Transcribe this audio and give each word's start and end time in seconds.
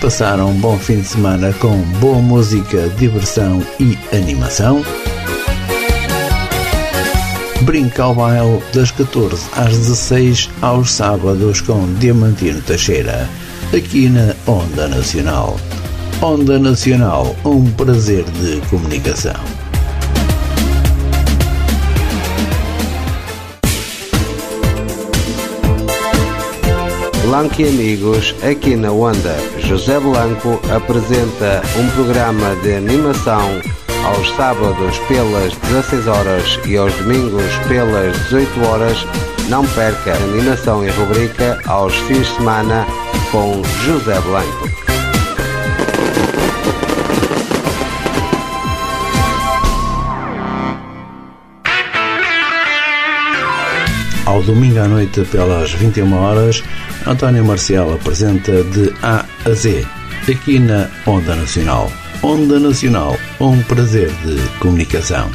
passar 0.00 0.40
um 0.40 0.54
bom 0.54 0.78
fim 0.78 1.00
de 1.00 1.08
semana 1.08 1.52
com 1.60 1.76
boa 2.00 2.18
música, 2.18 2.88
diversão 2.96 3.62
e 3.78 3.98
animação? 4.16 4.82
Brinca 7.62 8.04
ao 8.04 8.14
baile 8.14 8.62
das 8.72 8.90
14 8.90 9.46
às 9.52 9.76
16 9.76 10.48
aos 10.62 10.90
sábados 10.90 11.60
com 11.60 11.92
Diamantino 11.94 12.62
Teixeira, 12.62 13.28
aqui 13.76 14.08
na 14.08 14.34
Onda 14.50 14.88
Nacional. 14.88 15.58
Onda 16.22 16.58
Nacional, 16.58 17.36
um 17.44 17.70
prazer 17.72 18.24
de 18.24 18.60
comunicação. 18.68 19.59
Blanco 27.30 27.62
e 27.62 27.68
amigos, 27.68 28.34
aqui 28.42 28.74
na 28.74 28.90
Onda, 28.90 29.36
José 29.60 30.00
Blanco 30.00 30.60
apresenta 30.74 31.62
um 31.78 31.88
programa 31.90 32.56
de 32.56 32.74
animação 32.74 33.60
aos 34.04 34.34
sábados 34.34 34.98
pelas 35.06 35.54
16 35.68 36.08
horas 36.08 36.58
e 36.66 36.76
aos 36.76 36.92
domingos 36.94 37.54
pelas 37.68 38.18
18 38.24 38.66
horas. 38.66 39.06
Não 39.48 39.64
perca 39.64 40.12
animação 40.12 40.84
e 40.84 40.90
rubrica 40.90 41.60
aos 41.66 41.94
fins 41.94 42.26
de 42.26 42.34
semana 42.34 42.84
com 43.30 43.62
José 43.84 44.20
Blanco. 44.22 44.79
Ao 54.30 54.40
domingo 54.44 54.78
à 54.78 54.86
noite, 54.86 55.24
pelas 55.24 55.72
21 55.72 56.14
horas, 56.14 56.62
António 57.04 57.44
Marcial 57.44 57.92
apresenta 57.92 58.62
de 58.62 58.92
A 59.02 59.26
a 59.44 59.50
Z, 59.50 59.84
aqui 60.30 60.60
na 60.60 60.88
Onda 61.04 61.34
Nacional. 61.34 61.90
Onda 62.22 62.60
Nacional, 62.60 63.16
um 63.40 63.60
prazer 63.64 64.08
de 64.24 64.58
comunicação. 64.60 65.28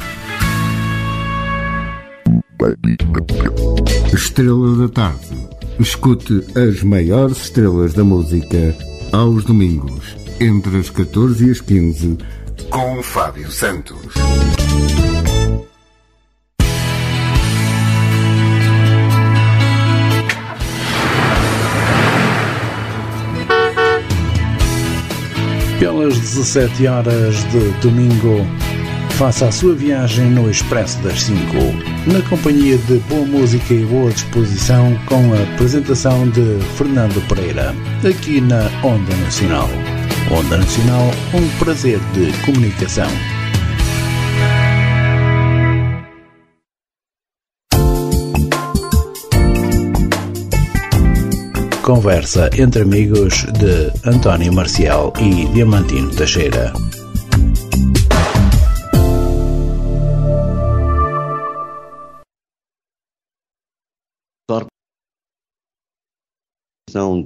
Estrela 4.13 4.77
da 4.77 4.87
Tarde. 4.87 5.45
Escute 5.77 6.45
as 6.57 6.81
maiores 6.81 7.35
estrelas 7.35 7.93
da 7.93 8.05
música 8.05 8.73
aos 9.11 9.43
domingos, 9.43 10.15
entre 10.39 10.77
as 10.77 10.89
14 10.89 11.47
e 11.47 11.51
as 11.51 11.59
15, 11.59 12.17
com 12.69 13.03
Fábio 13.03 13.51
Santos. 13.51 14.15
Pelas 26.05 26.19
17 26.19 26.85
horas 26.85 27.35
de 27.49 27.71
domingo, 27.81 28.45
faça 29.13 29.47
a 29.47 29.51
sua 29.51 29.73
viagem 29.73 30.29
no 30.29 30.47
Expresso 30.47 30.99
das 30.99 31.23
5, 31.23 31.39
na 32.05 32.21
companhia 32.29 32.77
de 32.77 32.99
boa 33.09 33.25
música 33.25 33.73
e 33.73 33.83
boa 33.85 34.11
disposição, 34.11 34.95
com 35.07 35.33
a 35.33 35.41
apresentação 35.41 36.29
de 36.29 36.59
Fernando 36.77 37.27
Pereira, 37.27 37.73
aqui 38.07 38.39
na 38.39 38.69
Onda 38.83 39.15
Nacional. 39.15 39.67
Onda 40.29 40.57
Nacional, 40.57 41.09
um 41.33 41.49
prazer 41.57 41.99
de 42.13 42.31
comunicação. 42.45 43.09
Conversa 51.85 52.49
entre 52.57 52.81
amigos 52.81 53.45
de 53.59 54.09
António 54.09 54.51
Marcial 54.51 55.13
e 55.21 55.45
Diamantino 55.53 56.09
Teixeira. 56.15 56.73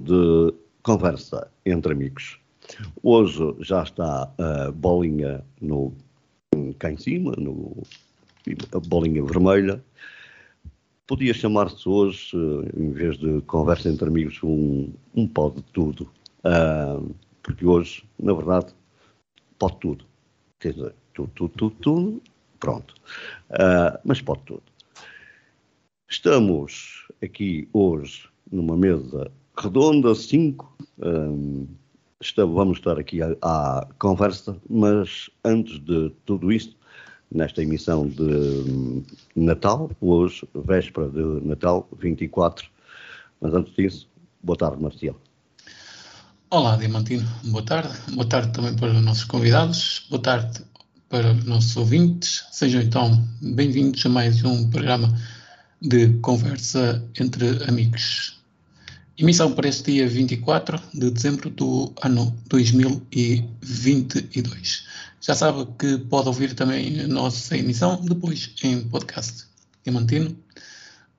de 0.03 0.53
conversa 0.83 1.49
entre 1.65 1.93
amigos. 1.93 2.37
Hoje 3.01 3.55
já 3.61 3.83
está 3.83 4.29
a 4.37 4.71
bolinha 4.71 5.41
no, 5.61 5.93
cá 6.77 6.91
em 6.91 6.97
cima, 6.97 7.33
no, 7.37 7.81
a 8.73 8.79
bolinha 8.79 9.23
vermelha. 9.23 9.81
Podia 11.09 11.33
chamar-se 11.33 11.89
hoje, 11.89 12.37
em 12.77 12.91
vez 12.91 13.17
de 13.17 13.41
conversa 13.47 13.89
entre 13.89 14.07
amigos, 14.07 14.43
um, 14.43 14.93
um 15.15 15.27
pó 15.27 15.49
de 15.49 15.63
tudo. 15.63 16.07
Uh, 16.45 17.11
porque 17.41 17.65
hoje, 17.65 18.03
na 18.19 18.31
verdade, 18.31 18.67
pode 19.57 19.77
tudo. 19.77 20.05
Quer 20.59 20.73
dizer, 20.73 20.93
tudo, 21.15 21.31
tudo, 21.33 21.53
tudo, 21.57 21.75
tudo, 21.81 22.21
pronto. 22.59 22.93
Uh, 23.49 23.97
mas 24.05 24.21
pode 24.21 24.43
tudo. 24.43 24.61
Estamos 26.07 27.07
aqui 27.23 27.67
hoje 27.73 28.29
numa 28.51 28.77
mesa 28.77 29.31
redonda, 29.57 30.13
5. 30.13 30.77
Um, 30.99 31.65
vamos 32.37 32.77
estar 32.77 32.99
aqui 32.99 33.19
à, 33.23 33.35
à, 33.41 33.87
conversa, 33.97 34.55
mas 34.69 35.27
antes 35.43 35.79
de 35.79 36.11
tudo 36.23 36.51
isto, 36.51 36.77
nesta 37.31 37.61
emissão 37.61 38.07
de 38.07 39.03
Natal, 39.35 39.91
hoje, 40.01 40.47
véspera 40.53 41.09
de 41.09 41.45
Natal, 41.45 41.87
24, 41.99 42.67
mas 43.39 43.53
antes 43.53 43.73
disso, 43.75 44.07
boa 44.41 44.57
tarde, 44.57 44.81
Marcial. 44.81 45.15
Olá, 46.49 46.75
Diamantino, 46.75 47.27
boa 47.43 47.63
tarde. 47.63 47.95
Boa 48.11 48.27
tarde 48.27 48.51
também 48.51 48.75
para 48.75 48.91
os 48.91 49.01
nossos 49.03 49.23
convidados, 49.25 50.07
boa 50.09 50.21
tarde 50.21 50.61
para 51.07 51.31
os 51.33 51.45
nossos 51.45 51.77
ouvintes. 51.77 52.45
Sejam 52.51 52.81
então 52.81 53.23
bem-vindos 53.41 54.03
a 54.05 54.09
mais 54.09 54.43
um 54.43 54.69
programa 54.69 55.15
de 55.79 56.13
conversa 56.21 57.07
entre 57.19 57.63
amigos. 57.67 58.38
Emissão 59.19 59.51
para 59.51 59.67
este 59.67 59.91
dia 59.91 60.07
24 60.07 60.79
de 60.93 61.11
dezembro 61.11 61.49
do 61.49 61.93
ano 62.01 62.33
2022. 62.47 64.87
Já 65.19 65.35
sabe 65.35 65.67
que 65.77 65.97
pode 65.97 66.29
ouvir 66.29 66.55
também 66.55 67.01
a 67.01 67.07
nossa 67.07 67.57
emissão 67.57 67.99
depois 68.01 68.55
em 68.63 68.87
podcast. 68.87 69.45
Diamantino, 69.83 70.33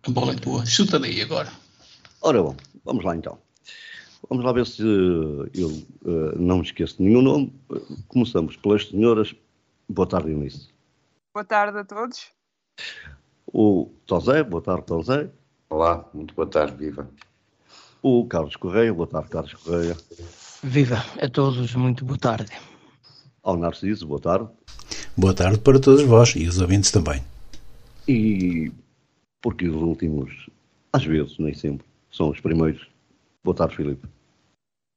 a 0.03 0.10
bola 0.10 0.33
é 0.33 0.37
tua. 0.37 0.65
Chuta 0.65 0.99
daí 0.99 1.21
agora. 1.21 1.53
Ora 2.22 2.43
bom, 2.43 2.56
vamos 2.87 3.05
lá 3.05 3.15
então. 3.15 3.39
Vamos 4.31 4.47
lá 4.47 4.53
ver 4.53 4.66
se 4.66 4.83
eu 4.83 5.69
uh, 5.69 6.39
não 6.39 6.56
me 6.56 6.65
esqueço 6.65 6.97
de 6.97 7.03
nenhum 7.03 7.21
nome. 7.21 7.53
Começamos 8.09 8.56
pelas 8.56 8.89
senhoras. 8.89 9.34
Boa 9.87 10.09
tarde, 10.09 10.31
Eunice. 10.31 10.71
Boa 11.34 11.44
tarde 11.44 11.77
a 11.77 11.84
todos. 11.84 12.28
O 13.47 13.91
Tosé, 14.06 14.43
boa 14.43 14.62
tarde, 14.62 14.87
Tosé. 14.87 15.31
Olá, 15.69 16.09
muito 16.15 16.34
boa 16.34 16.49
tarde, 16.49 16.75
viva 16.78 17.06
o 18.03 18.25
Carlos 18.27 18.56
Correia. 18.56 18.93
Boa 18.93 19.06
tarde, 19.06 19.28
Carlos 19.28 19.55
Correia. 19.55 19.97
Viva 20.62 21.05
a 21.21 21.28
todos, 21.28 21.75
muito 21.75 22.05
boa 22.05 22.19
tarde. 22.19 22.53
Ao 23.43 23.56
Narciso, 23.56 24.06
boa 24.06 24.21
tarde. 24.21 24.49
Boa 25.16 25.34
tarde 25.34 25.59
para 25.59 25.81
todos 25.81 26.03
vós 26.03 26.34
e 26.37 26.47
os 26.47 26.60
ouvintes 26.60 26.91
também. 26.91 27.22
E 28.06 28.71
porque 29.41 29.69
os 29.69 29.77
últimos, 29.77 30.49
às 30.93 31.05
vezes, 31.05 31.39
nem 31.39 31.55
sempre, 31.55 31.87
são 32.12 32.31
os 32.31 32.41
primeiros. 32.41 32.87
Boa 33.43 33.56
tarde, 33.56 33.77
Filipe. 33.77 34.06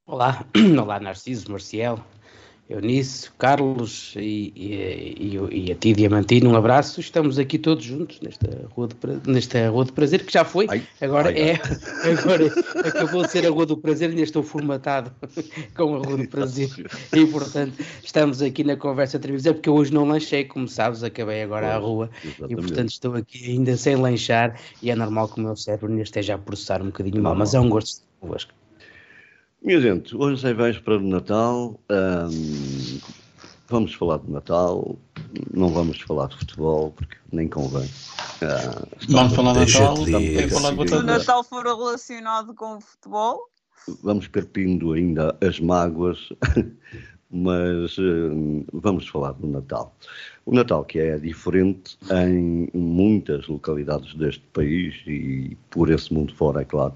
Olá, 0.05 0.45
olá 0.81 0.99
Narciso, 0.99 1.49
Marcial, 1.49 2.05
Eunice, 2.69 3.29
Carlos 3.37 4.13
e, 4.15 4.53
e, 4.55 5.37
e, 5.37 5.67
e, 5.67 5.71
a 5.71 5.75
ti, 5.75 5.93
Diamantino, 5.93 6.49
um 6.49 6.55
abraço. 6.55 7.01
Estamos 7.01 7.37
aqui 7.37 7.59
todos 7.59 7.83
juntos 7.83 8.21
nesta 8.21 8.47
Rua 8.71 8.87
de, 8.87 9.29
nesta 9.29 9.69
rua 9.69 9.83
de 9.83 9.91
Prazer, 9.91 10.25
que 10.25 10.31
já 10.31 10.45
foi, 10.45 10.67
ai, 10.69 10.81
agora 11.01 11.29
ai, 11.29 11.39
é, 11.39 11.61
ai. 11.61 12.13
agora 12.17 12.47
acabou 12.87 13.23
de 13.23 13.31
ser 13.31 13.45
a 13.45 13.49
Rua 13.49 13.65
do 13.65 13.77
Prazer, 13.77 14.09
ainda 14.09 14.21
estou 14.21 14.41
formatado 14.41 15.11
com 15.75 15.95
a 15.95 15.97
Rua 15.99 16.17
do 16.17 16.27
Prazer. 16.29 16.69
E, 17.13 17.25
portanto, 17.25 17.83
estamos 18.01 18.41
aqui 18.41 18.63
na 18.63 18.77
conversa 18.77 19.19
televisão, 19.19 19.53
porque 19.53 19.67
eu 19.67 19.75
hoje 19.75 19.93
não 19.93 20.05
lanchei, 20.05 20.45
como 20.45 20.67
sabes, 20.67 21.03
acabei 21.03 21.43
agora 21.43 21.75
a 21.75 21.77
rua, 21.77 22.09
exatamente. 22.23 22.53
e, 22.53 22.55
portanto, 22.55 22.89
estou 22.89 23.15
aqui 23.15 23.51
ainda 23.51 23.75
sem 23.75 23.97
lanchar, 23.97 24.57
e 24.81 24.89
é 24.89 24.95
normal 24.95 25.27
que 25.27 25.39
o 25.39 25.43
meu 25.43 25.55
cérebro 25.57 25.89
ainda 25.89 26.03
esteja 26.03 26.35
a 26.35 26.37
processar 26.37 26.81
um 26.81 26.85
bocadinho 26.85 27.21
mal, 27.21 27.35
mas 27.35 27.53
é 27.53 27.59
um 27.59 27.67
gosto 27.67 27.97
de 27.97 28.07
convosco. 28.21 28.53
Minha 29.63 29.79
gente, 29.79 30.13
hoje 30.13 30.45
é 30.45 30.53
véspera 30.53 30.99
de 30.99 31.05
Natal. 31.05 31.79
Um, 31.89 32.99
vamos 33.69 33.93
falar 33.93 34.17
de 34.17 34.29
Natal. 34.29 34.99
Não 35.53 35.69
vamos 35.69 36.01
falar 36.01 36.27
de 36.27 36.35
futebol, 36.35 36.91
porque 36.91 37.15
nem 37.31 37.47
convém. 37.47 37.85
Uh, 37.85 38.85
vamos 39.07 39.33
falar 39.33 39.53
de 39.53 39.59
Natal. 39.59 39.93
De... 40.03 40.49
Falar 40.49 40.75
de... 40.75 40.89
Se 40.89 40.95
o 40.95 41.03
Natal 41.03 41.43
for 41.45 41.63
relacionado 41.63 42.53
com 42.53 42.75
o 42.75 42.81
futebol. 42.81 43.39
Vamos 44.03 44.27
perpindo 44.27 44.91
ainda 44.91 45.33
as 45.41 45.61
mágoas, 45.61 46.27
mas 47.31 47.95
vamos 48.73 49.07
falar 49.07 49.31
do 49.31 49.47
Natal. 49.47 49.95
O 50.45 50.53
Natal 50.53 50.83
que 50.83 50.99
é 50.99 51.17
diferente 51.17 51.97
em 52.11 52.67
muitas 52.73 53.47
localidades 53.47 54.13
deste 54.15 54.43
país 54.51 54.93
e 55.07 55.57
por 55.69 55.89
esse 55.89 56.13
mundo 56.13 56.35
fora, 56.35 56.63
é 56.63 56.65
claro. 56.65 56.93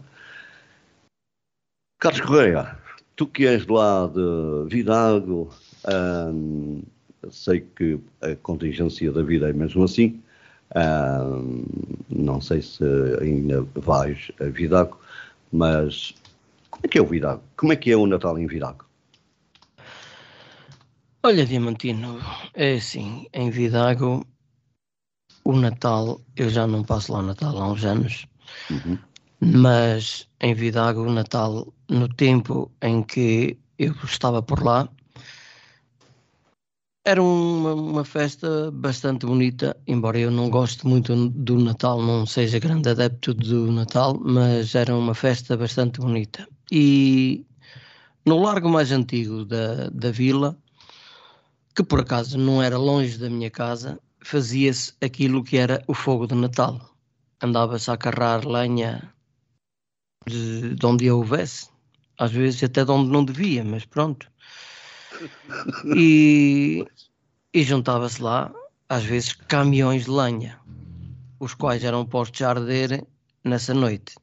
Carlos 1.99 2.21
Correia, 2.21 2.77
tu 3.15 3.25
que 3.25 3.47
és 3.47 3.65
lá 3.65 4.07
de 4.07 4.69
Vidago, 4.69 5.49
hum, 6.31 6.83
sei 7.31 7.61
que 7.75 7.99
a 8.21 8.35
contingência 8.35 9.11
da 9.11 9.23
vida 9.23 9.49
é 9.49 9.53
mesmo 9.53 9.83
assim. 9.83 10.21
Hum, 10.75 11.65
não 12.09 12.39
sei 12.39 12.61
se 12.61 12.83
ainda 13.19 13.65
vais 13.73 14.31
a 14.39 14.43
Vidago, 14.43 14.99
mas 15.51 16.13
como 16.69 16.85
é 16.85 16.87
que 16.87 16.99
é 16.99 17.01
o 17.01 17.07
Vidago? 17.07 17.41
Como 17.55 17.73
é 17.73 17.75
que 17.75 17.91
é 17.91 17.97
o 17.97 18.05
Natal 18.05 18.37
em 18.37 18.45
Vidago? 18.45 18.85
Olha, 21.23 21.47
Diamantino, 21.47 22.19
é 22.53 22.75
assim, 22.75 23.25
em 23.33 23.49
Vidago, 23.49 24.23
o 25.43 25.53
Natal, 25.53 26.21
eu 26.35 26.47
já 26.47 26.67
não 26.67 26.83
passo 26.83 27.11
lá 27.11 27.19
o 27.19 27.23
Natal 27.23 27.57
há 27.57 27.71
uns 27.71 27.83
anos, 27.83 28.27
Uhum. 28.69 28.97
Mas 29.39 30.27
em 30.41 30.53
Vidago, 30.53 31.01
o 31.01 31.11
Natal, 31.11 31.73
no 31.89 32.07
tempo 32.07 32.71
em 32.81 33.03
que 33.03 33.57
eu 33.77 33.93
estava 34.03 34.41
por 34.41 34.63
lá, 34.63 34.89
era 37.05 37.23
uma, 37.23 37.73
uma 37.73 38.03
festa 38.03 38.69
bastante 38.71 39.25
bonita, 39.25 39.77
embora 39.87 40.19
eu 40.19 40.29
não 40.29 40.49
goste 40.49 40.85
muito 40.85 41.29
do 41.29 41.57
Natal, 41.57 42.01
não 42.01 42.25
seja 42.25 42.59
grande 42.59 42.89
adepto 42.89 43.33
do 43.33 43.71
Natal, 43.71 44.19
mas 44.19 44.75
era 44.75 44.93
uma 44.93 45.13
festa 45.15 45.55
bastante 45.55 46.01
bonita. 46.01 46.45
E 46.69 47.45
no 48.25 48.41
largo 48.41 48.67
mais 48.67 48.91
antigo 48.91 49.45
da, 49.45 49.89
da 49.89 50.11
vila, 50.11 50.57
que 51.73 51.81
por 51.81 52.01
acaso 52.01 52.37
não 52.37 52.61
era 52.61 52.77
longe 52.77 53.17
da 53.17 53.29
minha 53.29 53.49
casa, 53.49 53.97
fazia-se 54.19 54.93
aquilo 54.99 55.43
que 55.43 55.57
era 55.57 55.81
o 55.87 55.93
fogo 55.93 56.27
de 56.27 56.35
Natal. 56.35 56.93
Andava-se 57.41 57.89
a 57.89 57.95
carrar 57.95 58.45
lenha 58.45 59.13
de, 60.27 60.75
de 60.75 60.85
onde 60.85 61.05
eu 61.05 61.17
houvesse, 61.17 61.69
às 62.17 62.31
vezes 62.31 62.63
até 62.63 62.83
de 62.83 62.91
onde 62.91 63.09
não 63.09 63.23
devia, 63.23 63.63
mas 63.63 63.85
pronto. 63.85 64.29
E, 65.95 66.85
e 67.53 67.63
juntava-se 67.63 68.21
lá, 68.21 68.53
às 68.89 69.03
vezes, 69.03 69.33
caminhões 69.33 70.05
de 70.05 70.11
lenha, 70.11 70.59
os 71.39 71.53
quais 71.53 71.83
eram 71.83 72.05
postos 72.05 72.41
a 72.41 72.49
arder 72.49 73.05
nessa 73.43 73.73
noite. 73.73 74.15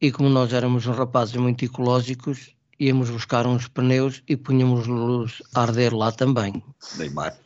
E 0.00 0.10
como 0.10 0.28
nós 0.28 0.52
éramos 0.52 0.86
uns 0.86 0.96
rapazes 0.96 1.36
muito 1.36 1.64
ecológicos, 1.64 2.56
íamos 2.78 3.10
buscar 3.10 3.46
uns 3.46 3.68
pneus 3.68 4.22
e 4.28 4.36
punhamos-los 4.36 5.42
a 5.54 5.62
arder 5.62 5.94
lá 5.94 6.10
também. 6.10 6.62
Neymar. 6.96 7.36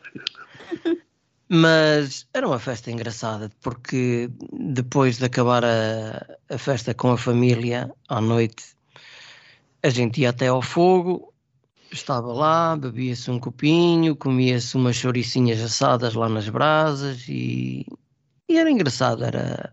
Mas 1.48 2.26
era 2.34 2.46
uma 2.46 2.58
festa 2.58 2.90
engraçada, 2.90 3.50
porque 3.62 4.28
depois 4.52 5.18
de 5.18 5.26
acabar 5.26 5.64
a, 5.64 6.38
a 6.50 6.58
festa 6.58 6.92
com 6.92 7.12
a 7.12 7.18
família, 7.18 7.90
à 8.08 8.20
noite, 8.20 8.64
a 9.82 9.88
gente 9.88 10.22
ia 10.22 10.30
até 10.30 10.48
ao 10.48 10.60
fogo, 10.60 11.32
estava 11.92 12.32
lá, 12.32 12.76
bebia-se 12.76 13.30
um 13.30 13.38
copinho, 13.38 14.16
comia-se 14.16 14.76
umas 14.76 14.96
chouricinhas 14.96 15.60
assadas 15.60 16.14
lá 16.14 16.28
nas 16.28 16.48
brasas 16.48 17.28
e, 17.28 17.86
e 18.48 18.58
era 18.58 18.68
engraçado, 18.68 19.24
era, 19.24 19.72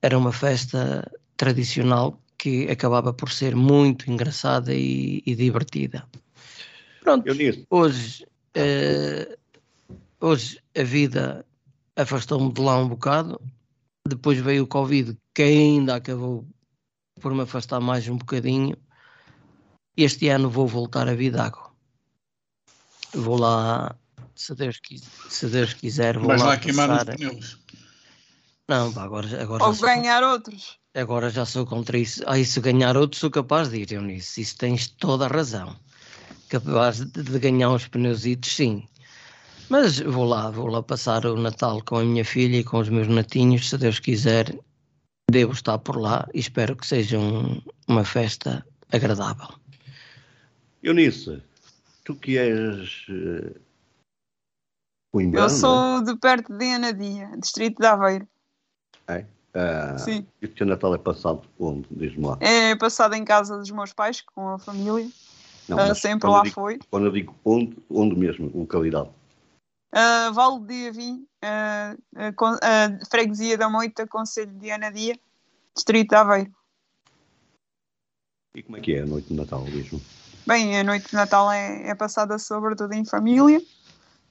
era 0.00 0.16
uma 0.16 0.32
festa 0.32 1.10
tradicional 1.36 2.18
que 2.38 2.70
acabava 2.70 3.12
por 3.12 3.30
ser 3.30 3.54
muito 3.54 4.10
engraçada 4.10 4.72
e, 4.72 5.22
e 5.26 5.34
divertida. 5.34 6.06
Pronto, 7.02 7.24
hoje, 7.68 8.26
eh, 8.54 9.37
hoje 10.20 10.60
a 10.76 10.82
vida 10.82 11.44
afastou-me 11.96 12.52
de 12.52 12.60
lá 12.60 12.76
um 12.78 12.88
bocado, 12.88 13.40
depois 14.06 14.38
veio 14.38 14.64
o 14.64 14.66
Covid, 14.66 15.16
que 15.34 15.42
ainda 15.42 15.96
acabou 15.96 16.46
por 17.20 17.34
me 17.34 17.42
afastar 17.42 17.80
mais 17.80 18.08
um 18.08 18.16
bocadinho. 18.16 18.76
Este 19.96 20.28
ano 20.28 20.48
vou 20.48 20.66
voltar 20.66 21.08
a 21.08 21.14
Vidago. 21.14 21.74
Vou 23.12 23.36
lá, 23.38 23.96
se 24.34 24.54
Deus, 24.54 24.78
quis- 24.80 25.02
se 25.28 25.48
Deus 25.48 25.74
quiser, 25.74 26.18
vou 26.18 26.28
Vais 26.28 26.40
lá, 26.40 26.48
lá 26.48 26.56
queimar 26.58 26.90
os 26.90 27.04
pneus. 27.04 27.58
Não, 28.68 28.92
pá, 28.92 29.02
agora, 29.02 29.42
agora, 29.42 29.64
Ou 29.64 29.72
já 29.72 29.78
sou, 29.78 29.88
ganhar 29.88 30.22
outros. 30.22 30.78
agora 30.94 31.30
já 31.30 31.46
sou 31.46 31.66
contra 31.66 31.98
isso. 31.98 32.22
Ah, 32.26 32.38
e 32.38 32.44
se 32.44 32.60
ganhar 32.60 32.96
outro, 32.96 33.18
sou 33.18 33.30
capaz 33.30 33.70
de 33.70 33.78
ir, 33.78 33.92
eu 33.92 34.02
nisso. 34.02 34.38
Isso 34.40 34.56
tens 34.58 34.86
toda 34.88 35.24
a 35.24 35.28
razão. 35.28 35.74
Capaz 36.48 36.98
de, 37.04 37.22
de 37.22 37.38
ganhar 37.38 37.70
uns 37.70 37.88
pneuzitos, 37.88 38.54
sim. 38.54 38.86
Mas 39.70 39.98
vou 40.00 40.24
lá, 40.24 40.50
vou 40.50 40.66
lá 40.66 40.82
passar 40.82 41.26
o 41.26 41.36
Natal 41.36 41.82
com 41.84 41.96
a 41.96 42.04
minha 42.04 42.24
filha 42.24 42.56
e 42.58 42.64
com 42.64 42.78
os 42.78 42.88
meus 42.88 43.06
netinhos, 43.08 43.68
se 43.68 43.76
Deus 43.76 44.00
quiser. 44.00 44.58
Devo 45.30 45.52
estar 45.52 45.78
por 45.78 45.96
lá 46.00 46.26
e 46.32 46.38
espero 46.40 46.74
que 46.74 46.86
seja 46.86 47.18
um- 47.18 47.60
uma 47.86 48.04
festa 48.04 48.66
agradável. 48.90 49.48
Eunice, 50.82 51.42
tu 52.04 52.14
que 52.14 52.38
és 52.38 53.04
uh, 53.10 53.60
o 55.12 55.20
Eu 55.20 55.26
Imbrano, 55.26 55.50
sou 55.50 56.02
de 56.02 56.16
perto 56.16 56.56
de 56.56 56.64
Anadia, 56.72 57.30
distrito 57.38 57.78
de 57.78 57.86
Aveiro. 57.86 58.26
é? 59.06 59.26
Ah, 59.54 59.98
Sim. 59.98 60.26
E 60.40 60.46
o 60.46 60.48
teu 60.48 60.66
Natal 60.66 60.94
é 60.94 60.98
passado 60.98 61.42
onde? 61.58 61.86
Diz-me 61.90 62.24
lá. 62.24 62.38
É 62.40 62.74
passado 62.76 63.14
em 63.14 63.24
casa 63.24 63.58
dos 63.58 63.70
meus 63.70 63.92
pais, 63.92 64.22
com 64.22 64.48
a 64.48 64.58
família. 64.58 65.08
Não, 65.68 65.76
mas 65.76 65.98
sempre 65.98 66.30
lá 66.30 66.38
eu 66.38 66.42
digo- 66.44 66.54
foi. 66.54 66.78
Quando 66.90 67.06
eu 67.06 67.12
digo 67.12 67.34
onde, 67.44 67.76
onde 67.90 68.16
mesmo? 68.16 68.50
Localidade. 68.54 69.10
Uh, 69.90 70.32
vale 70.34 70.60
de 70.66 70.88
Avim, 70.88 71.26
uh, 71.42 71.94
uh, 72.14 72.32
con- 72.36 72.56
uh, 72.56 73.06
Freguesia 73.10 73.56
da 73.56 73.70
Moita, 73.70 74.06
Conselho 74.06 74.52
de 74.52 74.70
Anadia, 74.70 75.18
Distrito 75.74 76.10
de 76.10 76.14
Aveiro. 76.14 76.52
E 78.54 78.62
como 78.62 78.76
é 78.76 78.80
que 78.80 78.94
é 78.94 79.00
a 79.00 79.06
noite 79.06 79.28
de 79.28 79.34
Natal, 79.34 79.64
diz-me? 79.64 80.02
Bem, 80.46 80.78
a 80.78 80.84
noite 80.84 81.08
de 81.08 81.14
Natal 81.14 81.50
é, 81.50 81.88
é 81.88 81.94
passada 81.94 82.38
sobretudo 82.38 82.92
em 82.92 83.04
família. 83.04 83.62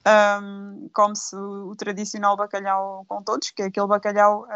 Um, 0.06 0.88
Come-se 0.92 1.34
o, 1.34 1.70
o 1.70 1.76
tradicional 1.76 2.36
bacalhau 2.36 3.04
com 3.08 3.20
todos, 3.22 3.50
que 3.50 3.62
é 3.62 3.66
aquele 3.66 3.86
bacalhau 3.88 4.46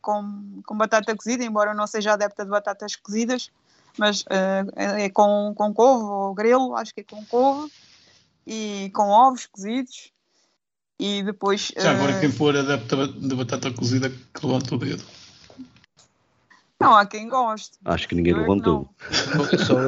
com, 0.00 0.62
com 0.64 0.76
batata 0.76 1.14
cozida, 1.14 1.44
embora 1.44 1.72
eu 1.72 1.76
não 1.76 1.86
seja 1.86 2.14
adepta 2.14 2.44
de 2.44 2.50
batatas 2.50 2.96
cozidas, 2.96 3.50
mas 3.98 4.24
é 4.74 5.10
com, 5.10 5.52
com 5.54 5.74
couve 5.74 6.04
ou 6.04 6.34
grelo, 6.34 6.74
acho 6.74 6.94
que 6.94 7.02
é 7.02 7.04
com 7.04 7.24
couve, 7.26 7.70
e 8.46 8.90
com 8.94 9.08
ovos 9.08 9.46
cozidos. 9.46 10.10
E 11.00 11.22
depois. 11.22 11.72
Já 11.78 11.92
agora, 11.92 12.14
uh, 12.14 12.20
quem 12.20 12.30
for 12.30 12.54
adepto 12.54 13.08
de 13.08 13.34
batata 13.34 13.72
cozida, 13.72 14.10
que 14.10 14.46
levanta 14.46 14.74
o 14.74 14.78
dedo. 14.78 15.02
Não, 16.78 16.94
há 16.94 17.06
quem 17.06 17.26
goste. 17.26 17.78
Acho 17.86 18.06
que 18.06 18.14
ninguém 18.14 18.34
é 18.34 18.36
levantou. 18.36 18.86
Sou 19.66 19.78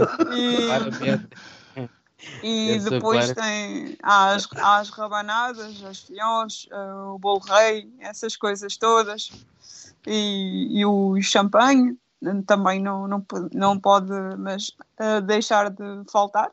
E, 2.43 2.77
e 2.77 2.79
depois 2.79 3.31
tem 3.33 3.99
há 4.03 4.31
as, 4.31 4.49
há 4.57 4.79
as 4.79 4.89
rabanadas, 4.89 5.85
as 5.85 6.01
filhós, 6.01 6.67
eh, 6.71 6.95
o 6.95 7.19
bolo 7.19 7.41
rei, 7.41 7.93
essas 8.01 8.35
coisas 8.35 8.79
todas. 8.79 9.31
E, 10.07 10.81
e 10.81 10.87
o 10.87 11.21
champanhe 11.21 11.95
eh, 12.25 12.43
também 12.47 12.81
não, 12.81 13.07
não, 13.07 13.27
não 13.53 13.79
pode 13.79 14.13
mas, 14.39 14.71
eh, 14.99 15.21
deixar 15.21 15.69
de 15.69 16.05
faltar. 16.11 16.51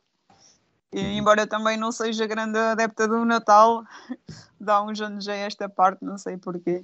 E, 0.91 0.99
embora 1.17 1.45
também 1.45 1.77
não 1.77 1.91
seja 1.91 2.25
grande 2.25 2.57
adepta 2.57 3.07
do 3.07 3.23
Natal, 3.23 3.83
dá 4.59 4.81
uns 4.81 4.99
anos 4.99 5.27
a 5.27 5.35
esta 5.35 5.69
parte, 5.69 6.03
não 6.03 6.17
sei 6.17 6.37
porquê. 6.37 6.81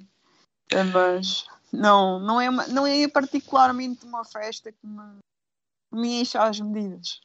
Eh, 0.70 0.84
Mas 0.84 1.44
não, 1.72 2.20
não, 2.20 2.40
é, 2.40 2.48
uma- 2.48 2.66
não 2.68 2.86
é 2.86 3.08
particularmente 3.08 4.04
uma 4.06 4.24
festa 4.24 4.70
que 4.70 4.86
me, 4.86 5.02
me 5.92 6.20
enche 6.20 6.38
às 6.38 6.60
medidas. 6.60 7.20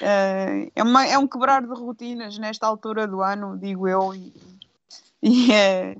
Eh, 0.00 0.72
é, 0.74 0.82
uma- 0.82 1.06
é 1.06 1.18
um 1.18 1.28
quebrar 1.28 1.60
de 1.62 1.68
rotinas 1.68 2.38
nesta 2.38 2.66
altura 2.66 3.06
do 3.06 3.20
ano, 3.20 3.58
digo 3.58 3.86
eu, 3.86 4.14
e, 4.14 4.32
e 5.22 5.52
é, 5.52 5.98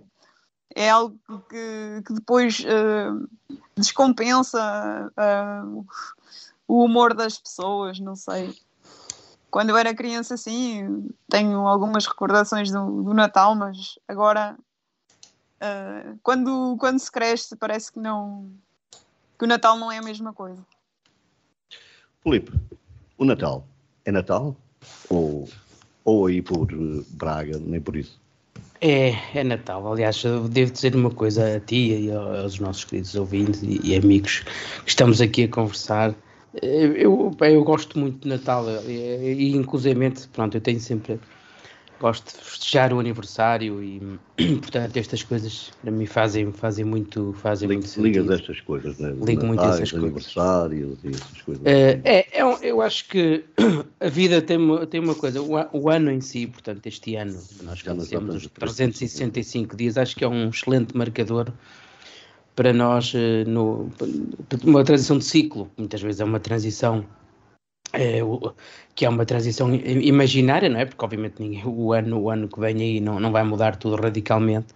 é 0.74 0.88
algo 0.88 1.18
que, 1.48 2.02
que 2.06 2.14
depois 2.14 2.64
eh, 2.64 3.10
descompensa 3.76 5.12
eh, 5.14 5.62
o 6.66 6.84
humor 6.84 7.12
das 7.12 7.38
pessoas, 7.38 8.00
não 8.00 8.16
sei. 8.16 8.58
Quando 9.50 9.70
eu 9.70 9.76
era 9.76 9.94
criança, 9.94 10.36
sim, 10.36 11.08
tenho 11.28 11.66
algumas 11.66 12.06
recordações 12.06 12.70
do, 12.70 13.02
do 13.02 13.14
Natal, 13.14 13.54
mas 13.54 13.98
agora, 14.06 14.56
eh, 15.60 16.14
quando, 16.22 16.76
quando 16.78 16.98
se 16.98 17.10
cresce, 17.10 17.56
parece 17.56 17.92
que 17.92 17.98
não 17.98 18.50
que 19.38 19.44
o 19.44 19.48
Natal 19.48 19.78
não 19.78 19.90
é 19.90 19.96
a 19.96 20.02
mesma 20.02 20.34
coisa. 20.34 20.62
Filipe, 22.22 22.52
o 23.16 23.24
Natal 23.24 23.66
é 24.04 24.12
Natal? 24.12 24.54
Ou, 25.08 25.48
ou 26.04 26.26
aí 26.26 26.42
por 26.42 26.70
eh, 26.70 27.02
Braga, 27.10 27.58
nem 27.58 27.80
por 27.80 27.96
isso? 27.96 28.20
É, 28.82 29.14
é 29.34 29.44
Natal. 29.44 29.90
Aliás, 29.92 30.22
eu 30.24 30.48
devo 30.48 30.72
dizer 30.72 30.94
uma 30.94 31.10
coisa 31.10 31.56
a 31.56 31.60
ti 31.60 32.06
e 32.06 32.12
aos 32.12 32.58
nossos 32.58 32.84
queridos 32.84 33.14
ouvintes 33.14 33.62
e, 33.62 33.80
e 33.82 33.96
amigos 33.96 34.40
que 34.84 34.90
estamos 34.90 35.20
aqui 35.20 35.44
a 35.44 35.48
conversar. 35.48 36.14
Eh, 36.54 36.92
Eu, 36.96 37.36
eu 37.40 37.64
gosto 37.64 37.98
muito 37.98 38.22
de 38.22 38.28
Natal 38.28 38.64
e, 38.88 39.32
e 39.32 39.56
inclusivamente, 39.56 40.26
pronto, 40.28 40.56
eu 40.56 40.60
tenho 40.60 40.80
sempre 40.80 41.18
gosto 42.00 42.34
de 42.36 42.42
festejar 42.44 42.92
o 42.92 42.98
aniversário 42.98 43.82
e, 43.82 44.00
portanto, 44.60 44.96
estas 44.96 45.22
coisas 45.22 45.70
para 45.82 45.90
mim 45.90 46.06
fazem, 46.06 46.50
fazem 46.52 46.84
muito, 46.84 47.34
fazem 47.34 47.68
Liga, 47.68 47.80
muito 47.80 48.00
ligas 48.00 48.24
sentido. 48.24 48.34
estas 48.34 48.60
coisas, 48.62 48.96
né? 48.98 49.10
Ligo 49.10 49.44
muito 49.46 49.56
Natais, 49.60 49.76
essas 49.76 49.90
coisas. 49.90 50.06
aniversários 50.08 50.98
e 51.04 51.08
essas 51.08 51.42
coisas. 51.42 51.62
Eh, 51.66 52.00
é, 52.04 52.38
é 52.38 52.44
um- 52.44 52.56
eu 52.62 52.80
acho 52.80 53.06
que 53.06 53.44
a 54.00 54.08
vida 54.08 54.40
tem 54.40 54.56
uma, 54.56 54.86
tem 54.86 54.98
uma 54.98 55.14
coisa, 55.14 55.42
o, 55.42 55.52
o 55.78 55.90
ano 55.90 56.10
em 56.10 56.22
si, 56.22 56.46
portanto, 56.46 56.86
este 56.86 57.16
ano, 57.16 57.38
nós 57.62 57.78
os 57.78 57.82
tanto 57.82 58.50
triste. 58.50 58.50
365 58.58 59.76
dias, 59.76 59.98
acho 59.98 60.16
que 60.16 60.24
é 60.24 60.28
um 60.28 60.48
excelente 60.48 60.96
marcador 60.96 61.52
para 62.54 62.72
nós, 62.72 63.12
eh, 63.14 63.44
no, 63.44 63.88
uma 64.64 64.84
transição 64.84 65.18
de 65.18 65.24
ciclo, 65.24 65.70
muitas 65.76 66.02
vezes 66.02 66.20
é 66.20 66.24
uma 66.24 66.40
transição 66.40 67.06
o- 68.24 68.52
que 68.94 69.04
é 69.04 69.08
uma 69.08 69.26
transição 69.26 69.74
imaginária, 69.74 70.68
não 70.68 70.78
é? 70.78 70.84
Porque 70.84 71.04
obviamente 71.04 71.40
ninguém, 71.40 71.62
o, 71.66 71.92
ano, 71.92 72.20
o 72.20 72.30
ano 72.30 72.48
que 72.48 72.60
vem 72.60 72.76
aí 72.80 73.00
não, 73.00 73.18
não 73.18 73.32
vai 73.32 73.42
mudar 73.42 73.76
tudo 73.76 73.96
radicalmente, 73.96 74.68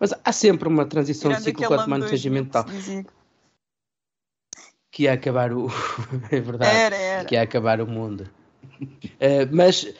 mas 0.00 0.14
há 0.24 0.32
sempre 0.32 0.68
uma 0.68 0.86
transição 0.86 1.30
de 1.32 1.42
ciclo 1.42 1.66
quanto 1.66 1.90
mais 1.90 2.02
ano 2.02 2.04
não 2.04 2.08
seja 2.08 2.30
2000 2.30 2.44
que 2.44 2.46
mental, 2.46 2.64
que 4.90 5.02
ia 5.02 5.12
acabar 5.12 5.52
o. 5.52 5.68
é 6.30 6.40
verdade. 6.40 6.76
Era, 6.76 6.96
era. 6.96 7.24
que 7.24 7.36
é 7.36 7.40
acabar 7.40 7.80
o 7.80 7.86
mundo. 7.86 8.28
Eh, 9.20 9.46
mas 9.46 9.92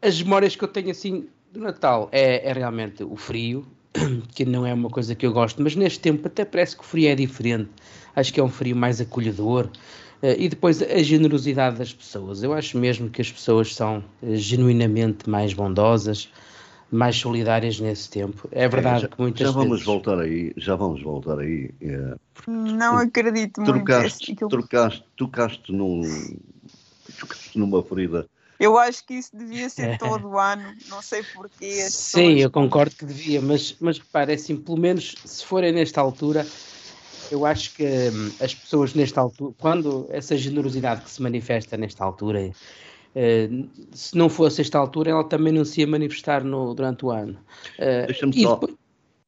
as 0.00 0.22
memórias 0.22 0.54
que 0.54 0.62
eu 0.62 0.68
tenho 0.68 0.90
assim 0.90 1.28
do 1.50 1.60
Natal 1.60 2.08
é, 2.12 2.48
é 2.48 2.52
realmente 2.52 3.02
o 3.02 3.16
frio, 3.16 3.66
que 4.34 4.44
não 4.44 4.66
é 4.66 4.72
uma 4.72 4.88
coisa 4.90 5.14
que 5.14 5.26
eu 5.26 5.32
gosto, 5.32 5.62
mas 5.62 5.76
neste 5.76 6.00
tempo 6.00 6.26
até 6.26 6.44
parece 6.44 6.76
que 6.76 6.82
o 6.82 6.86
frio 6.86 7.08
é 7.08 7.14
diferente. 7.14 7.70
Acho 8.14 8.32
que 8.32 8.40
é 8.40 8.42
um 8.44 8.48
frio 8.48 8.76
mais 8.76 9.00
acolhedor. 9.00 9.68
Eh, 10.22 10.36
e 10.44 10.48
depois 10.48 10.80
a 10.82 11.02
generosidade 11.02 11.78
das 11.78 11.92
pessoas. 11.92 12.42
Eu 12.42 12.52
acho 12.52 12.78
mesmo 12.78 13.10
que 13.10 13.20
as 13.20 13.30
pessoas 13.30 13.74
são 13.74 14.02
eh, 14.22 14.36
genuinamente 14.36 15.28
mais 15.28 15.52
bondosas, 15.52 16.28
mais 16.90 17.16
solidárias 17.16 17.80
nesse 17.80 18.08
tempo. 18.10 18.48
É 18.52 18.68
verdade 18.68 19.02
já, 19.02 19.08
que 19.08 19.20
muitas 19.20 19.40
já 19.46 19.50
vamos 19.50 19.70
vezes. 19.70 19.86
voltar 19.86 20.18
aí, 20.20 20.52
já 20.56 20.76
vamos 20.76 21.02
voltar 21.02 21.38
aí. 21.38 21.70
é, 21.80 22.14
Não 22.46 22.98
acredito 22.98 23.60
muito. 23.60 23.72
trocaste, 23.72 24.32
Aquilo- 24.32 24.50
trocaste, 24.50 25.04
tocaste 25.16 25.72
num, 25.72 26.02
tocaste 27.20 27.58
numa 27.58 27.82
ferida. 27.82 28.26
Eu 28.58 28.78
acho 28.78 29.04
que 29.04 29.14
isso 29.14 29.36
devia 29.36 29.66
É. 29.66 29.68
ser 29.68 29.98
todo 29.98 30.28
o 30.28 30.38
ano. 30.38 30.74
Não 30.88 31.02
sei 31.02 31.22
porquê. 31.22 31.72
Sim, 31.90 32.20
pessoas- 32.28 32.40
eu 32.40 32.50
concordo 32.50 32.94
que 32.96 33.04
devia, 33.04 33.40
mas, 33.40 33.74
mas 33.80 33.98
repare, 33.98 34.32
assim, 34.34 34.56
pelo 34.56 34.78
menos 34.78 35.14
se 35.24 35.44
forem 35.44 35.72
nesta 35.72 36.00
altura, 36.00 36.46
eu 37.30 37.44
acho 37.46 37.74
que 37.74 37.84
hum, 37.84 38.30
as 38.40 38.54
pessoas 38.54 38.94
nesta 38.94 39.20
altura, 39.20 39.54
quando 39.58 40.06
essa 40.10 40.36
generosidade 40.36 41.02
que 41.02 41.10
se 41.10 41.20
manifesta 41.22 41.76
nesta 41.76 42.04
altura, 42.04 42.52
eh, 43.14 43.48
se 43.92 44.16
não 44.16 44.28
fosse 44.28 44.60
esta 44.60 44.78
altura, 44.78 45.10
ela 45.10 45.24
também 45.24 45.52
não 45.52 45.64
se 45.64 45.80
ia 45.80 45.86
manifestar 45.86 46.44
no, 46.44 46.72
durante 46.74 47.04
o 47.04 47.10
ano. 47.10 47.38
Eh, 47.78 48.06
Deixa-me 48.06 48.40
só. 48.42 48.54
depois- 48.54 48.76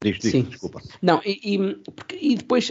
Diz, 0.02 0.18
diz, 0.18 0.32
Sim. 0.32 0.42
desculpa. 0.42 0.82
não, 1.00 1.20
e, 1.24 1.54
e, 1.54 1.74
porque- 1.90 2.18
e 2.20 2.34
depois 2.36 2.70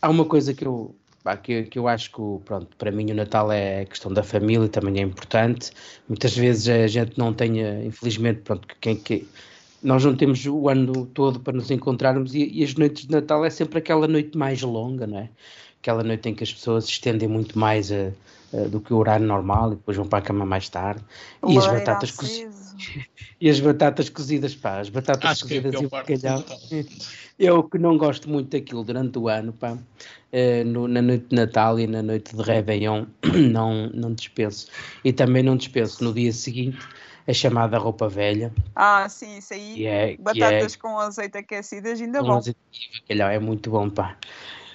há 0.00 0.08
uma 0.08 0.24
coisa 0.24 0.54
que 0.54 0.66
eu, 0.66 0.96
que, 1.42 1.64
que 1.64 1.78
eu 1.78 1.86
acho 1.86 2.10
que, 2.10 2.44
pronto, 2.44 2.76
para 2.76 2.90
mim 2.90 3.10
o 3.10 3.14
Natal 3.14 3.50
é 3.52 3.82
a 3.82 3.86
questão 3.86 4.12
da 4.12 4.22
família, 4.22 4.68
também 4.68 4.98
é 4.98 5.02
importante. 5.02 5.70
Muitas 6.08 6.36
vezes 6.36 6.68
a 6.68 6.86
gente 6.86 7.16
não 7.16 7.32
tem, 7.32 7.62
eh, 7.62 7.84
infelizmente, 7.84 8.40
pronto, 8.40 8.66
que 8.66 8.74
quem 8.80 8.96
que 8.96 9.28
nós 9.82 10.04
não 10.04 10.16
temos 10.16 10.44
o 10.46 10.68
ano 10.68 11.06
todo 11.06 11.40
para 11.40 11.52
nos 11.52 11.70
encontrarmos 11.70 12.34
e, 12.34 12.50
e 12.52 12.64
as 12.64 12.74
noites 12.74 13.06
de 13.06 13.12
Natal 13.12 13.44
é 13.44 13.50
sempre 13.50 13.78
aquela 13.78 14.06
noite 14.06 14.36
mais 14.36 14.62
longa, 14.62 15.06
não 15.06 15.18
é? 15.18 15.28
Aquela 15.80 16.02
noite 16.04 16.28
em 16.28 16.34
que 16.34 16.44
as 16.44 16.52
pessoas 16.52 16.84
se 16.84 16.90
estendem 16.92 17.28
muito 17.28 17.58
mais 17.58 17.90
eh, 17.90 18.12
eh, 18.52 18.68
do 18.68 18.80
que 18.80 18.92
o 18.92 18.98
horário 18.98 19.26
normal 19.26 19.72
e 19.72 19.76
depois 19.76 19.96
vão 19.96 20.06
para 20.06 20.18
a 20.18 20.22
cama 20.22 20.44
mais 20.44 20.68
tarde. 20.68 21.02
E 21.46 21.56
as 21.56 21.66
batatas 21.66 22.10
cozidas. 22.10 22.51
E 23.40 23.50
as 23.50 23.58
batatas 23.58 24.08
cozidas, 24.08 24.54
pá, 24.54 24.78
as 24.78 24.88
batatas 24.88 25.30
Acho 25.32 25.46
que 25.46 25.54
é 25.58 25.60
cozidas 25.62 25.80
e 25.82 25.88
pior 25.88 26.02
o 26.04 26.06
bacalhau. 26.06 26.44
Eu 27.38 27.64
que 27.64 27.76
não 27.76 27.98
gosto 27.98 28.28
muito 28.30 28.50
daquilo 28.50 28.84
durante 28.84 29.18
o 29.18 29.28
ano, 29.28 29.52
pá, 29.52 29.76
eh, 30.30 30.62
no- 30.64 30.86
na 30.86 31.02
noite 31.02 31.26
de 31.28 31.34
Natal 31.36 31.78
e 31.80 31.86
na 31.88 32.02
noite 32.02 32.36
de 32.36 32.42
Réveillon, 32.42 33.06
não, 33.50 33.88
não 33.90 34.14
dispenso. 34.14 34.68
E 35.04 35.12
também 35.12 35.42
não 35.42 35.56
dispenso 35.56 36.04
no 36.04 36.12
dia 36.14 36.32
seguinte 36.32 36.78
a 37.26 37.32
chamada 37.32 37.78
roupa 37.78 38.08
velha, 38.08 38.52
Ah, 38.76 39.08
sim, 39.08 39.38
isso 39.38 39.54
aí. 39.54 39.86
é, 39.86 40.12
é 40.12 40.16
Batatas 40.16 40.76
com 40.76 40.98
azeite 40.98 41.38
aquecidas, 41.38 42.00
ainda 42.00 42.22
bom. 42.22 42.36
azeite 42.36 42.58
bacalhau, 43.08 43.28
é 43.30 43.38
muito 43.40 43.70
bom, 43.70 43.90
pá. 43.90 44.16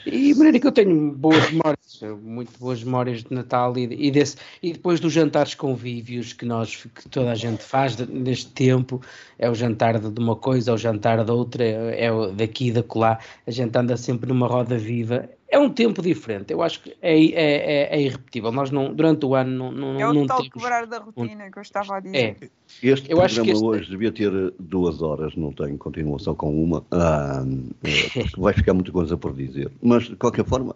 E 0.10 0.32
de 0.32 0.36
maneira 0.36 0.58
que 0.58 0.66
eu 0.66 0.72
tenho 0.72 1.12
boas 1.12 1.52
memórias, 1.52 2.02
muito 2.24 2.58
boas 2.58 2.82
memórias 2.82 3.24
de 3.24 3.34
Natal 3.34 3.78
e, 3.78 4.08
e, 4.08 4.10
desse, 4.10 4.38
e 4.64 4.72
depois 4.72 5.02
dos 5.02 5.12
jantares 5.12 5.54
convívios 5.54 6.32
que 6.32 6.46
nós 6.46 6.86
que 6.96 7.10
toda 7.10 7.32
a 7.32 7.36
gente 7.36 7.62
faz 7.62 7.98
neste 8.08 8.50
tempo, 8.52 9.02
é 9.38 9.50
o 9.50 9.54
jantar 9.54 10.00
de 10.00 10.20
uma 10.20 10.36
coisa, 10.36 10.72
é 10.72 10.74
o 10.74 10.78
jantar 10.78 11.26
de 11.26 11.32
outra, 11.32 11.64
é, 11.66 12.06
é 12.06 12.32
daqui 12.32 12.68
e 12.68 12.72
da 12.72 12.82
colar, 12.82 13.22
a 13.46 13.52
gente 13.52 13.78
anda 13.78 13.98
sempre 13.98 14.30
numa 14.30 14.48
roda 14.48 14.78
viva. 14.78 15.30
É 15.50 15.58
um 15.58 15.70
tempo 15.70 16.02
diferente, 16.02 16.52
eu 16.52 16.62
acho 16.62 16.82
que 16.82 16.96
é, 17.02 17.18
é, 17.18 17.32
é, 17.32 17.96
é 17.96 18.02
irrepetível. 18.02 18.52
Nós 18.52 18.70
não, 18.70 18.94
durante 18.94 19.26
o 19.26 19.34
ano 19.34 19.72
não, 19.72 19.94
não, 19.94 20.00
É 20.00 20.10
o 20.10 20.14
não 20.14 20.28
tal 20.28 20.40
temos. 20.40 20.54
quebrar 20.54 20.86
da 20.86 21.00
rotina 21.00 21.50
que 21.50 21.58
eu 21.58 21.62
estava 21.62 21.96
a 21.98 22.00
dizer. 22.02 22.38
É, 22.42 22.50
Este 22.84 23.10
Eu 23.10 23.22
acho 23.22 23.36
programa 23.36 23.46
que 23.46 23.52
este- 23.52 23.66
hoje 23.66 23.90
devia 23.90 24.12
ter 24.12 24.54
duas 24.60 25.02
horas, 25.02 25.36
não 25.38 25.54
tem 25.54 25.78
continuação 25.78 26.36
com 26.36 26.62
uma, 26.62 26.86
ah, 26.92 27.46
porque 27.80 27.82
vai 28.42 28.54
ficar 28.54 28.74
muita 28.74 28.92
coisa 28.92 29.16
por 29.16 29.34
dizer. 29.34 29.72
Mas, 29.82 30.04
de 30.04 30.18
qualquer 30.18 30.44
forma, 30.46 30.76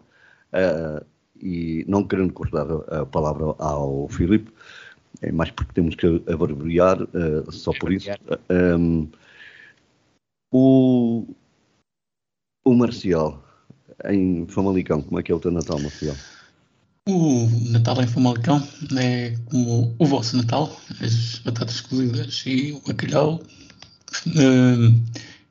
ah, 0.54 1.04
e 1.42 1.84
não 1.86 2.06
querendo 2.06 2.32
cortar 2.32 2.66
a, 2.72 3.06
palavra 3.06 3.54
ao 3.60 4.08
Filipe, 4.08 4.52
é 5.22 5.34
mais 5.34 5.52
porque 5.52 5.74
temos 5.74 5.96
que 5.96 6.08
abreviar, 6.32 6.98
ah, 7.02 7.52
só 7.52 7.74
por 7.78 7.92
isso. 7.92 8.10
Ah, 8.10 8.40
um, 8.78 9.06
o, 10.54 11.26
o 12.66 12.74
Marcial, 12.74 13.44
em 14.10 14.46
Famalicão, 14.48 15.02
como 15.02 15.20
é 15.20 15.24
que 15.24 15.32
é 15.32 15.36
o 15.36 15.40
teu 15.40 15.52
Natal, 15.52 15.80
Marcial? 15.80 16.16
O 17.08 17.50
Natal 17.70 18.02
em 18.02 18.08
Famalicão 18.08 18.66
é 18.98 19.36
como 19.46 19.96
o 19.98 20.06
vosso 20.06 20.38
Natal, 20.38 20.80
as 21.02 21.40
batatas 21.40 21.82
cozidas 21.82 22.44
e 22.46 22.74
o 22.74 22.82
bacalhau. 22.88 23.42
Hum, 24.28 25.04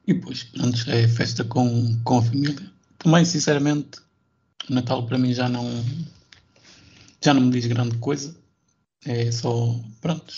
e 0.07 0.15
depois, 0.15 0.45
pronto, 0.45 0.79
é 0.89 1.09
festa 1.09 1.45
com, 1.45 1.99
com 2.05 2.19
a 2.19 2.23
família. 2.23 2.71
Também, 2.99 3.25
sinceramente, 3.25 3.99
o 4.69 4.75
Natal 4.75 5.07
para 5.07 5.19
mim 5.19 5.33
já 5.35 5.49
não, 5.49 5.67
já 7.23 7.35
não 7.35 7.43
me 7.43 7.51
diz 7.51 7.67
grande 7.67 7.97
coisa. 7.99 8.35
É 9.05 9.33
só, 9.33 9.75
pronto, 10.01 10.33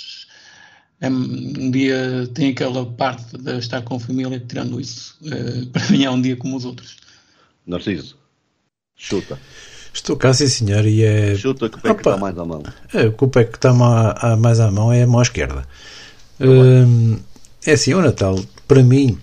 é, 1.01 1.09
um 1.11 1.71
dia 1.71 2.29
tem 2.33 2.51
aquela 2.51 2.87
parte 2.87 3.37
de 3.37 3.59
estar 3.59 3.83
com 3.83 3.97
a 3.97 4.01
família, 4.01 4.39
tirando 4.39 4.81
isso, 4.81 5.19
eh, 5.25 5.67
para 5.73 5.91
mim 5.91 6.05
é 6.05 6.11
um 6.11 6.23
dia 6.23 6.37
como 6.37 6.57
os 6.57 6.65
outros. 6.65 6.97
Narciso, 7.67 8.17
chuta. 8.97 9.39
Estou 9.95 10.17
cá, 10.17 10.33
sim 10.33 10.49
senhor, 10.49 10.87
e 10.87 11.03
é. 11.05 11.35
Chuta 11.35 11.69
que 11.69 11.77
o 11.77 11.81
pé 11.81 11.95
que 11.95 12.01
Opa. 12.01 12.11
está 12.11 12.17
mais 12.17 12.39
à 12.39 12.45
mão. 12.45 12.63
É, 12.95 13.07
o 13.07 13.29
pé 13.29 13.45
que 13.45 13.57
está 13.57 13.73
mais 13.73 14.59
à 14.59 14.71
mão 14.71 14.93
é 14.93 15.03
a 15.03 15.07
mão 15.07 15.21
esquerda. 15.21 15.67
Hum, 16.41 17.19
é 17.65 17.73
assim, 17.73 17.95
o 17.95 18.01
Natal, 18.01 18.39
para 18.67 18.83
mim, 18.83 19.19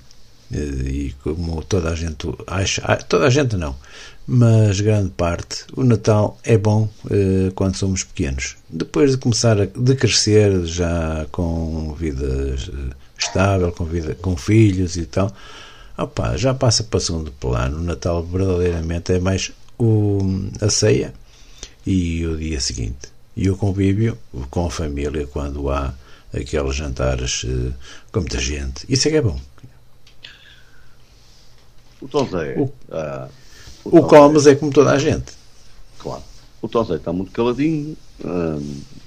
eh, 0.53 0.57
e 0.57 1.15
como 1.23 1.63
toda 1.63 1.89
a 1.89 1.95
gente 1.95 2.27
acha, 2.47 2.81
ah, 2.85 2.95
toda 2.95 3.27
a 3.27 3.29
gente 3.29 3.57
não, 3.57 3.75
mas 4.25 4.79
grande 4.79 5.09
parte, 5.09 5.65
o 5.75 5.83
Natal 5.83 6.39
é 6.43 6.57
bom 6.57 6.87
eh, 7.09 7.51
quando 7.55 7.75
somos 7.75 8.03
pequenos. 8.03 8.55
Depois 8.69 9.11
de 9.11 9.17
começar 9.17 9.59
a 9.59 9.65
de 9.65 9.95
crescer, 9.95 10.65
já 10.65 11.25
com 11.31 11.93
vida 11.95 12.25
eh, 12.25 12.95
estável, 13.17 13.71
com, 13.71 13.85
vida, 13.85 14.15
com 14.15 14.37
filhos 14.37 14.95
e 14.95 15.05
tal, 15.05 15.33
opá, 16.03 16.35
já 16.37 16.53
passa 16.53 16.83
para 16.83 16.97
o 16.97 17.01
segundo 17.01 17.31
plano. 17.31 17.77
O 17.79 17.83
Natal 17.83 18.23
verdadeiramente 18.23 19.13
é 19.13 19.19
mais 19.19 19.51
o, 19.77 20.19
a 20.61 20.69
ceia 20.69 21.13
e 21.85 22.25
o 22.25 22.37
dia 22.37 22.59
seguinte. 22.59 23.09
E 23.35 23.49
o 23.49 23.55
convívio 23.57 24.17
com 24.49 24.65
a 24.67 24.71
família 24.71 25.25
quando 25.27 25.69
há 25.69 25.93
aqueles 26.33 26.75
jantares 26.75 27.45
eh, 27.47 27.71
com 28.11 28.19
muita 28.19 28.39
gente. 28.39 28.85
Isso 28.89 29.07
é 29.07 29.11
que 29.11 29.17
é 29.17 29.21
bom. 29.21 29.39
O 32.01 32.07
Tosé. 32.07 32.55
O- 32.57 32.71
ah, 32.91 33.27
O 33.83 33.91
Tosé, 33.91 34.07
comes 34.07 34.47
é 34.47 34.55
como 34.55 34.71
toda 34.71 34.91
a 34.91 34.97
gente. 34.97 35.33
Claro. 35.99 36.23
O 36.61 36.67
Tosé 36.67 36.95
está 36.95 37.11
muito 37.13 37.31
caladinho. 37.31 37.95
ah, 38.23 38.57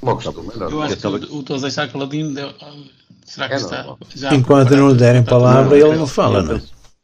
Como 0.01 0.15
costume, 0.17 0.49
é 0.59 0.63
Eu 0.65 0.83
acho 0.83 0.97
que 0.97 1.07
o, 1.07 1.37
o 1.39 1.43
Tosé 1.43 1.69
está 1.69 1.89
caladinho. 1.89 2.33
deu- 2.35 2.53
Será 3.25 3.49
que 3.49 3.55
É 3.55 3.57
está 3.57 3.77
normal. 3.79 3.99
já 4.15 4.35
Enquanto 4.35 4.77
não 4.77 4.89
lhe 4.91 4.95
derem 4.97 5.23
palavra, 5.25 5.75
o 5.75 5.77
ele 5.77 5.97
não 5.97 6.07
fala, 6.07 6.43
não 6.43 6.57
é? 6.57 6.63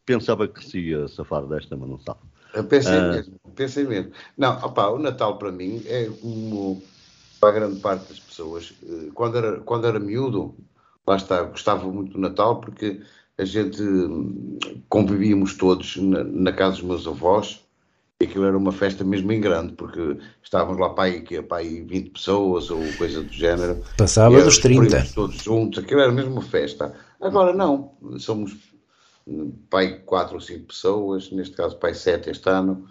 Pens- 0.09 0.29
Pensava 0.29 0.49
que 0.49 0.65
se 0.65 0.79
ia 0.81 1.09
safar 1.09 1.47
desta, 1.47 1.77
mas 1.77 1.89
não 1.89 1.99
sabe. 1.99 2.21
Eu 2.53 2.67
pensei 2.67 3.03
Ah. 3.03 3.03
mesmo, 3.03 3.39
pensei 3.55 3.85
mesmo. 3.87 4.13
Não, 4.37 4.57
opá, 4.65 4.89
o 4.89 4.99
Natal 4.99 5.39
para 5.39 5.53
mim 5.53 5.83
é 5.87 6.09
como 6.11 6.89
para 7.41 7.51
a 7.51 7.53
grande 7.61 7.81
parte 7.81 8.09
das 8.09 8.21
pessoas. 8.21 8.75
eh, 8.83 9.11
Quando 9.15 9.39
era, 9.39 9.61
quando 9.63 9.87
era 9.87 10.01
miúdo, 10.01 10.57
lá 11.07 11.17
está, 11.17 11.43
gostava 11.45 11.91
muito 11.93 12.13
do 12.15 12.19
Natal 12.21 12.61
porque 12.61 13.03
a 13.39 13.45
gente 13.45 13.83
hum, 13.83 14.59
convivíamos 14.89 15.57
todos 15.57 15.97
na, 15.97 16.25
na 16.25 16.53
casa 16.53 16.77
dos 16.77 16.85
meus 16.85 17.07
avós 17.07 17.67
E 18.21 18.27
aquilo 18.27 18.45
era 18.47 18.59
uma 18.59 18.73
festa 18.73 19.05
mesmo 19.05 19.33
em 19.33 19.41
grande, 19.41 19.75
porque 19.75 20.19
estávamos 20.43 20.81
lá 20.81 20.91
para 20.95 21.05
aí, 21.05 21.23
que, 21.23 21.43
para 21.43 21.59
aí 21.59 21.83
20 21.85 22.11
pessoas 22.13 22.71
ou 22.71 22.95
coisa 22.97 23.23
do 23.25 23.33
género. 23.33 23.83
Passava 23.97 24.43
dos 24.43 24.59
30. 24.59 25.05
Todos 25.15 25.43
juntos, 25.43 25.83
aquilo 25.83 26.01
era 26.01 26.13
mesmo 26.13 26.33
uma 26.33 26.43
festa. 26.43 26.95
Agora 27.21 27.53
não, 27.55 27.97
somos 28.19 28.57
pai 29.71 29.99
4 30.01 30.35
ou 30.35 30.41
5 30.41 30.67
pessoas, 30.67 31.31
neste 31.31 31.57
caso 31.57 31.77
pai 31.77 31.95
7 31.95 32.31
este 32.31 32.49
ano. 32.49 32.89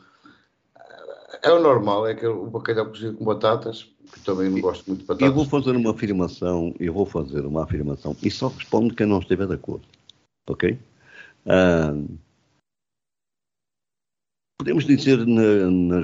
É 1.42 1.52
o 1.52 1.62
normal, 1.62 2.08
é 2.08 2.16
que 2.16 2.26
o 2.26 2.48
bacalhau 2.48 2.88
cozido 2.88 3.18
com 3.18 3.26
batatas, 3.26 3.90
que 4.12 4.20
também 4.22 4.50
não 4.50 4.62
gosto 4.62 4.88
muito 4.88 5.02
de 5.02 5.06
batatas. 5.06 5.28
Eu 5.28 5.36
vou 5.36 5.46
fazer 5.46 5.76
uma 5.76 5.92
afirmação, 5.92 6.74
eu 6.80 6.94
vou 6.94 7.06
fazer 7.06 7.46
uma 7.46 7.64
afirmação 7.64 8.16
e 8.24 8.32
só 8.32 8.48
respondo 8.48 8.96
quem 8.96 9.06
não 9.06 9.20
estiver 9.20 9.48
de 9.48 9.54
acordo. 9.54 9.86
Ok? 10.50 10.78
podemos 14.68 14.86
dizer 14.86 15.26
na, 15.26 15.72
na 15.72 16.04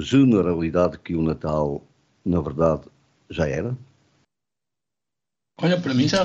generalidade 0.00 0.98
que 1.00 1.16
o 1.16 1.22
Natal, 1.22 1.82
na 2.24 2.40
verdade, 2.40 2.82
já 3.28 3.48
era? 3.48 3.76
Olha, 5.60 5.80
para 5.80 5.94
mim 5.94 6.06
já, 6.06 6.24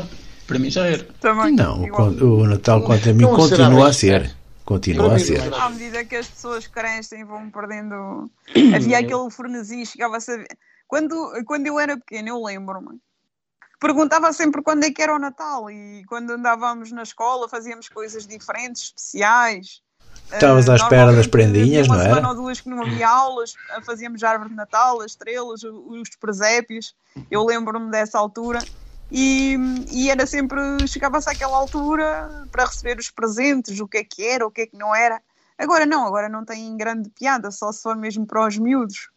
para 0.49 0.59
mim 0.59 0.71
já 0.71 0.87
era. 0.87 1.03
Também. 1.21 1.55
Não, 1.55 1.83
o, 1.83 2.39
o 2.41 2.47
Natal, 2.47 2.81
quanto 2.81 3.07
a 3.07 3.13
mim, 3.13 3.23
continua 3.25 3.89
a 3.89 3.93
ser. 3.93 4.35
Continua 4.65 5.15
a 5.15 5.19
ser. 5.19 5.53
À 5.53 5.69
medida 5.69 6.03
que 6.03 6.15
as 6.15 6.27
pessoas 6.27 6.65
crescem 6.65 7.23
vão 7.23 7.49
perdendo. 7.51 8.29
Havia 8.75 8.99
aquele 8.99 9.29
frenesim, 9.29 9.85
chegava 9.85 10.17
a 10.17 10.19
saber. 10.19 10.47
Quando, 10.87 11.15
quando 11.45 11.67
eu 11.67 11.79
era 11.79 11.95
pequena, 11.97 12.29
eu 12.29 12.43
lembro-me 12.43 12.99
perguntava 13.79 14.33
sempre 14.33 14.61
quando 14.61 14.83
é 14.83 14.91
que 14.91 15.01
era 15.01 15.15
o 15.15 15.19
Natal 15.19 15.71
e 15.71 16.03
quando 16.05 16.31
andávamos 16.31 16.91
na 16.91 17.03
escola 17.03 17.47
fazíamos 17.47 17.87
coisas 17.87 18.27
diferentes, 18.27 18.83
especiais. 18.83 19.81
Estavas 20.31 20.67
uh, 20.67 20.73
à 20.73 20.75
espera 20.75 21.13
das 21.13 21.27
prendinhas, 21.27 21.87
não 21.87 21.99
era? 21.99 22.19
Uma 22.19 22.29
ou 22.29 22.35
duas 22.35 22.59
que 22.59 22.67
não 22.67 22.83
havia 22.83 23.07
aulas, 23.07 23.53
fazíamos 23.85 24.21
árvore 24.21 24.49
de 24.49 24.55
Natal, 24.55 24.99
as 24.99 25.11
estrelas, 25.11 25.63
os 25.63 26.09
presépios. 26.19 26.93
Eu 27.31 27.45
lembro-me 27.45 27.89
dessa 27.89 28.19
altura. 28.19 28.59
E, 29.11 29.57
e 29.91 30.09
era 30.09 30.25
sempre, 30.25 30.59
chegava-se 30.87 31.29
àquela 31.29 31.57
altura 31.57 32.45
para 32.51 32.65
receber 32.65 32.97
os 32.99 33.09
presentes, 33.09 33.79
o 33.79 33.87
que 33.87 33.97
é 33.97 34.03
que 34.03 34.23
era, 34.23 34.45
o 34.45 34.51
que 34.51 34.61
é 34.61 34.67
que 34.67 34.77
não 34.77 34.93
era. 34.93 35.21
Agora 35.57 35.85
não, 35.85 36.05
agora 36.05 36.29
não 36.29 36.45
tem 36.45 36.77
grande 36.77 37.09
piada, 37.09 37.51
só 37.51 37.71
se 37.71 37.81
for 37.81 37.95
mesmo 37.95 38.25
para 38.25 38.47
os 38.47 38.57
miúdos. 38.57 39.09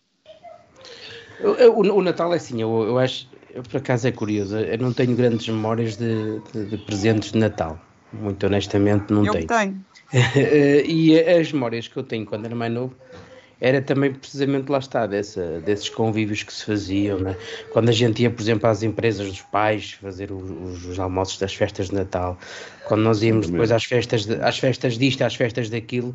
O, 1.41 1.83
o, 1.83 1.99
o 1.99 2.03
Natal 2.03 2.33
é 2.33 2.37
assim, 2.37 2.61
eu, 2.61 2.85
eu 2.85 2.99
acho, 2.99 3.29
eu, 3.51 3.63
por 3.63 3.77
acaso 3.77 4.09
é 4.09 4.13
curioso, 4.13 4.57
eu 4.57 4.79
não 4.79 4.93
tenho 4.93 5.15
grandes 5.15 5.47
memórias 5.49 5.97
de, 5.97 6.41
de, 6.53 6.67
de 6.67 6.79
presentes 6.79 7.33
de 7.33 7.39
Natal. 7.39 7.79
Muito 8.13 8.47
honestamente, 8.47 9.11
não 9.13 9.25
eu 9.25 9.33
tenho. 9.33 9.47
tenho. 9.47 9.85
e 10.87 11.19
as 11.19 11.53
memórias 11.53 11.89
que 11.89 11.97
eu 11.97 12.03
tenho 12.03 12.27
quando 12.27 12.45
era 12.45 12.55
mais 12.55 12.73
novo 12.73 12.95
era 13.63 13.81
também 13.81 14.13
precisamente 14.13 14.69
lá 14.69 14.79
está, 14.79 15.07
dessa, 15.07 15.61
desses 15.61 15.89
convívios 15.89 16.43
que 16.43 16.53
se 16.53 16.65
faziam, 16.65 17.21
né? 17.21 17.37
quando 17.71 17.91
a 17.91 17.93
gente 17.93 18.21
ia, 18.21 18.29
por 18.29 18.43
exemplo, 18.43 18.69
às 18.69 18.83
empresas 18.83 19.29
dos 19.29 19.41
pais 19.41 19.93
fazer 19.93 20.33
os, 20.33 20.85
os 20.85 20.99
almoços 20.99 21.39
das 21.39 21.55
festas 21.55 21.89
de 21.89 21.95
Natal, 21.95 22.37
quando 22.89 23.03
nós 23.03 23.23
íamos 23.23 23.49
depois 23.49 23.71
às 23.71 23.85
festas, 23.85 24.27
de, 24.27 24.35
às 24.43 24.59
festas 24.59 24.99
disto, 24.99 25.23
às 25.23 25.37
festas 25.37 25.71
daquilo, 25.71 26.13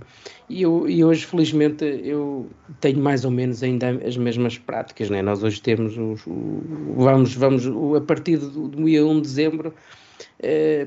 e, 0.50 0.62
eu, 0.62 0.89
e 0.89 1.06
hoje, 1.06 1.25
felizmente, 1.25 1.86
eu 1.86 2.50
tenho 2.82 3.00
mais 3.00 3.24
ou 3.24 3.32
menos 3.32 3.63
ainda 3.63 3.92
as 4.06 4.18
mesmas 4.18 4.58
práticas, 4.58 5.10
né? 5.10 5.22
nós 5.22 5.42
hoje 5.42 5.62
temos, 5.62 5.98
os, 5.98 6.22
vamos, 6.98 7.34
vamos, 7.34 7.66
a 7.96 8.01
partir 8.01 8.36
do, 8.39 8.68
do 8.68 8.84
dia 8.84 9.06
1 9.06 9.16
de 9.16 9.22
dezembro, 9.22 9.74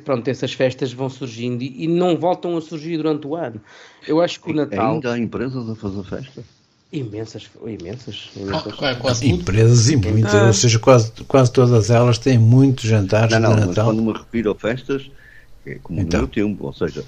pronto, 0.05 0.29
essas 0.29 0.53
festas 0.53 0.93
vão 0.93 1.09
surgindo 1.09 1.63
e, 1.63 1.85
e, 1.85 1.87
não 1.87 2.17
voltam 2.17 2.57
a 2.57 2.61
surgir 2.61 2.97
durante 2.97 3.27
o 3.27 3.37
ano. 3.37 3.61
Eu 4.07 4.21
acho 4.21 4.41
que 4.41 4.51
o 4.51 4.55
Natal. 4.55 4.95
Ainda 4.95 5.13
há 5.13 5.19
empresas 5.19 5.69
a 5.69 5.75
fazer 5.75 6.05
festa? 6.05 6.43
Imensas, 6.93 7.49
imensas. 7.65 8.31
imensas. 8.35 8.83
É 8.83 8.95
quase 8.97 9.31
empresas 9.31 9.89
e 9.89 9.97
muitas, 9.97 10.35
ou 10.35 10.53
seja, 10.53 10.79
quase, 10.81 11.13
quase 11.29 11.53
todas 11.53 11.89
elas 11.89 12.19
têm 12.19 12.37
muitos 12.37 12.85
jantares 12.85 13.39
não, 13.39 13.51
não, 13.51 13.61
de 13.61 13.67
Natal. 13.67 13.87
quando 13.87 14.03
me 14.03 14.13
refiro 14.13 14.51
a 14.51 14.55
festas, 14.57 15.09
é 15.65 15.77
como 15.77 16.01
então. 16.01 16.23
no 16.23 16.27
meu 16.27 16.35
tempo, 16.35 16.67
ou 16.67 16.73
seja, 16.73 17.05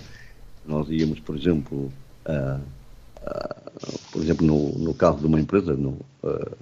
nós 0.64 0.88
íamos, 0.88 1.18
por 1.18 1.36
exemplo, 1.36 1.92
uh, 2.26 2.60
uh, 2.60 3.98
por 4.12 4.22
exemplo, 4.22 4.46
no, 4.46 4.78
no 4.78 4.94
caso 4.94 5.18
de 5.18 5.26
uma 5.26 5.40
empresa, 5.40 5.74
no, 5.74 5.98
uh, 6.22 6.56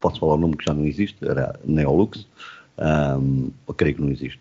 posso 0.00 0.18
falar 0.18 0.34
o 0.34 0.38
nome 0.38 0.56
que 0.56 0.64
já 0.64 0.74
não 0.74 0.84
existe, 0.84 1.16
era 1.22 1.54
Neolux, 1.64 2.26
um, 2.76 3.50
eu 3.68 3.74
creio 3.74 3.94
que 3.94 4.02
não 4.02 4.10
existe 4.10 4.40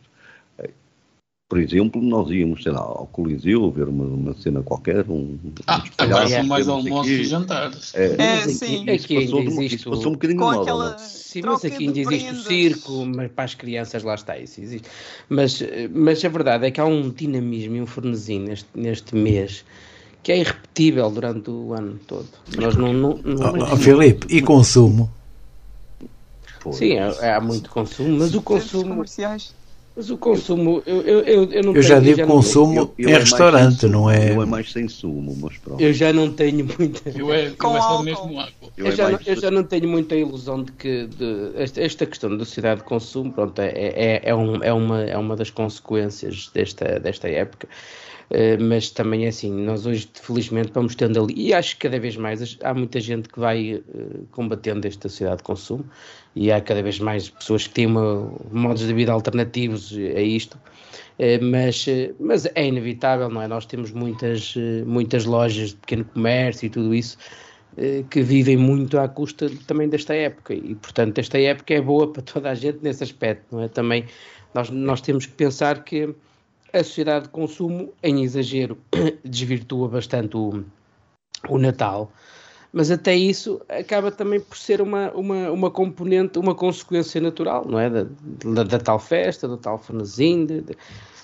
por 1.54 1.60
exemplo, 1.60 2.02
nós 2.02 2.32
íamos, 2.32 2.64
sei 2.64 2.72
lá, 2.72 2.80
ao 2.80 3.08
Coliseu 3.12 3.70
ver 3.70 3.88
uma, 3.88 4.06
uma 4.06 4.34
cena 4.34 4.64
qualquer, 4.64 5.06
um, 5.08 5.38
ah, 5.68 5.84
um 5.86 6.04
agora 6.04 6.28
são 6.28 6.44
mais 6.46 6.68
almoços 6.68 7.12
e 7.12 7.24
jantares. 7.26 7.94
É, 7.94 8.16
é 8.20 8.48
sim. 8.48 8.90
Aqui, 8.90 9.18
ainda 9.18 9.38
existe 9.38 9.88
passou 9.88 10.08
um 10.08 10.14
bocadinho 10.14 10.40
mal, 10.40 10.64
aquela... 10.64 10.98
Sim, 10.98 11.44
mas 11.46 11.64
aqui 11.64 11.86
ainda 11.86 12.00
existe 12.00 12.32
o 12.32 12.42
circo, 12.42 13.06
mas 13.06 13.32
para 13.32 13.44
as 13.44 13.54
crianças 13.54 14.02
lá 14.02 14.16
está 14.16 14.36
isso 14.36 14.62
existe. 14.62 14.90
Mas, 15.30 15.62
mas 15.94 16.26
a 16.26 16.30
verdade 16.30 16.66
é 16.66 16.72
que 16.72 16.82
há 16.82 16.86
um 16.86 17.12
dinamismo 17.12 17.76
e 17.76 17.82
um 17.82 17.86
frenesim 17.86 18.40
neste, 18.40 18.70
neste 18.74 19.16
mês 19.16 19.64
que 20.24 20.32
é 20.32 20.40
irrepetível 20.40 21.12
durante 21.12 21.52
o 21.52 21.72
ano 21.74 22.00
todo. 22.08 22.30
Nós 22.58 22.76
não, 22.76 22.92
não, 22.92 23.20
não... 23.24 23.54
Oh, 23.54 23.74
oh, 23.74 23.78
Filipe, 23.78 24.26
e 24.28 24.42
consumo? 24.42 25.08
Sim, 26.72 26.98
há, 26.98 27.36
há 27.38 27.40
muito 27.40 27.70
consumo, 27.70 28.18
mas 28.18 28.34
o 28.34 28.42
consumo... 28.42 28.90
Comerciais 28.90 29.54
mas 29.96 30.10
o 30.10 30.18
consumo, 30.18 30.82
eu, 30.88 31.02
eu, 31.02 31.20
eu, 31.20 31.52
eu 31.52 31.64
não 31.64 31.76
Eu 31.76 31.82
já 31.84 32.00
digo 32.00 32.18
já 32.18 32.26
consumo 32.26 32.74
não, 32.98 33.10
em 33.10 33.14
restaurante, 33.14 33.86
não 33.86 34.10
é? 34.10 34.32
Eu 34.32 34.42
é 34.42 34.46
mais 34.46 34.72
sem 34.72 34.88
sumo, 34.88 35.38
mas 35.40 35.56
pronto. 35.58 35.80
Eu 35.80 35.94
já 35.94 36.12
não 36.12 36.32
tenho 36.32 36.66
muita. 36.66 37.10
Eu 37.10 37.32
é, 37.32 37.52
Com 37.52 37.78
eu 37.78 38.00
é 38.00 38.04
mesmo 38.04 38.40
álcool. 38.40 38.72
Eu, 38.76 38.92
já, 38.92 39.12
mais... 39.12 39.28
eu 39.28 39.40
já 39.40 39.52
não 39.52 39.64
tenho 39.64 39.88
muita 39.88 40.16
ilusão 40.16 40.64
de 40.64 40.72
que 40.72 41.06
de, 41.06 41.52
esta, 41.56 41.82
esta 41.82 42.06
questão 42.08 42.36
da 42.36 42.44
sociedade 42.44 42.82
de 42.82 42.88
consumo, 42.88 43.32
pronto, 43.32 43.60
é, 43.60 43.72
é, 43.76 44.22
é, 44.24 44.36
um, 44.36 44.64
é, 44.64 44.74
uma, 44.74 45.04
é 45.04 45.18
uma 45.18 45.36
das 45.36 45.52
consequências 45.52 46.50
desta, 46.52 47.00
desta 47.00 47.30
época. 47.30 47.68
Uh, 48.34 48.60
mas 48.64 48.90
também 48.90 49.26
é 49.26 49.28
assim, 49.28 49.52
nós 49.52 49.86
hoje 49.86 50.10
felizmente 50.16 50.72
vamos 50.74 50.96
tendo 50.96 51.24
ali, 51.24 51.36
e 51.38 51.54
acho 51.54 51.76
que 51.76 51.88
cada 51.88 52.00
vez 52.00 52.18
mais 52.18 52.58
há 52.64 52.74
muita 52.74 53.00
gente 53.00 53.30
que 53.30 53.40
vai 53.40 53.76
uh, 53.76 54.26
combatendo 54.32 54.88
esta 54.88 55.08
sociedade 55.08 55.38
de 55.38 55.44
consumo, 55.44 55.86
e 56.36 56.52
há 56.52 56.60
cada 56.60 56.82
vez 56.82 57.00
mais 57.00 57.30
pessoas 57.30 57.68
que 57.68 57.76
têm 57.76 57.86
uma, 57.86 58.32
modos 58.52 58.88
de 58.88 58.94
vida 58.94 59.12
alternativos 59.12 59.96
a 59.96 60.22
isto, 60.22 60.58
eh, 61.20 61.40
mas, 61.40 61.88
eh, 61.88 62.14
mas 62.20 62.46
é 62.56 62.66
inevitável, 62.68 63.30
não 63.30 63.42
é? 63.42 63.48
Nós 63.48 63.66
temos 63.66 63.92
muitas, 63.92 64.56
eh, 64.58 64.84
muitas 64.86 65.26
lojas 65.26 65.70
de 65.70 65.76
pequeno 65.76 66.06
comércio 66.06 66.66
e 66.66 66.70
tudo 66.70 66.94
isso 66.94 67.18
que 68.12 68.22
vivem 68.22 68.56
muito 68.56 69.00
à 69.00 69.08
custa 69.08 69.50
também 69.66 69.90
desta 69.90 70.14
época 70.14 70.54
e, 70.54 70.76
portanto, 70.76 71.18
esta 71.18 71.40
época 71.40 71.74
é 71.74 71.82
boa 71.82 72.06
para 72.14 72.22
toda 72.22 72.52
a 72.52 72.54
gente 72.54 72.78
nesse 72.84 73.04
aspecto, 73.04 73.46
não 73.52 73.64
é? 73.64 73.68
Também 73.68 74.06
nós, 74.54 74.70
nós 74.70 75.02
temos 75.02 75.26
que 75.26 75.32
pensar 75.34 75.84
que 75.84 76.14
a 76.74 76.84
sociedade 76.84 77.26
de 77.26 77.30
consumo, 77.30 77.94
em 78.02 78.24
exagero, 78.24 78.78
desvirtua 79.24 79.88
bastante 79.88 80.36
o, 80.36 80.64
o 81.48 81.58
Natal, 81.58 82.12
mas 82.74 82.90
até 82.90 83.16
isso 83.16 83.62
acaba 83.70 84.12
também 84.12 84.40
por 84.40 84.58
ser 84.58 84.82
uma, 84.82 85.12
uma, 85.12 85.52
uma 85.52 85.70
componente, 85.70 86.40
uma 86.40 86.56
consequência 86.56 87.22
natural, 87.22 87.66
não 87.68 87.80
é? 87.80 87.90
Da, 87.90 88.06
da, 88.46 88.64
da 88.64 88.80
tal 88.80 88.98
festa, 88.98 89.48
do 89.48 89.58
tal 89.58 89.78
de, 90.62 90.76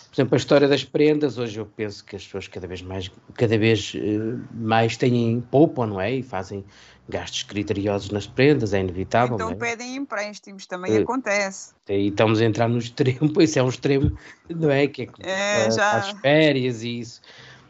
por 0.09 0.15
exemplo, 0.15 0.35
a 0.35 0.37
história 0.37 0.67
das 0.67 0.83
prendas, 0.83 1.37
hoje 1.37 1.59
eu 1.59 1.65
penso 1.65 2.03
que 2.03 2.15
as 2.15 2.23
pessoas 2.23 2.47
cada 2.47 2.65
vez 2.65 2.81
mais, 2.81 3.11
cada 3.35 3.57
vez 3.57 3.93
uh, 3.93 4.41
mais 4.53 4.97
têm, 4.97 5.43
poupam, 5.51 5.85
não 5.85 6.01
é? 6.01 6.15
E 6.15 6.23
fazem 6.23 6.65
gastos 7.07 7.43
criteriosos 7.43 8.09
nas 8.09 8.25
prendas, 8.25 8.73
é 8.73 8.79
inevitável. 8.79 9.35
Então 9.35 9.51
é? 9.51 9.55
pedem 9.55 9.95
empréstimos, 9.95 10.65
também 10.65 10.97
uh, 10.97 11.03
acontece. 11.03 11.73
E 11.87 12.07
estamos 12.07 12.41
a 12.41 12.45
entrar 12.45 12.67
no 12.67 12.79
extremo, 12.79 13.31
isso 13.39 13.59
é 13.59 13.63
um 13.63 13.69
extremo, 13.69 14.17
não 14.49 14.71
é? 14.71 14.87
Que 14.87 15.03
é, 15.19 15.65
é 15.67 15.71
já... 15.71 15.97
as 15.97 16.09
férias 16.21 16.81
e 16.83 16.99
isso. 16.99 17.21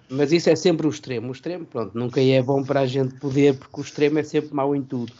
Mas 0.09 0.31
isso 0.31 0.49
é 0.49 0.55
sempre 0.55 0.87
o 0.87 0.89
extremo. 0.89 1.27
O 1.27 1.31
extremo, 1.31 1.65
pronto, 1.65 1.97
nunca 1.97 2.21
é 2.21 2.41
bom 2.41 2.63
para 2.63 2.79
a 2.81 2.85
gente 2.85 3.15
poder, 3.19 3.57
porque 3.57 3.81
o 3.81 3.83
extremo 3.83 4.17
é 4.17 4.23
sempre 4.23 4.53
mau 4.55 4.73
em 4.73 4.81
tudo. 4.81 5.13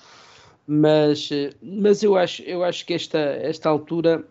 Mas, 0.65 1.29
mas 1.62 2.01
eu, 2.01 2.15
acho, 2.15 2.41
eu 2.43 2.63
acho 2.63 2.86
que 2.86 2.93
esta, 2.93 3.19
esta 3.19 3.69
altura 3.69 4.23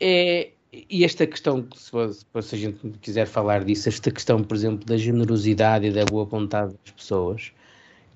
é. 0.00 0.50
E 0.72 1.04
esta 1.04 1.26
questão, 1.26 1.66
se, 1.74 1.90
se 2.42 2.54
a 2.54 2.58
gente 2.58 2.78
quiser 3.00 3.26
falar 3.26 3.64
disso, 3.64 3.88
esta 3.88 4.10
questão, 4.10 4.42
por 4.42 4.54
exemplo, 4.54 4.84
da 4.84 4.96
generosidade 4.96 5.86
e 5.86 5.90
da 5.90 6.04
boa 6.04 6.24
vontade 6.24 6.74
das 6.84 6.92
pessoas, 6.94 7.52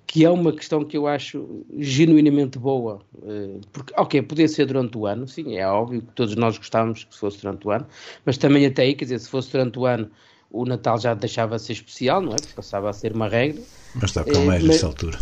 que 0.07 0.25
é 0.25 0.31
uma 0.31 0.53
questão 0.53 0.85
que 0.85 0.95
eu 0.95 1.07
acho 1.07 1.65
genuinamente 1.79 2.59
boa. 2.59 3.01
Eh, 3.25 3.61
porque, 3.73 3.95
ok, 3.97 4.21
podia 4.21 4.47
ser 4.47 4.67
durante 4.67 4.99
o 4.99 5.07
ano, 5.07 5.27
sim, 5.27 5.57
é 5.57 5.67
óbvio 5.67 6.03
que 6.03 6.13
todos 6.13 6.37
nós 6.37 6.59
gostávamos 6.59 7.05
que 7.05 7.17
fosse 7.17 7.41
durante 7.41 7.67
o 7.67 7.71
ano, 7.71 7.87
mas 8.27 8.37
também 8.37 8.67
até 8.67 8.83
aí, 8.83 8.95
quer 8.95 9.07
dizer, 9.07 9.21
se 9.21 9.31
fosse 9.31 9.51
durante 9.51 9.79
o 9.79 9.87
ano 9.87 10.11
o 10.51 10.67
Natal 10.67 10.99
já 10.99 11.15
deixava 11.15 11.57
de 11.57 11.63
ser 11.63 11.73
especial, 11.73 12.21
não 12.21 12.33
é? 12.33 12.37
Passava 12.55 12.91
a 12.91 12.93
ser 12.93 13.15
uma 13.15 13.27
regra. 13.27 13.63
Mas 13.95 14.11
está 14.11 14.23
com 14.23 14.45
mais 14.45 14.63
é, 14.63 14.67
nesta 14.67 14.87
altura. 14.87 15.19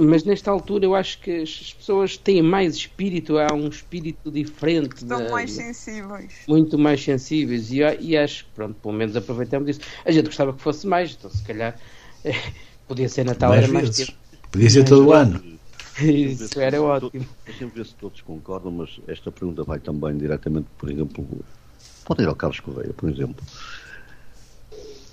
Mas 0.00 0.22
nesta 0.22 0.48
altura 0.48 0.84
eu 0.84 0.94
acho 0.94 1.18
que 1.18 1.42
as 1.42 1.72
pessoas 1.72 2.16
têm 2.16 2.40
mais 2.40 2.76
espírito, 2.76 3.36
há 3.36 3.52
um 3.52 3.66
espírito 3.66 4.30
diferente. 4.30 4.98
Estão 4.98 5.24
de, 5.24 5.30
mais 5.32 5.50
sensíveis. 5.50 6.32
Muito 6.46 6.78
mais 6.78 7.02
sensíveis. 7.02 7.72
E, 7.72 7.80
e 8.00 8.16
acho 8.16 8.44
que, 8.44 8.50
pronto, 8.52 8.74
pelo 8.74 8.94
menos 8.94 9.16
aproveitamos 9.16 9.68
isso. 9.68 9.80
A 10.04 10.12
gente 10.12 10.26
gostava 10.26 10.52
que 10.52 10.62
fosse 10.62 10.86
mais, 10.86 11.16
então 11.18 11.28
se 11.28 11.42
calhar 11.42 11.76
podia 12.86 13.08
ser 13.08 13.24
Natal, 13.24 13.50
mais 13.50 13.64
era 13.64 13.72
mais 13.72 13.90
tempo. 13.90 14.12
Podia 14.52 14.70
ser 14.70 14.84
todo 14.84 15.08
o 15.08 15.12
ano. 15.12 15.58
Isso 16.00 16.60
era 16.60 16.80
ótimo. 16.80 17.26
Deixa-me 17.44 17.72
ver 17.72 17.84
se 17.84 17.94
todos 17.96 18.20
concordam, 18.20 18.70
mas 18.70 19.00
esta 19.08 19.32
pergunta 19.32 19.64
vai 19.64 19.80
também 19.80 20.16
diretamente, 20.16 20.68
por 20.78 20.88
exemplo, 20.88 21.44
pode 22.04 22.22
ir 22.22 22.26
ao 22.26 22.36
Carlos 22.36 22.60
Correia, 22.60 22.92
por 22.96 23.10
exemplo. 23.10 23.44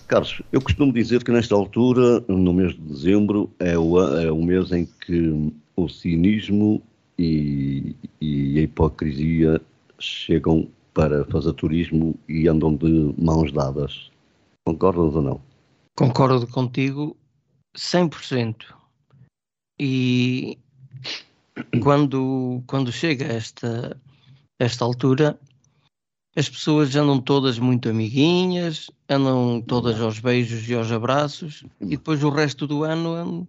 Carlos, 0.08 0.42
eu 0.52 0.62
costumo 0.62 0.94
dizer 0.94 1.24
que 1.24 1.32
nesta 1.32 1.56
altura, 1.56 2.22
no 2.28 2.54
mês 2.54 2.74
de 2.74 2.82
dezembro, 2.82 3.50
é 3.60 3.78
o, 3.78 4.00
é 4.20 4.32
o 4.32 4.44
mês 4.44 4.72
em 4.72 4.86
que 4.86 5.52
o 5.76 5.90
cinismo 5.90 6.82
e, 7.18 7.96
e 8.22 8.60
a 8.60 8.62
hipocrisia 8.62 9.62
chegam 10.00 10.68
para 10.94 11.26
fazer 11.26 11.54
turismo 11.54 12.16
e 12.30 12.48
andam 12.48 12.76
de 12.76 13.14
mãos 13.18 13.52
dadas. 13.52 14.12
Concordas 14.66 15.16
ou 15.16 15.22
não? 15.22 15.42
Concordo 15.98 16.48
contigo 16.48 17.16
100%. 17.76 18.66
E 19.80 20.58
quando, 21.82 22.64
quando 22.68 22.92
chega 22.92 23.26
esta, 23.26 24.00
esta 24.60 24.86
altura, 24.86 25.40
as 26.36 26.50
pessoas 26.50 26.96
andam 26.96 27.20
todas 27.20 27.58
muito 27.58 27.88
amiguinhas, 27.90 28.92
andam 29.10 29.62
todas 29.62 30.02
aos 30.02 30.20
beijos 30.20 30.68
e 30.70 30.74
aos 30.74 30.92
abraços, 30.92 31.64
e 31.80 31.86
depois 31.86 32.22
o 32.24 32.30
resto 32.30 32.68
do 32.68 32.84
ano, 32.84 33.48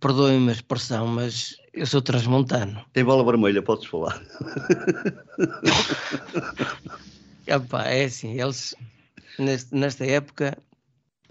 perdoem-me 0.00 0.48
a 0.48 0.52
expressão, 0.52 1.06
mas 1.06 1.56
eu 1.72 1.86
sou 1.86 2.00
transmontano. 2.00 2.82
Tem 2.92 3.04
bola 3.04 3.24
vermelha, 3.24 3.60
podes 3.60 3.86
falar. 3.86 4.20
Epá, 7.46 7.84
é 7.84 8.04
assim, 8.04 8.40
eles 8.40 8.74
neste, 9.38 9.74
nesta 9.74 10.06
época 10.06 10.56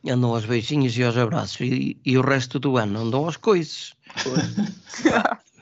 andam 0.08 0.36
aos 0.36 0.46
beijinhos 0.46 0.96
e 0.96 1.04
aos 1.04 1.18
abraços, 1.18 1.60
e, 1.62 1.98
e 2.06 2.18
o 2.18 2.22
resto 2.22 2.60
do 2.60 2.78
ano 2.78 3.00
andam 3.00 3.26
aos 3.26 3.38
coices. 3.38 3.94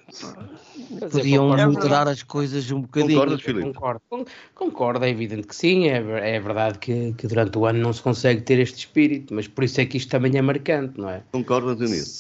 Podiam 1.12 1.47
moderar 1.47 2.08
as 2.08 2.24
coisas 2.24 2.69
um 2.71 2.82
bocadinho. 2.82 3.19
Concordas, 3.19 3.41
Filipe? 3.41 3.74
Concordo. 3.74 4.02
Con- 4.10 4.26
Concordo, 4.54 5.06
é 5.06 5.10
evidente 5.10 5.47
que 5.47 5.56
sim. 5.56 5.88
É, 5.88 6.36
é 6.36 6.39
verdade 6.39 6.80
que, 6.80 7.13
que 7.13 7.28
durante 7.28 7.58
o 7.58 7.65
ano 7.65 7.80
não 7.80 7.93
se 7.93 8.02
consegue 8.02 8.41
ter 8.41 8.60
este 8.60 8.80
espírito, 8.80 9.34
mas 9.34 9.47
por 9.47 9.63
isso 9.63 9.80
é 9.82 9.86
que 9.86 9.97
isto 9.97 10.10
também 10.10 10.38
é 10.38 10.41
marcante, 10.41 11.00
não 11.00 11.10
é? 11.10 11.24
Concordas 11.32 11.80
nisso? 11.80 12.12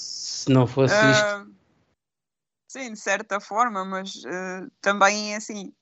Se 0.45 0.49
não 0.51 0.65
fosse 0.65 0.93
isto. 1.11 1.25
Ah, 1.25 1.45
sim, 2.67 2.93
de 2.93 2.99
certa 2.99 3.39
forma, 3.39 3.83
mas 3.85 4.23
ah, 4.25 4.67
também 4.81 5.35
assim, 5.35 5.73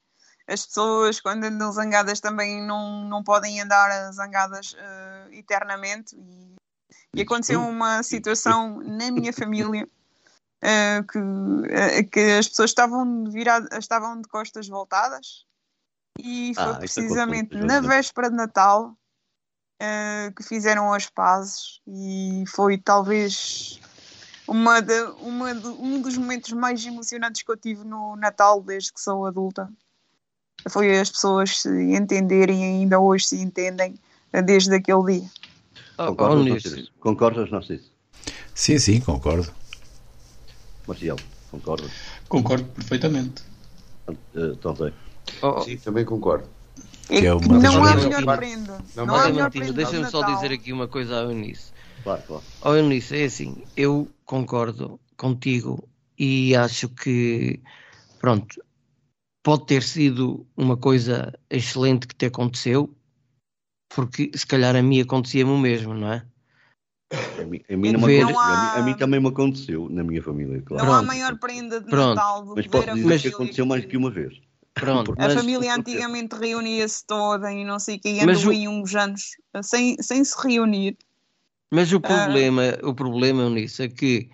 as 0.48 0.66
pessoas 0.66 1.22
quando 1.22 1.44
andam 1.44 1.72
zangadas 1.72 2.20
também 2.20 2.62
não, 2.66 3.04
não 3.08 3.24
podem 3.24 3.62
andar 3.62 4.12
zangadas 4.12 4.76
ah, 4.80 5.28
eternamente. 5.32 6.16
E, 6.16 6.56
e 7.16 7.22
aconteceu 7.22 7.62
uma 7.62 8.04
situação 8.04 8.80
na 8.82 9.12
minha 9.12 9.32
família 9.32 9.88
que, 10.62 11.18
ah, 11.18 12.04
que 12.12 12.20
as 12.40 12.48
pessoas 12.48 12.72
estavam, 12.72 13.26
viradas, 13.26 13.70
estavam 13.78 14.22
de 14.22 14.28
costas 14.28 14.68
voltadas 14.68 15.46
e 16.20 16.54
foi 16.56 16.64
Ah, 16.66 16.80
isso 16.84 16.96
precisamente 16.96 17.56
acontece, 17.56 17.66
na 17.66 17.80
véspera 17.82 18.30
de 18.30 18.36
Natal 18.36 18.94
ah, 19.80 20.32
que 20.36 20.44
fizeram 20.44 20.94
as 20.94 21.08
pazes 21.08 21.80
e 21.88 22.44
foi 22.48 22.78
talvez 22.78 23.80
uma 24.48 24.82
de, 24.82 25.00
uma 25.22 25.54
de- 25.56 25.68
um 25.68 26.02
dos 26.02 26.18
momentos 26.18 26.52
mais 26.54 26.86
emocionantes 26.86 27.44
que 27.44 27.52
eu 27.52 27.58
tive 27.58 27.84
no 27.86 28.16
Natal 28.16 28.62
desde 28.62 28.92
que 28.92 29.00
sou 29.00 29.26
adulta. 29.26 29.70
Foi 30.68 31.00
as 31.00 31.10
pessoas 31.10 31.62
se 31.62 31.70
entenderem 31.96 32.60
e 32.60 32.82
ainda 32.82 33.00
hoje 33.00 33.28
se 33.28 33.38
entendem 33.42 33.98
eh, 34.34 34.42
desde 34.42 34.76
aquele 34.76 35.04
dia. 35.20 35.30
Oh, 35.98 36.04
oh, 36.04 36.06
Concordas, 36.08 36.46
Narciso? 36.48 36.92
Concordas? 37.00 37.50
Sim, 38.54 38.78
sim, 38.78 39.00
concordo. 39.02 39.54
Marcial, 40.90 41.18
concordas? 41.52 41.92
Concordo 42.28 42.66
perfeitamente. 42.66 43.44
Uh, 44.10 44.54
então, 44.54 44.76
oh, 45.44 45.62
Sim, 45.62 45.78
também 45.78 46.04
concordo. 46.04 46.50
Que 47.08 47.28
é 47.28 47.34
uma 47.34 47.60
não 47.60 47.86
há 47.86 47.96
melhor 47.96 48.26
Não, 48.26 48.38
prenda. 48.38 48.82
não, 48.96 49.06
Não, 49.06 49.16
há 49.16 49.30
melhor 49.30 49.52
prenda 49.52 49.68
de 49.68 49.74
deixa-me 49.74 50.10
só 50.10 50.24
dizer 50.24 50.52
aqui 50.52 50.74
uma 50.74 50.88
coisa 50.88 51.22
ao 51.22 51.30
Eunice. 51.30 51.72
Claro, 52.04 52.24
claro. 52.24 52.44
Ó 52.64 52.76
Eunice, 52.76 53.16
é 53.16 53.26
assim, 53.26 53.64
eu 53.78 54.10
concordo 54.26 55.00
contigo 55.16 55.88
e 56.18 56.56
acho 56.56 56.90
que, 56.90 57.60
pronto, 58.20 58.60
pode 59.44 59.68
ter 59.68 59.84
sido 59.84 60.44
uma 60.58 60.76
coisa 60.76 61.32
excelente 61.52 62.08
que 62.08 62.16
te 62.16 62.26
aconteceu, 62.26 62.90
porque 63.90 64.32
se 64.34 64.46
calhar 64.46 64.76
a 64.76 64.82
mim 64.82 65.02
acontecia-me 65.02 65.52
o 65.52 65.58
mesmo, 65.58 65.94
não 65.94 66.14
é? 66.14 66.26
A 67.12 67.44
mim, 67.44 67.62
a 67.70 67.76
mim 67.78 67.98
Ver- 67.98 68.22
aconteceu. 68.24 68.40
Há- 68.40 68.62
mim, 68.62 68.80
a 68.80 68.84
mim 68.84 68.98
também 68.98 69.20
me 69.20 69.28
aconteceu, 69.30 69.90
na 69.90 70.04
minha 70.04 70.22
família, 70.22 70.62
claro. 70.62 70.86
Não 70.86 70.94
há 70.94 71.02
maior 71.02 71.38
prenda 71.40 71.80
de 71.80 71.88
Pronto. 71.88 72.16
Natal 72.16 72.46
do 72.46 72.56
Mas 72.56 72.66
que 72.68 72.72
ver 72.72 72.78
a 72.90 72.94
dizer 72.94 73.02
família. 73.02 73.20
que 73.20 73.28
aconteceu 73.30 73.66
mais 73.66 73.86
que 73.86 73.98
uma 73.98 74.12
vez. 74.12 74.40
Pronto, 74.76 75.14
A 75.18 75.24
mas, 75.24 75.34
família 75.34 75.76
antigamente 75.76 76.36
reunia-se 76.36 77.06
toda 77.06 77.52
e 77.52 77.66
não 77.66 77.80
sei 77.80 77.96
o 77.96 78.00
que, 78.00 78.10
e 78.10 78.26
Mas 78.26 78.38
andou 78.40 78.52
aí 78.52 78.68
uns 78.68 78.96
anos 78.96 79.22
sem, 79.64 79.98
sem 80.02 80.24
se 80.24 80.36
reunir. 80.42 80.96
mas 81.72 81.92
o 81.92 81.98
Ah. 81.98 82.00
problema, 82.02 82.62
o 82.84 82.94
problema, 82.94 83.42
Eunice, 83.44 83.84
é 83.84 83.88
que 83.90 84.30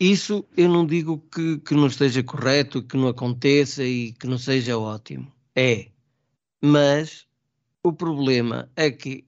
isso 0.00 0.44
eu 0.56 0.68
não 0.68 0.84
digo 0.84 1.18
que, 1.32 1.58
que 1.58 1.74
não 1.74 1.86
esteja 1.86 2.22
correto, 2.24 2.82
que 2.82 2.96
não 2.96 3.06
aconteça 3.08 3.84
e 3.84 4.12
que 4.12 4.26
não 4.26 4.36
seja 4.36 4.76
ótimo. 4.76 5.32
É. 5.54 5.86
Mas 6.60 7.26
o 7.82 7.92
problema 7.92 8.68
é 8.76 8.90
que 8.90 9.24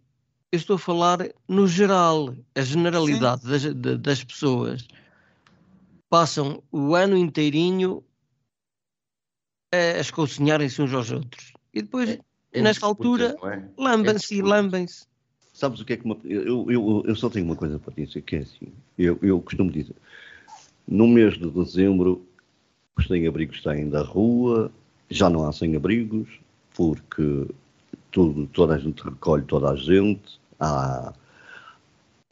eu 0.52 0.56
estou 0.56 0.76
a 0.76 0.78
falar 0.78 1.18
no 1.48 1.66
geral, 1.66 2.35
a 2.54 2.61
generalidade 2.62 3.42
das, 3.48 3.74
da- 3.74 3.96
das 3.96 4.22
pessoas 4.24 4.87
passam 6.09 6.62
o 6.70 6.94
ano 6.94 7.16
inteirinho 7.16 8.02
a 9.72 9.98
escocinharem-se 10.00 10.80
uns 10.80 10.92
aos 10.94 11.11
outros. 11.11 11.52
E 11.74 11.82
depois, 11.82 12.11
Em 12.54 12.62
nesta 12.62 12.87
disputas, 12.87 13.32
altura, 13.32 13.37
não 13.42 13.48
é? 13.50 13.68
lambem-se 13.76 14.35
e 14.35 14.37
disputas. 14.37 14.50
lambem-se. 14.50 15.06
Sabes 15.52 15.80
o 15.80 15.85
que 15.85 15.94
é 15.94 15.96
que 15.96 16.06
me... 16.06 16.16
eu, 16.24 16.70
eu, 16.70 17.02
eu 17.06 17.16
só 17.16 17.28
tenho 17.28 17.46
uma 17.46 17.56
coisa 17.56 17.78
para 17.78 17.92
dizer, 17.94 18.22
que 18.22 18.37
é 18.37 18.38
assim. 18.40 18.72
Eu, 18.96 19.18
eu 19.22 19.40
costumo 19.40 19.70
dizer, 19.70 19.96
no 20.87 21.09
mês 21.09 21.35
de 21.38 21.50
dezembro, 21.50 22.26
os 22.96 23.06
sem-abrigos 23.06 23.62
saem 23.62 23.88
da 23.90 24.02
rua, 24.02 24.70
já 25.11 25.28
não 25.28 25.46
há 25.46 25.52
sem-abrigos, 25.52 26.28
porque 26.74 27.46
tudo, 28.16 28.46
toda 28.46 28.76
a 28.76 28.79
gente 28.79 29.02
recolhe 29.02 29.44
toda 29.44 29.72
a 29.72 29.76
gente, 29.76 30.40
há, 30.59 31.12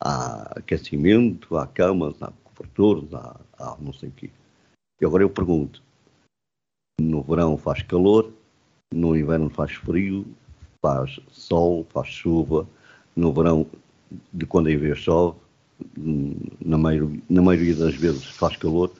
há 0.00 0.58
aquecimento, 0.58 1.58
há 1.58 1.66
camas, 1.66 2.14
há 2.22 2.32
cobertores, 2.42 3.12
há, 3.12 3.38
há 3.58 3.76
não 3.78 3.92
sei 3.92 4.08
o 4.08 4.12
quê. 4.12 4.30
E 4.98 5.04
agora 5.04 5.24
eu 5.24 5.28
pergunto, 5.28 5.82
no 6.98 7.22
verão 7.22 7.58
faz 7.58 7.82
calor, 7.82 8.32
no 8.94 9.14
inverno 9.14 9.50
faz 9.50 9.72
frio, 9.72 10.24
faz 10.80 11.20
sol, 11.30 11.86
faz 11.90 12.08
chuva, 12.08 12.66
no 13.14 13.30
verão, 13.34 13.66
de 14.32 14.46
quando 14.46 14.70
em 14.70 14.78
vez 14.78 14.96
chove, 14.96 15.36
na 16.64 16.78
maioria, 16.78 17.20
na 17.28 17.42
maioria 17.42 17.76
das 17.76 17.94
vezes 17.94 18.24
faz 18.24 18.56
calor, 18.56 18.90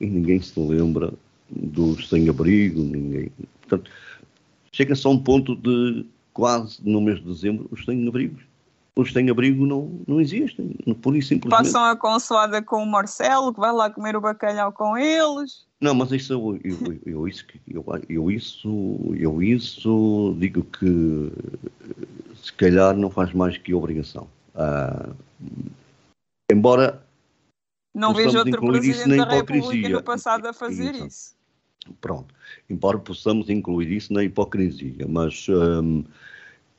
e 0.00 0.06
ninguém 0.06 0.40
se 0.40 0.58
lembra 0.58 1.12
dos 1.48 2.08
sem-abrigo, 2.08 2.82
ninguém. 2.82 3.30
Portanto, 3.60 3.88
chega-se 4.72 5.06
a 5.06 5.10
um 5.10 5.18
ponto 5.18 5.54
de 5.56 6.06
quase 6.32 6.78
no 6.84 7.00
mês 7.00 7.18
de 7.18 7.24
dezembro, 7.24 7.68
os 7.70 7.84
sem-abrigos. 7.84 8.42
Os 8.94 9.12
sem-abrigo 9.12 9.64
não, 9.64 10.00
não 10.08 10.20
existem, 10.20 10.74
por 11.00 11.14
isso 11.14 11.28
simplesmente. 11.28 11.66
Passam 11.66 11.84
a 11.84 11.96
consoada 11.96 12.60
com 12.60 12.82
o 12.82 12.86
Marcelo, 12.86 13.54
que 13.54 13.60
vai 13.60 13.72
lá 13.72 13.88
comer 13.88 14.16
o 14.16 14.20
bacalhau 14.20 14.72
com 14.72 14.98
eles. 14.98 15.66
Não, 15.80 15.94
mas 15.94 16.10
isso 16.10 16.32
eu, 16.32 16.60
eu, 16.64 17.00
eu, 17.06 17.28
isso, 17.28 17.44
eu, 17.68 17.84
eu 18.08 18.30
isso 18.30 19.14
eu 19.14 19.40
isso 19.40 20.36
digo 20.40 20.64
que 20.64 21.32
se 22.42 22.52
calhar 22.54 22.96
não 22.96 23.08
faz 23.08 23.32
mais 23.32 23.56
que 23.56 23.72
obrigação. 23.72 24.28
Ah, 24.54 25.10
embora 26.50 27.00
Não 27.94 28.12
vejo 28.12 28.36
outro 28.36 28.60
presidente 28.66 29.16
da 29.16 29.36
República 29.36 29.88
no 29.88 30.02
passado 30.02 30.46
a 30.46 30.52
fazer 30.52 30.94
Isso. 30.96 31.06
isso. 31.06 31.37
Pronto, 32.00 32.34
embora 32.68 32.98
possamos 32.98 33.48
incluir 33.50 33.90
isso 33.92 34.12
na 34.12 34.24
hipocrisia, 34.24 35.06
mas 35.08 35.46
hum, 35.48 36.04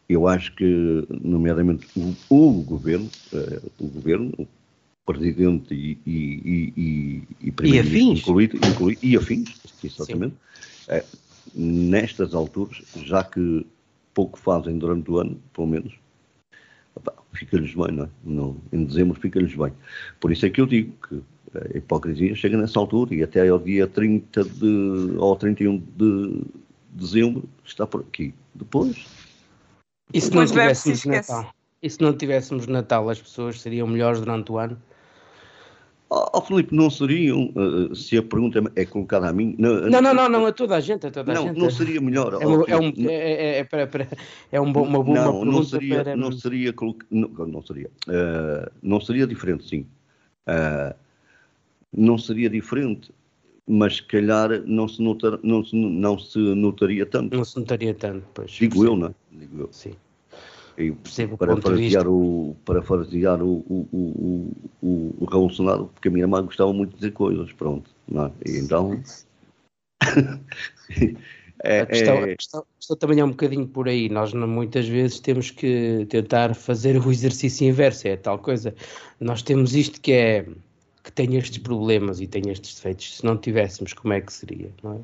eu 0.08 0.28
acho 0.28 0.54
que, 0.56 1.08
nomeadamente, 1.22 1.88
o, 1.96 2.16
o 2.30 2.62
governo, 2.64 3.10
eh, 3.34 3.62
o 3.80 3.88
governo, 3.88 4.34
o 4.38 4.48
presidente 5.06 5.74
e, 5.74 6.00
e, 6.06 6.74
e, 6.76 7.24
e, 7.42 7.52
primeiro-ministro 7.52 8.32
incluído, 8.32 8.58
incluído, 8.58 9.00
e 9.04 9.16
afins, 9.16 9.62
exatamente, 9.84 10.36
eh, 10.88 11.06
nestas 11.54 12.34
alturas, 12.34 12.82
já 13.04 13.24
que 13.24 13.66
pouco 14.14 14.38
fazem 14.40 14.78
durante 14.78 15.10
o 15.12 15.20
ano, 15.20 15.40
pelo 15.54 15.68
menos, 15.68 15.94
fica-lhes 17.34 17.74
bem, 17.74 17.92
não 17.92 18.04
é? 18.06 18.10
Não, 18.24 18.58
em 18.74 18.84
dezembro 18.84 19.20
fica-lhes 19.20 19.56
bem. 19.56 19.72
Por 20.20 20.32
isso 20.32 20.46
é 20.46 20.50
que 20.50 20.60
eu 20.60 20.66
digo 20.66 20.94
que 21.08 21.22
a 21.56 21.78
hipocrisia 21.78 22.36
chega 22.36 22.58
nessa 22.58 22.80
altura 22.80 23.16
e 23.16 23.24
até 23.24 23.48
ao 23.48 23.60
dia 23.60 23.88
30 23.88 24.44
de, 24.44 25.16
ou 25.18 25.36
31 25.36 25.78
de 25.98 26.44
dezembro 26.92 27.44
está 27.66 27.88
por 27.88 28.02
aqui. 28.02 28.34
Depois, 28.54 29.06
E 30.14 30.20
se 30.20 30.34
não 30.34 30.46
tivéssemos. 30.46 31.06
Natal? 31.06 31.54
E 31.82 31.90
se 31.90 32.02
não 32.02 32.14
tivéssemos 32.14 32.68
Natal, 32.68 33.10
as 33.10 33.22
pessoas 33.22 33.62
seriam 33.62 33.88
melhores 33.88 34.20
durante 34.20 34.52
o 34.52 34.58
ano? 34.58 34.78
Oh, 36.12 36.26
oh, 36.34 36.42
Filipe, 36.42 36.74
não 36.74 36.90
seriam, 36.90 37.54
uh, 37.56 37.96
se 37.96 38.18
a 38.18 38.24
pergunta 38.24 38.60
é 38.76 38.84
colocada 38.84 39.30
a 39.30 39.34
mim... 39.34 39.56
Não, 39.60 39.82
não, 39.82 40.02
não, 40.02 40.14
não, 40.14 40.28
não 40.28 40.46
a 40.48 40.52
toda 40.52 40.76
a 40.76 40.80
gente, 40.80 41.06
a 41.06 41.12
toda 41.12 41.32
a 41.32 41.36
não, 41.36 41.44
gente. 41.44 41.60
Não 41.60 41.70
seria 41.70 42.02
melhor... 42.02 42.34
É, 42.34 42.48
um, 42.76 42.92
é, 43.08 43.60
é, 43.60 43.60
é, 43.60 44.08
é 44.52 44.60
um 44.60 44.74
bom, 44.74 44.88
uma 44.88 45.04
boa 45.04 45.24
não, 45.24 45.46
não 45.46 45.64
seria, 45.64 46.04
para... 46.04 46.16
Não 46.18 46.32
seria, 46.32 46.74
não, 47.12 47.30
não 47.46 47.62
seria, 47.62 47.92
uh, 48.08 48.72
não 48.82 49.00
seria 49.00 49.28
diferente, 49.28 49.70
sim. 49.70 49.86
Não 51.92 52.18
seria 52.18 52.50
diferente, 52.50 53.12
mas 53.68 53.98
se 53.98 54.04
calhar 54.04 54.62
não 54.66 54.88
se, 54.88 55.02
notar, 55.02 55.40
não, 55.44 55.64
se, 55.64 55.76
não 55.76 56.18
se 56.18 56.40
notaria 56.40 57.06
tanto. 57.06 57.38
Não 57.38 57.46
se 57.46 57.60
notaria 57.60 57.94
tanto, 57.94 58.26
pois. 58.34 58.52
Digo 58.52 58.84
eu, 58.84 58.96
não 58.96 59.08
é? 59.08 59.14
Digo 59.32 59.62
eu. 59.62 59.70
Sim. 59.72 59.94
E 60.80 60.92
para 61.38 61.58
frasear 61.58 62.08
o, 62.08 62.56
para 62.64 62.82
frasear 62.82 63.44
o, 63.44 63.58
o, 63.70 63.88
o, 64.82 65.16
o, 65.20 65.26
Raul 65.26 65.50
Sonado, 65.50 65.90
porque 65.94 66.08
a 66.08 66.12
minha 66.12 66.24
irmã 66.24 66.42
gostava 66.42 66.72
muito 66.72 66.92
de 66.92 66.96
dizer 66.96 67.12
coisas, 67.12 67.52
pronto. 67.52 67.92
Não 68.08 68.28
é? 68.28 68.32
E 68.48 68.58
então. 68.58 69.04
é, 71.62 71.82
a, 71.82 71.86
questão, 71.86 72.14
é... 72.16 72.32
A, 72.32 72.36
questão, 72.38 72.62
a, 72.62 72.78
questão, 72.78 72.98
também 72.98 73.20
é 73.20 73.26
um 73.26 73.32
bocadinho 73.32 73.68
por 73.68 73.90
aí. 73.90 74.08
Nós 74.08 74.34
muitas 74.34 74.88
vezes 74.88 75.20
temos 75.20 75.52
que 75.52 76.08
tentar 76.10 76.56
fazer 76.56 76.98
o 76.98 77.12
exercício 77.12 77.68
inverso, 77.68 78.08
é 78.08 78.16
tal 78.16 78.40
coisa. 78.40 78.74
Nós 79.20 79.42
temos 79.42 79.76
isto 79.76 80.00
que 80.00 80.14
é 80.14 80.48
que 81.04 81.12
tem 81.12 81.36
estes 81.36 81.58
problemas 81.60 82.20
e 82.22 82.28
tem 82.28 82.50
estes 82.50 82.76
defeitos. 82.76 83.18
Se 83.18 83.26
não 83.26 83.38
tivéssemos, 83.38 83.94
como 83.94 84.14
é 84.14 84.22
que 84.22 84.32
seria? 84.32 84.72
Não 84.84 84.94
é? 84.94 85.00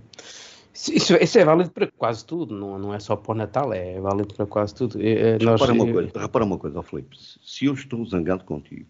Isso, 0.74 1.16
isso, 1.16 1.40
é 1.40 1.46
válido 1.46 1.72
para 1.72 1.90
quase 1.98 2.26
tudo, 2.26 2.54
não, 2.54 2.78
não 2.78 2.94
é 2.94 3.00
só 3.00 3.16
para 3.16 3.32
o 3.32 3.36
Natal, 3.36 3.72
é 3.72 3.98
válido 4.02 4.34
para 4.34 4.46
quase 4.46 4.76
tudo. 4.76 5.00
É, 5.02 5.40
nós, 5.40 5.62
repara, 5.62 5.74
uma 5.74 5.94
coisa, 5.94 6.20
repara 6.20 6.46
uma 6.46 6.58
coisa, 6.58 6.84
Filipe, 6.84 7.16
se 7.18 7.66
eu 7.66 7.74
estou 7.74 8.06
zangado 8.06 8.44
contigo, 8.44 8.90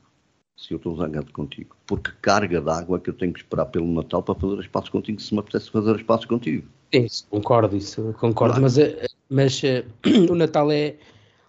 se 0.58 0.74
eu 0.74 0.78
estou 0.78 0.96
zangado 0.98 1.32
contigo, 1.32 1.76
porque 1.86 2.10
carga 2.24 2.60
d'água 2.60 3.00
que 3.00 3.12
eu 3.12 3.14
tenho 3.14 3.32
que 3.32 3.40
esperar 3.40 3.68
pelo 3.68 3.86
Natal 3.86 4.24
para 4.24 4.34
fazer 4.34 4.60
as 4.62 4.68
passos 4.68 4.90
contigo, 4.90 5.22
se 5.22 5.32
me 5.32 5.40
apetece 5.42 5.70
fazer 5.70 5.96
as 5.96 6.02
passos 6.02 6.26
contigo. 6.26 6.68
Isso, 6.92 7.28
concordo, 7.30 7.78
isso, 7.78 8.16
concordo, 8.20 8.60
mas, 8.60 8.80
eh, 8.80 9.06
mas 9.30 9.62
uh, 9.62 9.86
o 10.32 10.36
Natal 10.36 10.72
é, 10.72 10.96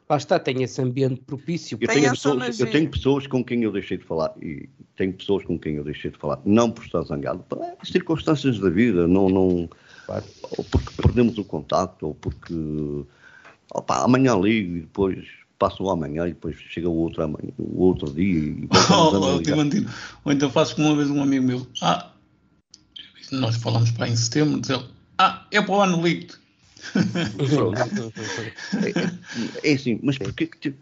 lá 0.08 0.16
está, 0.16 0.38
tem 0.38 0.62
esse 0.62 0.80
ambiente 0.80 1.20
propício. 1.20 1.78
Eu 1.80 1.88
tenho, 1.88 2.10
pessoas, 2.10 2.60
eu 2.60 2.70
tenho, 2.70 2.90
pessoas, 2.90 3.26
com 3.26 3.44
quem 3.44 3.62
eu 3.62 3.72
deixei 3.72 3.98
de 3.98 4.04
falar, 4.04 4.32
e 4.40 4.68
tenho 4.96 5.12
pessoas 5.12 5.44
com 5.44 5.58
quem 5.58 5.76
eu 5.76 5.84
deixei 5.84 6.10
de 6.10 6.18
falar, 6.18 6.40
não 6.44 6.70
por 6.70 6.84
estar 6.84 7.02
zangado, 7.02 7.44
para 7.48 7.76
circunstâncias 7.84 8.58
da 8.58 8.70
vida, 8.70 9.06
não... 9.06 9.28
não 9.28 9.68
Claro. 10.06 10.24
Ou 10.56 10.64
porque 10.64 11.02
perdemos 11.02 11.36
o 11.36 11.44
contacto, 11.44 12.06
ou 12.06 12.14
porque 12.14 12.54
opa, 13.74 14.04
amanhã 14.04 14.36
ligo 14.36 14.76
e 14.76 14.80
depois 14.82 15.26
passo 15.58 15.82
o 15.82 15.90
amanhã 15.90 16.26
e 16.26 16.32
depois 16.32 16.56
chega 16.56 16.88
o 16.88 16.94
outro, 16.94 17.22
amanhã, 17.22 17.50
o 17.58 17.82
outro 17.82 18.12
dia 18.12 18.38
e 18.38 18.68
oh, 18.92 19.16
oh, 19.16 19.90
Ou 20.24 20.32
então 20.32 20.50
faço 20.50 20.76
como 20.76 20.88
uma 20.88 20.96
vez 20.96 21.10
um 21.10 21.22
amigo 21.22 21.44
meu, 21.44 21.66
ah, 21.82 22.12
nós 23.32 23.56
falamos 23.56 23.90
para 23.90 24.08
em 24.08 24.16
setembro, 24.16 24.60
diz 24.60 24.70
ele, 24.70 24.84
ah, 25.18 25.44
é 25.50 25.60
para 25.60 25.74
o 25.74 25.80
ano 25.80 26.06
ligo 26.06 26.34
é, 29.62 29.70
é, 29.70 29.74
assim, 29.74 29.98
mas 30.02 30.18
porquê 30.18 30.46
que, 30.46 30.74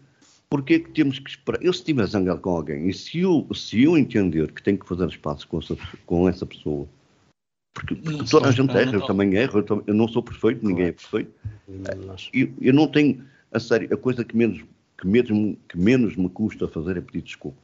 porquê 0.49 0.79
que 0.79 0.91
temos 0.91 1.19
que 1.19 1.29
esperar? 1.29 1.63
Eu 1.63 1.73
se 1.73 1.79
estiver 1.79 2.05
zangado 2.05 2.41
com 2.41 2.49
alguém 2.51 2.89
e 2.89 2.93
se 2.93 3.19
eu, 3.19 3.47
se 3.53 3.83
eu 3.83 3.97
entender 3.97 4.51
que 4.51 4.61
tenho 4.61 4.77
que 4.77 4.87
fazer 4.87 5.07
espaço 5.07 5.47
com 5.47 5.59
essa, 5.59 5.77
com 6.05 6.27
essa 6.29 6.45
pessoa 6.45 6.87
porque, 7.75 7.93
porque 7.95 8.23
toda 8.31 8.47
a 8.47 8.51
gente 8.51 8.75
erra, 8.75 8.93
eu 8.93 9.05
também 9.05 9.35
erro, 9.35 9.59
eu, 9.59 9.83
eu, 9.85 9.93
não 9.93 10.07
sou 10.07 10.23
perfeito, 10.23 10.61
claro. 10.61 10.73
ninguém 10.73 10.87
é 10.87 10.91
perfeito. 10.93 11.31
Eu, 12.33 12.53
eu, 12.61 12.73
não 12.73 12.87
tenho, 12.87 13.21
a 13.51 13.59
sério, 13.59 13.93
a 13.93 13.97
coisa 13.97 14.23
que 14.23 14.35
menos, 14.35 14.63
que, 14.97 15.05
mesmo, 15.05 15.57
que 15.67 15.77
menos 15.77 16.15
me 16.15 16.29
custa 16.29 16.69
fazer 16.69 16.95
é 16.95 17.01
pedir 17.01 17.21
desculpa. 17.21 17.57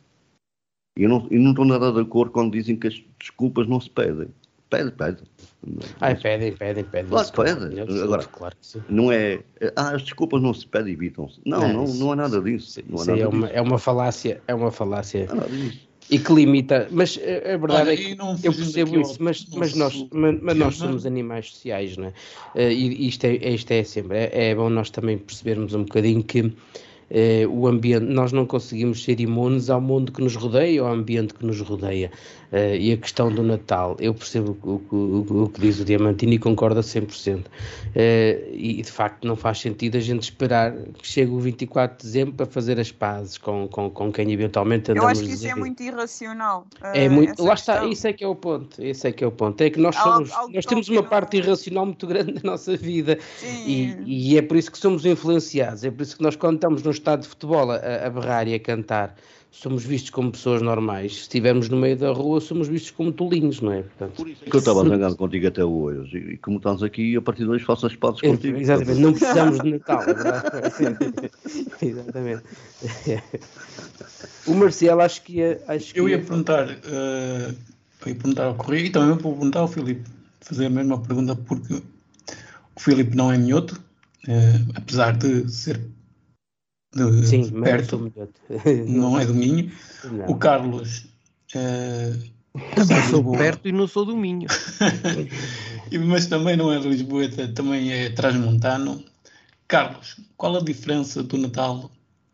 Eu 0.97 1.07
não, 1.07 1.27
eu 1.31 1.39
não 1.39 1.51
estou 1.51 1.63
nada 1.63 1.93
de 1.93 2.01
acordo 2.01 2.33
quando 2.33 2.51
dizem 2.51 2.75
que 2.75 2.87
as 2.87 3.01
desculpas 3.17 3.67
não 3.69 3.79
se 3.79 3.89
pedem. 3.89 4.27
Pede, 4.71 4.91
pede. 4.91 5.17
Ai, 5.99 6.15
pedem, 6.15 6.53
pedem, 6.53 6.83
pedem. 6.85 7.09
Claro 7.09 7.31
que 7.31 7.43
pede. 7.43 8.01
Agora, 8.01 8.23
claro 8.23 8.55
que 8.59 8.65
sim. 8.65 8.81
não 8.89 9.11
é. 9.11 9.41
Ah, 9.75 9.95
as 9.95 10.01
desculpas 10.01 10.41
não 10.41 10.53
se 10.53 10.65
pedem, 10.65 10.93
evitam-se. 10.93 11.39
Não, 11.45 11.59
não, 11.59 11.85
não, 11.85 11.93
não 11.93 12.11
há 12.13 12.15
nada 12.15 12.41
disso. 12.41 12.81
Não 12.87 13.01
há 13.01 13.05
nada 13.05 13.19
é, 13.19 13.27
uma, 13.27 13.47
disso. 13.47 13.59
é 13.59 13.61
uma 13.61 13.77
falácia, 13.77 14.41
é 14.47 14.55
uma 14.55 14.71
falácia. 14.71 15.25
Não 15.25 15.33
há 15.33 15.35
nada 15.41 15.49
disso 15.49 15.91
e 16.09 16.19
que 16.19 16.33
limita, 16.33 16.89
mas 16.91 17.17
a 17.17 17.57
verdade 17.57 17.89
Olha, 17.89 17.93
é 17.93 17.95
que 17.95 18.17
eu 18.43 18.53
percebo 18.53 18.99
isso, 18.99 19.15
mas, 19.21 19.45
mas, 19.55 19.73
nós, 19.75 20.05
mas, 20.11 20.41
mas 20.41 20.57
nós 20.57 20.75
somos 20.75 21.05
animais 21.05 21.51
sociais, 21.51 21.95
não 21.95 22.07
é? 22.07 22.13
Uh, 22.53 22.69
e 22.69 23.07
isto 23.07 23.23
é, 23.23 23.35
isto 23.35 23.71
é 23.71 23.81
sempre, 23.85 24.17
é, 24.17 24.49
é, 24.49 24.55
bom 24.55 24.69
nós 24.69 24.89
também 24.89 25.17
percebermos 25.17 25.73
um 25.73 25.83
bocadinho 25.83 26.21
que 26.21 26.51
eh, 27.13 27.45
o 27.45 27.67
ambiente, 27.67 28.05
nós 28.05 28.31
não 28.31 28.45
conseguimos 28.45 29.03
ser 29.03 29.19
imunes 29.19 29.69
ao 29.69 29.81
mundo 29.81 30.11
que 30.11 30.21
nos 30.21 30.35
rodeia, 30.35 30.81
ao 30.81 30.87
ambiente 30.87 31.33
que 31.33 31.45
nos 31.45 31.59
rodeia. 31.59 32.09
Eh, 32.53 32.77
e 32.77 32.93
a 32.93 32.97
questão 32.97 33.29
do 33.29 33.43
Natal, 33.43 33.97
eu 33.99 34.13
percebo 34.13 34.57
o, 34.63 34.95
o, 34.95 35.43
o 35.43 35.49
que 35.49 35.59
diz 35.59 35.79
o 35.79 35.85
Diamantino 35.85 36.33
e 36.33 36.39
concordo 36.39 36.79
a 36.79 36.83
100%. 36.83 37.45
Eh, 37.95 38.49
e 38.53 38.81
de 38.81 38.91
facto 38.91 39.27
não 39.27 39.35
faz 39.35 39.59
sentido 39.59 39.97
a 39.97 39.99
gente 39.99 40.23
esperar 40.23 40.73
que 40.73 41.07
chegue 41.07 41.31
o 41.31 41.39
24 41.39 41.97
de 41.97 42.03
dezembro 42.03 42.33
para 42.35 42.45
fazer 42.45 42.79
as 42.79 42.91
pazes 42.91 43.37
com, 43.37 43.67
com, 43.67 43.89
com 43.89 44.11
quem 44.11 44.31
eventualmente 44.31 44.91
andamos 44.91 45.19
Eu 45.19 45.23
acho 45.23 45.23
que 45.23 45.35
isso 45.35 45.47
é 45.47 45.55
muito 45.55 45.83
irracional. 45.83 46.65
É 46.93 47.09
muito, 47.09 47.43
lá 47.43 47.53
está, 47.53 47.85
isso 47.85 48.07
é 48.07 48.13
que 48.13 48.23
é 48.23 48.27
o 48.27 48.35
ponto. 48.35 48.81
Esse 48.81 49.07
é 49.07 49.11
que 49.11 49.23
é 49.23 49.27
o 49.27 49.31
ponto. 49.31 49.61
É 49.61 49.69
que 49.69 49.79
nós 49.79 49.95
somos, 49.95 50.31
algo, 50.31 50.53
nós 50.53 50.65
temos 50.65 50.87
uma 50.87 51.03
parte 51.03 51.37
irracional 51.37 51.85
muito 51.85 52.07
grande 52.07 52.35
na 52.35 52.51
nossa 52.51 52.77
vida 52.77 53.17
e, 53.65 53.95
e, 54.05 54.37
é 54.37 54.41
por 54.41 54.55
isso 54.55 54.71
que 54.71 54.77
somos 54.77 55.05
influenciados. 55.05 55.83
É 55.83 55.91
por 55.91 56.03
isso 56.03 56.15
que 56.15 56.23
nós 56.23 56.35
quando 56.35 56.55
estamos 56.55 56.83
nos 56.83 57.00
estádio 57.01 57.23
de 57.23 57.29
futebol 57.29 57.71
a, 57.71 57.75
a 57.75 58.09
berrar 58.09 58.47
e 58.47 58.53
a 58.53 58.59
cantar, 58.59 59.15
somos 59.51 59.83
vistos 59.83 60.09
como 60.09 60.31
pessoas 60.31 60.61
normais. 60.61 61.13
Se 61.13 61.21
estivermos 61.21 61.67
no 61.67 61.77
meio 61.77 61.97
da 61.97 62.11
rua, 62.11 62.39
somos 62.39 62.69
vistos 62.69 62.91
como 62.91 63.11
tolinhos, 63.11 63.59
não 63.59 63.73
é? 63.73 63.81
Portanto, 63.83 64.15
Por 64.15 64.29
isso 64.29 64.43
é 64.45 64.49
que 64.49 64.55
eu 64.55 64.59
estava 64.59 64.87
zangado 64.87 65.15
contigo 65.17 65.47
até 65.47 65.63
hoje. 65.63 66.17
E 66.17 66.37
como 66.37 66.57
estás 66.57 66.81
aqui, 66.81 67.17
a 67.17 67.21
partir 67.21 67.43
de 67.43 67.49
hoje 67.49 67.65
faço 67.65 67.85
as 67.85 67.95
pazes 67.95 68.21
contigo. 68.21 68.57
Exatamente, 68.57 68.99
não 68.99 69.11
precisamos 69.11 69.59
de 69.59 69.71
Natal, 69.71 70.01
é 70.03 70.13
verdade? 70.13 71.31
Exatamente. 71.81 72.43
O 74.47 74.53
Marcelo, 74.53 75.01
acho 75.01 75.21
que 75.21 75.33
ia. 75.33 75.61
Acho 75.67 75.93
que 75.93 75.99
eu 75.99 76.07
ia, 76.07 76.15
ia 76.15 76.23
perguntar, 76.23 76.67
uh, 76.69 77.55
ia 78.07 78.15
perguntar 78.15 78.45
ao 78.45 78.55
Correio 78.55 78.85
e 78.85 78.89
também 78.89 79.17
vou 79.17 79.33
perguntar 79.33 79.59
ao 79.59 79.67
Filipe, 79.67 80.09
fazer 80.39 80.67
a 80.67 80.69
mesma 80.69 80.97
pergunta, 80.99 81.35
porque 81.35 81.73
o 81.73 82.79
Filipe 82.79 83.15
não 83.15 83.31
é 83.31 83.37
minhoto, 83.37 83.79
uh, 84.27 84.71
apesar 84.75 85.17
de 85.17 85.51
ser 85.51 85.81
de, 86.93 87.25
Sim, 87.25 87.43
de 87.43 87.51
perto, 87.61 88.11
não 88.87 89.19
é 89.19 89.25
do 89.25 89.33
Minho. 89.33 89.71
Não. 90.03 90.25
O 90.27 90.35
Carlos. 90.35 91.05
Uh, 91.55 92.31
também 92.75 93.01
sou 93.09 93.31
perto 93.31 93.67
e 93.67 93.71
não 93.71 93.87
sou 93.87 94.05
do 94.05 94.15
Minho. 94.15 94.47
mas 96.05 96.25
também 96.27 96.57
não 96.57 96.71
é 96.71 96.79
de 96.79 96.87
Lisboa, 96.89 97.29
também 97.55 97.91
é 97.93 98.09
transmontano. 98.09 99.03
Carlos, 99.67 100.17
qual 100.35 100.57
a 100.57 100.61
diferença 100.61 101.23
do 101.23 101.37
Natal 101.37 101.89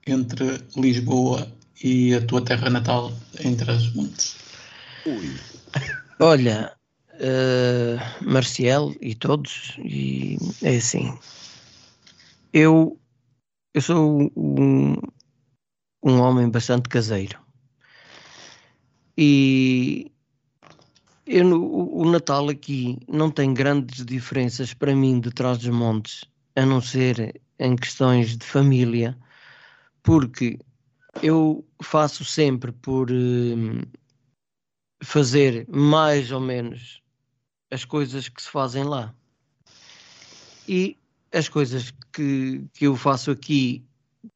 entre 0.07 0.59
Lisboa 0.75 1.47
e 1.83 2.15
a 2.15 2.21
tua 2.21 2.41
terra 2.41 2.69
natal 2.69 3.11
em 3.39 3.55
Trás-Montes? 3.55 4.37
Olha, 6.19 6.73
uh, 7.13 8.25
Marcial 8.25 8.91
e 8.99 9.13
todos, 9.13 9.75
e 9.77 10.37
é 10.63 10.77
assim. 10.77 11.15
Eu 12.51 12.97
eu 13.77 13.81
sou 13.81 14.31
um, 14.35 14.95
um 16.03 16.19
homem 16.19 16.49
bastante 16.49 16.89
caseiro. 16.89 17.39
E 19.15 20.11
eu, 21.27 21.45
o, 21.61 22.01
o 22.01 22.11
Natal 22.11 22.49
aqui 22.49 22.97
não 23.07 23.29
tem 23.29 23.53
grandes 23.53 24.03
diferenças 24.03 24.73
para 24.73 24.95
mim 24.95 25.19
de 25.19 25.29
trás 25.29 25.59
dos 25.59 25.69
montes, 25.69 26.25
a 26.55 26.65
não 26.65 26.81
ser 26.81 27.39
em 27.59 27.75
questões 27.75 28.35
de 28.35 28.43
família, 28.43 29.15
porque 30.01 30.57
eu 31.21 31.63
faço 31.83 32.25
sempre 32.25 32.71
por 32.71 33.11
uh, 33.11 33.87
fazer 35.03 35.67
mais 35.69 36.31
ou 36.31 36.39
menos 36.39 37.03
as 37.69 37.85
coisas 37.85 38.27
que 38.27 38.41
se 38.41 38.49
fazem 38.49 38.85
lá. 38.85 39.13
E 40.67 40.97
as 41.31 41.49
coisas 41.49 41.93
que, 42.13 42.65
que 42.73 42.85
eu 42.85 42.95
faço 42.95 43.31
aqui, 43.31 43.85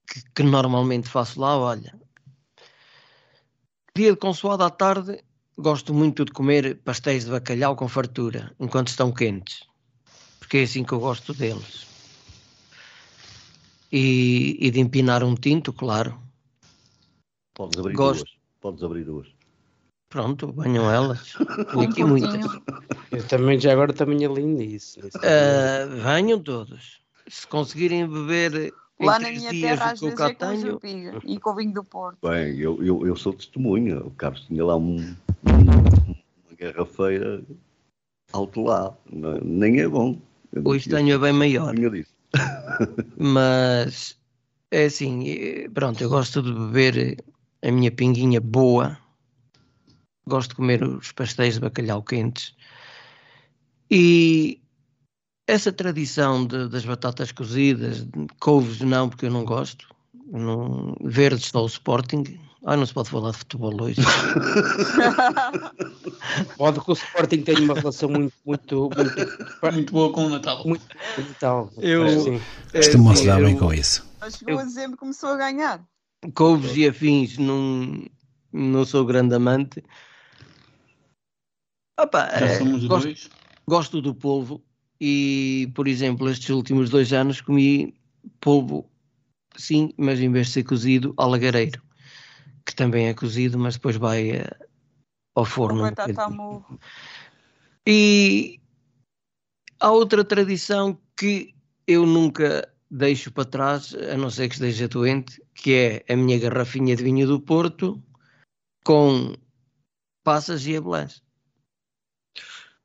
que, 0.07 0.23
que 0.35 0.43
normalmente 0.43 1.07
faço 1.07 1.39
lá, 1.39 1.57
olha. 1.57 1.99
Dia 3.95 4.11
de 4.11 4.17
consoado 4.17 4.63
à 4.63 4.69
tarde, 4.69 5.23
gosto 5.57 5.93
muito 5.93 6.25
de 6.25 6.31
comer 6.31 6.77
pastéis 6.83 7.25
de 7.25 7.31
bacalhau 7.31 7.75
com 7.75 7.87
fartura, 7.87 8.55
enquanto 8.59 8.87
estão 8.89 9.11
quentes. 9.11 9.63
Porque 10.39 10.57
é 10.57 10.63
assim 10.63 10.83
que 10.83 10.93
eu 10.93 10.99
gosto 10.99 11.33
deles. 11.33 11.87
E, 13.91 14.57
e 14.59 14.71
de 14.71 14.79
empinar 14.79 15.23
um 15.23 15.35
tinto, 15.35 15.73
claro. 15.73 16.17
Podes 17.53 17.77
abrir 17.77 17.93
gosto. 17.93 18.23
duas. 18.23 18.37
Podes 18.61 18.83
abrir 18.83 19.03
duas. 19.03 19.40
Pronto, 20.11 20.51
banham 20.51 20.91
elas. 20.91 21.35
E 21.79 21.85
aqui 21.85 22.03
muitas. 22.03 22.45
Eu 23.11 23.25
também 23.27 23.57
já 23.57 23.71
agora 23.71 23.93
também 23.93 24.25
alinho 24.25 24.61
isso. 24.61 24.99
Uh, 24.99 26.03
venham 26.03 26.37
todos. 26.37 27.01
Se 27.27 27.47
conseguirem 27.47 28.05
beber 28.07 28.73
Lá 28.99 29.17
na 29.17 29.31
minha 29.31 29.49
terra 29.49 29.91
às 29.91 29.99
vezes 29.99 30.19
é 30.19 30.33
com 30.33 30.79
tenho... 30.79 31.21
e 31.25 31.39
com 31.39 31.55
vinho 31.55 31.73
do 31.73 31.83
Porto. 31.83 32.17
Bem, 32.21 32.59
eu, 32.59 32.83
eu, 32.83 33.07
eu 33.07 33.15
sou 33.15 33.33
testemunha. 33.33 33.99
O 33.99 34.11
Carlos 34.11 34.45
tinha 34.45 34.63
lá 34.63 34.75
um, 34.75 35.15
uma 35.45 36.55
garrafeira 36.57 37.41
alto 38.33 38.63
lá. 38.63 38.93
Nem 39.43 39.79
é 39.79 39.87
bom. 39.87 40.19
Hoje 40.65 40.89
tenho 40.89 41.15
a 41.15 41.19
bem 41.19 41.33
maior. 41.33 41.73
Mas 43.17 44.17
é 44.69 44.85
assim, 44.85 45.29
eh, 45.29 45.69
pronto, 45.73 46.01
eu 46.01 46.09
gosto 46.09 46.41
de 46.41 46.53
beber 46.53 47.23
a 47.61 47.71
minha 47.71 47.91
pinguinha 47.91 48.39
boa. 48.39 48.97
Gosto 50.31 50.51
de 50.51 50.55
comer 50.55 50.81
os 50.81 51.11
pastéis 51.11 51.55
de 51.55 51.59
bacalhau 51.59 52.01
quentes. 52.01 52.55
E 53.89 54.61
essa 55.45 55.73
tradição 55.73 56.45
de, 56.45 56.69
das 56.69 56.85
batatas 56.85 57.33
cozidas, 57.33 58.07
couves 58.39 58.79
não, 58.79 59.09
porque 59.09 59.25
eu 59.25 59.31
não 59.31 59.43
gosto. 59.43 59.89
Não, 60.31 60.95
verdes 61.03 61.47
só 61.47 61.63
o 61.63 61.67
Sporting. 61.67 62.23
Ah, 62.63 62.77
não 62.77 62.85
se 62.85 62.93
pode 62.93 63.09
falar 63.09 63.31
de 63.31 63.39
futebol 63.39 63.75
hoje. 63.81 63.99
pode 66.57 66.79
que 66.79 66.91
o 66.91 66.93
Sporting 66.93 67.41
tenha 67.41 67.59
uma 67.59 67.73
relação 67.73 68.07
muito, 68.07 68.33
muito, 68.45 68.89
muito, 68.95 69.37
muito 69.73 69.91
boa 69.91 70.13
com 70.13 70.27
o 70.27 70.29
Natal. 70.29 70.65
Muito 70.65 70.85
com 70.87 71.21
o 71.21 71.25
Natal. 71.25 71.69
Eu, 71.79 72.39
Costumam-se 72.71 73.25
dar 73.25 73.41
bem 73.41 73.57
com 73.57 73.73
isso. 73.73 74.09
Mas 74.21 74.37
chegou 74.37 74.59
a 74.59 74.63
dezembro 74.63 74.95
começou 74.95 75.31
a 75.31 75.37
ganhar. 75.37 75.83
Couves 76.33 76.77
e 76.77 76.87
afins, 76.87 77.37
não, 77.37 78.05
não 78.53 78.85
sou 78.85 79.03
grande 79.03 79.35
amante. 79.35 79.83
Opa, 82.01 82.29
é, 82.33 82.57
gosto, 82.87 83.29
gosto 83.67 84.01
do 84.01 84.15
polvo 84.15 84.63
e, 84.99 85.71
por 85.75 85.87
exemplo, 85.87 86.27
estes 86.29 86.49
últimos 86.49 86.89
dois 86.89 87.13
anos 87.13 87.41
comi 87.41 87.93
polvo, 88.39 88.89
sim, 89.55 89.93
mas 89.97 90.19
em 90.19 90.31
vez 90.31 90.47
de 90.47 90.53
ser 90.53 90.63
cozido, 90.63 91.13
alagareiro, 91.15 91.79
que 92.65 92.73
também 92.73 93.07
é 93.07 93.13
cozido, 93.13 93.59
mas 93.59 93.75
depois 93.75 93.97
vai 93.97 94.31
uh, 94.31 94.65
ao 95.35 95.45
forno. 95.45 95.83
Um 95.83 95.85
e 97.85 98.59
há 99.79 99.91
outra 99.91 100.23
tradição 100.23 100.97
que 101.15 101.53
eu 101.85 102.03
nunca 102.05 102.67
deixo 102.89 103.31
para 103.31 103.45
trás, 103.45 103.93
a 103.93 104.17
não 104.17 104.31
ser 104.31 104.47
que 104.49 104.55
esteja 104.55 104.87
doente, 104.87 105.39
que 105.53 106.03
é 106.07 106.13
a 106.13 106.15
minha 106.15 106.39
garrafinha 106.39 106.95
de 106.95 107.03
vinho 107.03 107.27
do 107.27 107.39
Porto 107.39 108.01
com 108.83 109.35
passas 110.23 110.65
e 110.65 110.75
abelãs. 110.75 111.21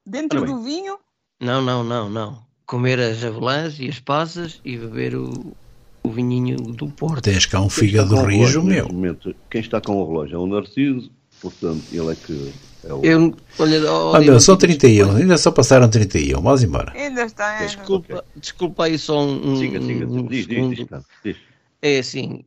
Dentro 0.07 0.45
do 0.45 0.63
vinho? 0.63 0.99
Não, 1.41 1.61
não, 1.61 1.83
não, 1.83 2.09
não. 2.09 2.47
Comer 2.65 3.01
as 3.01 3.23
avelãs 3.25 3.79
e 3.81 3.89
as 3.89 3.99
passas 3.99 4.61
e 4.65 4.77
beber 4.77 5.17
o, 5.17 5.53
o 6.03 6.11
vinhinho 6.11 6.57
do 6.57 6.89
Porto. 6.89 7.25
Tens 7.25 7.47
cá 7.47 7.61
um 7.61 7.69
fígado 7.69 8.11
do 8.11 8.25
rijo, 8.25 8.63
meu. 8.63 8.89
Momento, 8.89 9.35
quem 9.51 9.61
está 9.61 9.81
com 9.81 9.97
o 9.97 10.07
relógio 10.07 10.37
é 10.37 10.39
o 10.39 10.47
Narciso, 10.47 11.11
portanto, 11.41 11.85
ele 11.93 12.13
é 12.13 12.15
que 12.15 12.53
é 12.85 12.93
o... 12.93 13.05
Eu, 13.05 13.37
olha, 13.59 13.93
olha, 13.93 14.41
são 14.41 14.57
31, 14.57 15.17
ainda 15.17 15.37
só 15.37 15.51
passaram 15.51 15.91
31, 15.91 16.41
vamos 16.41 16.63
embora. 16.63 16.93
Ainda 16.93 17.25
está. 17.25 17.63
É. 17.63 17.67
Desculpa, 17.67 18.15
okay. 18.15 18.41
desculpa 18.41 18.85
aí 18.85 18.99
só 18.99 19.25
um. 19.25 19.57
Siga, 19.57 19.81
siga, 19.81 20.07
um 20.07 20.27
diz, 20.27 20.47
diz, 20.47 20.77
diz, 20.77 20.87
diz, 21.25 21.37
É 21.83 21.99
assim, 21.99 22.45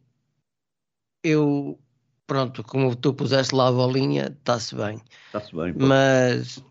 eu. 1.23 1.77
Pronto, 2.25 2.63
como 2.63 2.95
tu 2.95 3.11
puseste 3.13 3.55
lá 3.55 3.69
a 3.69 3.71
bolinha, 3.71 4.33
está-se 4.39 4.75
bem. 4.75 5.01
Está-se 5.25 5.53
bem. 5.55 5.73
Pô. 5.73 5.87
Mas 5.87 6.63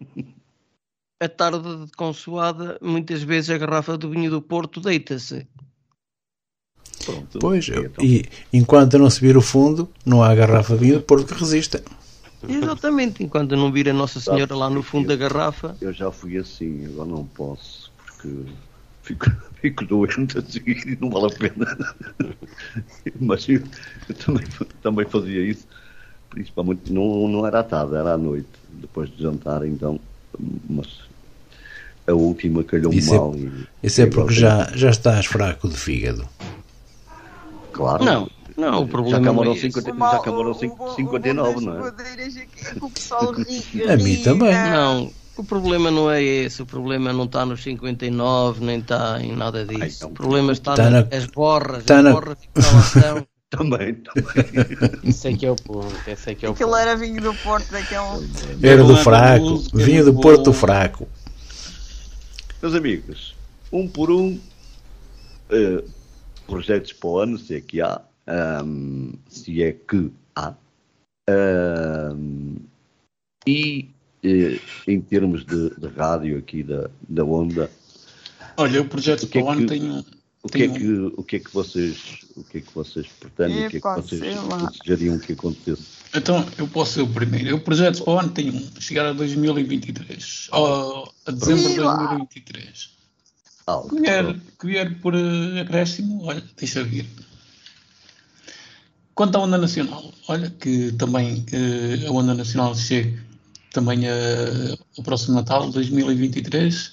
a 1.20 1.28
tarde 1.28 1.86
de 1.86 1.92
consoada, 1.92 2.78
muitas 2.80 3.22
vezes 3.22 3.50
a 3.50 3.58
garrafa 3.58 3.98
do 3.98 4.10
vinho 4.10 4.30
do 4.30 4.40
Porto 4.40 4.80
deita-se. 4.80 5.46
Pronto. 7.04 7.38
Pois, 7.38 7.68
então. 7.68 8.04
e 8.04 8.24
enquanto 8.52 8.98
não 8.98 9.10
subir 9.10 9.36
o 9.36 9.40
fundo, 9.40 9.88
não 10.04 10.22
há 10.22 10.34
garrafa 10.34 10.74
de 10.74 10.80
vinho 10.80 10.98
do 10.98 11.02
Porto 11.02 11.26
que 11.26 11.40
resista. 11.40 11.82
Exatamente, 12.46 13.22
enquanto 13.22 13.56
não 13.56 13.72
vir 13.72 13.88
a 13.88 13.92
Nossa 13.92 14.20
Senhora 14.20 14.54
lá 14.54 14.70
no 14.70 14.82
fundo 14.82 15.08
da 15.08 15.16
garrafa. 15.16 15.76
Eu 15.80 15.92
já 15.92 16.10
fui 16.10 16.36
assim, 16.36 16.86
agora 16.86 17.08
não 17.08 17.24
posso, 17.24 17.90
porque 18.06 18.44
fico, 19.02 19.26
fico 19.60 19.84
doente 19.84 20.38
assim, 20.38 20.60
e 20.66 20.98
não 21.00 21.10
vale 21.10 21.34
a 21.34 21.36
pena. 21.36 21.96
Mas 23.20 23.48
eu, 23.48 23.62
eu, 24.08 24.14
também, 24.14 24.46
também 24.82 25.06
fazia 25.06 25.42
isso, 25.42 25.66
principalmente, 26.30 26.92
não, 26.92 27.26
não 27.26 27.44
era 27.44 27.58
à 27.60 27.64
tarde, 27.64 27.96
era 27.96 28.12
à 28.12 28.18
noite, 28.18 28.48
depois 28.70 29.10
de 29.10 29.20
jantar, 29.20 29.66
então, 29.66 29.98
mas 30.68 31.07
a 32.08 32.14
última 32.14 32.64
calhou 32.64 32.92
isso 32.92 33.14
mal. 33.14 33.32
É, 33.34 33.38
e, 33.38 33.52
isso 33.82 34.02
é 34.02 34.06
porque 34.06 34.34
já, 34.34 34.70
já 34.74 34.90
estás 34.90 35.26
fraco 35.26 35.68
de 35.68 35.76
fígado. 35.76 36.28
Claro. 37.72 38.04
Não, 38.04 38.28
não, 38.56 38.82
o 38.82 38.88
problema 38.88 39.18
já 39.18 39.22
acabaram, 39.22 39.52
é 39.52 39.56
50, 39.56 39.94
já 39.96 40.16
acabaram 40.16 40.54
59, 40.54 41.64
não 41.64 41.86
é? 41.86 41.88
A 43.92 43.96
mim 43.96 44.16
também. 44.16 44.52
Não, 44.52 45.12
o 45.36 45.44
problema 45.44 45.88
não 45.90 46.10
é 46.10 46.20
esse. 46.20 46.60
O 46.60 46.66
problema 46.66 47.12
não 47.12 47.24
está 47.24 47.46
nos 47.46 47.62
59, 47.62 48.64
nem 48.64 48.80
está 48.80 49.22
em 49.22 49.36
nada 49.36 49.64
disso. 49.64 49.80
Ai, 49.80 49.92
então, 49.96 50.08
o 50.08 50.12
problema 50.12 50.52
está, 50.52 50.72
está 50.72 50.90
nas 50.90 51.08
na, 51.08 51.26
borras, 51.32 51.78
está 51.78 51.98
as 51.98 52.04
na... 52.04 52.12
borras 52.12 52.36
de 52.38 52.60
instalação. 52.60 53.24
também, 53.48 53.94
também. 53.94 55.00
Isso 55.04 55.28
é 55.28 55.32
que 55.34 55.46
é 55.46 55.52
o 55.52 55.56
ponto. 55.56 55.94
Esse 56.06 56.30
é 56.30 56.34
que 56.34 56.44
é 56.44 56.48
o 56.48 56.52
Aquilo 56.52 56.70
ponto. 56.70 56.80
era 56.80 56.96
vinho 56.96 57.22
do 57.22 57.32
Porto, 57.34 57.70
daquele. 57.70 58.28
Era 58.60 58.82
do 58.82 58.96
fraco. 58.96 59.62
Vinho 59.72 60.04
do 60.04 60.14
Porto 60.14 60.52
fraco. 60.52 61.06
Meus 62.60 62.74
amigos, 62.74 63.36
um 63.72 63.86
por 63.88 64.10
um, 64.10 64.32
uh, 64.34 65.90
projetos 66.44 66.92
para 66.92 67.08
o 67.08 67.18
ano, 67.18 67.38
se 67.38 67.54
é 67.54 67.60
que 67.60 67.80
há, 67.80 68.00
um, 68.64 69.12
se 69.28 69.62
é 69.62 69.72
que 69.72 70.10
há. 70.34 70.54
Um, 71.30 72.56
e 73.46 73.88
eh, 74.24 74.58
em 74.88 75.00
termos 75.00 75.44
de, 75.44 75.70
de, 75.70 75.86
rádio 75.86 76.36
aqui 76.36 76.64
da, 76.64 76.90
da 77.08 77.24
onda. 77.24 77.70
Olha, 78.56 78.82
o 78.82 78.88
projeto 78.88 79.22
o 79.22 79.28
que 79.28 79.38
é 79.38 79.42
para 79.42 79.50
o 79.50 79.52
ano 79.52 79.66
tem 79.66 79.90
um. 79.90 80.04
O 80.42 80.48
que, 80.48 80.62
é 80.64 80.68
que, 80.68 80.92
o 81.16 81.22
que 81.22 81.36
é 81.36 81.38
que 81.40 81.52
vocês 81.52 82.24
o 82.36 82.42
que 82.42 82.58
é 82.58 82.60
que 82.60 82.74
vocês 82.74 83.06
pretendem, 83.06 83.66
o 83.66 83.70
que 83.70 83.76
é 83.76 83.80
que 83.80 83.86
vocês 83.86 84.20
desejariam 84.20 85.18
que 85.18 85.32
acontecesse? 85.32 85.97
Então, 86.14 86.46
eu 86.56 86.66
posso 86.68 86.94
ser 86.94 87.02
o 87.02 87.08
primeiro. 87.08 87.56
O 87.56 87.60
projeto 87.60 88.02
para 88.02 88.12
o 88.12 88.18
ano 88.18 88.30
tem 88.30 88.50
um, 88.50 88.80
chegar 88.80 89.06
a 89.06 89.12
2023, 89.12 90.48
ou 90.52 91.12
a 91.26 91.30
dezembro 91.30 91.68
de 91.68 91.76
2023. 91.76 92.90
Ah, 93.66 93.82
que, 93.86 94.00
vier, 94.00 94.36
que 94.58 94.66
vier 94.66 95.00
por 95.00 95.14
uh, 95.14 95.60
acréscimo, 95.60 96.24
olha, 96.24 96.42
deixa 96.56 96.82
vir. 96.82 97.06
Quanto 99.14 99.36
à 99.36 99.40
onda 99.40 99.58
nacional, 99.58 100.12
olha 100.28 100.48
que 100.48 100.92
também 100.92 101.44
uh, 101.52 102.08
a 102.08 102.12
onda 102.12 102.34
nacional 102.34 102.74
chega 102.74 103.22
também 103.72 104.06
uh, 104.06 104.78
ao 104.96 105.04
próximo 105.04 105.34
Natal, 105.34 105.70
2023, 105.70 106.92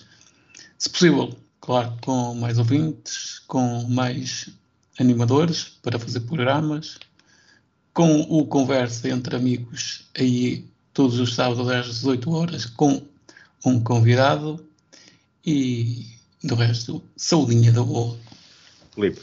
se 0.78 0.89
possível, 0.89 1.34
claro, 1.62 1.97
com 2.01 2.36
mais 2.36 2.58
ouvintes, 2.58 3.39
com 3.47 3.84
mais 3.88 4.49
animadores 4.99 5.78
para 5.82 5.97
fazer 5.97 6.21
programas, 6.21 6.97
com 7.95 8.21
o 8.29 8.45
conversa 8.45 9.10
entre 9.10 9.38
amigos 9.38 10.05
aí 10.19 10.65
todos 10.93 11.17
os 11.17 11.34
sábados 11.34 11.67
às 11.69 11.86
18 11.88 12.29
horas 12.29 12.65
com 12.65 13.01
um 13.65 13.79
convidado 13.79 14.63
e 15.45 16.05
do 16.43 16.55
resto, 16.55 17.01
saudinha 17.15 17.71
da 17.71 17.81
boa. 17.81 18.17
Felipe. 18.93 19.21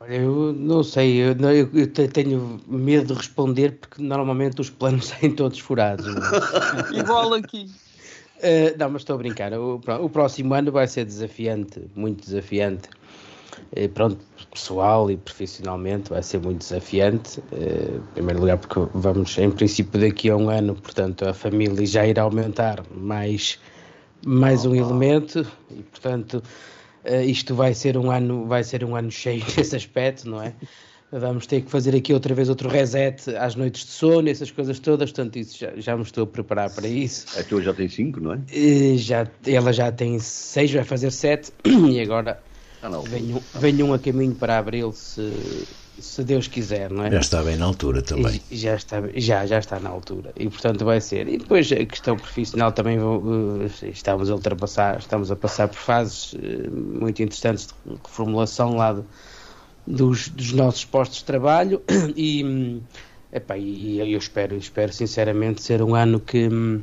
Olha, 0.00 0.14
eu 0.14 0.52
não 0.52 0.82
sei, 0.82 1.16
eu, 1.16 1.32
eu, 1.32 1.70
eu, 1.74 1.86
tenho 2.08 2.60
medo 2.66 3.08
de 3.08 3.14
responder 3.14 3.72
porque 3.72 4.00
normalmente 4.00 4.60
os 4.60 4.70
planos 4.70 5.08
saem 5.20 5.34
todos 5.34 5.58
furados. 5.58 6.06
Igual 6.94 7.34
aqui. 7.34 7.68
Uh, 8.38 8.78
não, 8.78 8.90
mas 8.90 9.02
estou 9.02 9.14
a 9.14 9.18
brincar. 9.18 9.52
O, 9.52 9.74
o, 9.76 10.10
próximo 10.10 10.54
ano 10.54 10.72
vai 10.72 10.86
ser 10.86 11.04
desafiante, 11.04 11.80
muito 11.94 12.24
desafiante. 12.24 12.88
Uh, 13.76 13.88
pronto, 13.88 14.18
pessoal 14.52 15.10
e 15.10 15.16
profissionalmente 15.16 16.10
vai 16.10 16.22
ser 16.22 16.40
muito 16.40 16.58
desafiante. 16.58 17.40
Uh, 17.52 17.96
em 17.96 18.12
primeiro 18.14 18.40
lugar, 18.40 18.58
porque 18.58 18.80
vamos, 18.94 19.36
em 19.38 19.50
princípio, 19.50 20.00
daqui 20.00 20.30
a 20.30 20.36
um 20.36 20.48
ano, 20.48 20.74
portanto, 20.74 21.26
a 21.26 21.34
família 21.34 21.86
já 21.86 22.06
irá 22.06 22.22
aumentar 22.22 22.82
mais, 22.94 23.58
mais 24.24 24.64
um 24.64 24.74
elemento 24.74 25.46
e, 25.70 25.82
portanto 25.82 26.42
Uh, 27.04 27.22
isto 27.24 27.54
vai 27.54 27.74
ser 27.74 27.96
um 27.96 28.10
ano, 28.10 28.46
vai 28.46 28.62
ser 28.62 28.84
um 28.84 28.94
ano 28.94 29.10
cheio 29.10 29.44
nesse 29.56 29.74
aspecto, 29.74 30.28
não 30.28 30.40
é? 30.40 30.54
Vamos 31.10 31.46
ter 31.46 31.60
que 31.60 31.70
fazer 31.70 31.94
aqui 31.94 32.14
outra 32.14 32.34
vez 32.34 32.48
outro 32.48 32.70
reset 32.70 33.36
às 33.36 33.54
noites 33.54 33.84
de 33.84 33.90
sono, 33.90 34.30
essas 34.30 34.50
coisas 34.50 34.78
todas, 34.78 35.10
portanto, 35.10 35.36
isso 35.36 35.58
já, 35.58 35.72
já 35.76 35.96
me 35.96 36.02
estou 36.02 36.24
a 36.24 36.26
preparar 36.26 36.70
para 36.70 36.88
isso. 36.88 37.38
A 37.38 37.42
tua 37.42 37.60
já 37.60 37.74
tem 37.74 37.86
cinco, 37.86 38.18
não 38.18 38.32
é? 38.32 38.36
Uh, 38.36 38.96
já, 38.96 39.26
ela 39.46 39.72
já 39.72 39.90
tem 39.90 40.18
seis, 40.20 40.72
vai 40.72 40.84
fazer 40.84 41.10
sete, 41.10 41.52
e 41.66 42.00
agora 42.00 42.40
ah, 42.82 42.88
vem, 43.08 43.34
um, 43.34 43.40
vem 43.54 43.82
um 43.82 43.94
a 43.94 43.98
caminho 43.98 44.34
para 44.34 44.58
abril, 44.58 44.92
se, 44.92 45.32
se 45.98 46.24
Deus 46.24 46.48
quiser, 46.48 46.90
não 46.90 47.04
é? 47.04 47.10
Já 47.10 47.20
está 47.20 47.42
bem 47.42 47.56
na 47.56 47.64
altura 47.64 48.02
também. 48.02 48.40
E, 48.50 48.56
já, 48.56 48.74
está, 48.74 49.02
já, 49.14 49.46
já 49.46 49.58
está 49.58 49.78
na 49.78 49.88
altura. 49.88 50.32
E 50.36 50.48
portanto 50.48 50.84
vai 50.84 51.00
ser. 51.00 51.28
E 51.28 51.38
depois 51.38 51.70
a 51.70 51.84
questão 51.84 52.16
profissional 52.16 52.72
também 52.72 52.98
uh, 52.98 53.70
estamos 53.84 54.30
a 54.30 54.34
ultrapassar, 54.34 54.98
estamos 54.98 55.30
a 55.30 55.36
passar 55.36 55.68
por 55.68 55.76
fases 55.76 56.32
uh, 56.32 56.38
muito 57.00 57.22
interessantes 57.22 57.68
de 57.68 57.92
reformulação 58.04 58.76
lá 58.76 58.94
de, 58.94 59.02
dos, 59.86 60.28
dos 60.28 60.52
nossos 60.52 60.84
postos 60.84 61.18
de 61.18 61.24
trabalho 61.24 61.80
e, 62.16 62.80
Epá, 63.32 63.56
e, 63.56 64.02
e 64.02 64.12
eu 64.12 64.18
espero, 64.18 64.56
espero 64.56 64.92
sinceramente 64.92 65.62
ser 65.62 65.82
um 65.82 65.94
ano 65.94 66.20
que 66.20 66.48
hum, 66.48 66.82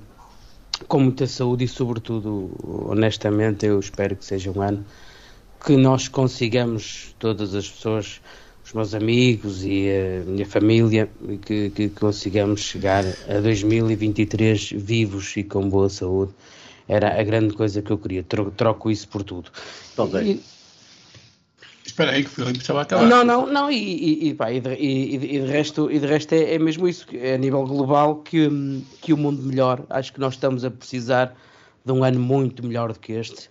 com 0.88 1.00
muita 1.00 1.28
saúde 1.28 1.66
e 1.66 1.68
sobretudo, 1.68 2.52
honestamente, 2.90 3.66
eu 3.66 3.80
espero 3.80 4.16
que 4.16 4.26
seja 4.26 4.50
um 4.50 4.62
ano 4.62 4.86
que 5.66 5.76
nós 5.76 6.08
consigamos, 6.08 7.14
todas 7.20 7.54
as 7.54 7.68
pessoas, 7.70 8.22
os 8.66 8.74
meus 8.74 8.94
amigos 8.94 9.64
e 9.66 9.88
a 9.90 10.24
minha 10.30 10.46
família, 10.46 11.10
que, 11.46 11.70
que 11.72 11.90
consigamos 11.90 12.62
chegar 12.62 13.04
a 13.28 13.40
2023 13.42 14.72
vivos 14.76 15.36
e 15.38 15.44
com 15.44 15.68
boa 15.70 15.90
saúde. 15.90 16.32
Era 16.88 17.20
a 17.20 17.24
grande 17.24 17.54
coisa 17.54 17.82
que 17.82 17.92
eu 17.92 17.98
queria. 17.98 18.24
Troco 18.24 18.90
isso 18.90 19.08
por 19.08 19.24
tudo. 19.24 19.52
E- 20.24 20.42
Espera 21.86 22.12
aí 22.12 22.24
que 22.24 22.30
o 22.30 22.46
Filipe 22.46 22.64
já 22.64 22.74
vai 22.74 22.84
acabar. 22.84 23.08
não, 23.08 23.24
não, 23.24 23.48
não, 23.52 23.72
e, 23.72 23.76
e, 23.76 24.30
e, 24.30 24.34
pá, 24.36 24.52
e, 24.52 24.60
de, 24.60 24.76
e, 24.76 25.16
e 25.16 25.18
de 25.18 25.40
resto, 25.48 25.92
e 25.92 25.98
de 26.00 26.06
resto 26.06 26.34
é, 26.34 26.54
é 26.54 26.60
mesmo 26.60 26.88
isso, 26.88 27.06
é 27.14 27.34
a 27.34 27.38
nível 27.38 27.64
global 27.66 28.18
que, 28.18 28.48
que 29.02 29.12
o 29.12 29.18
mundo 29.18 29.42
melhor. 29.42 29.84
Acho 29.90 30.14
que 30.14 30.20
nós 30.20 30.36
estamos 30.36 30.64
a 30.64 30.70
precisar 30.70 31.36
de 31.84 31.92
um 31.92 32.04
ano 32.04 32.20
muito 32.20 32.64
melhor 32.64 32.94
do 32.94 33.00
que 33.00 33.14
este, 33.14 33.50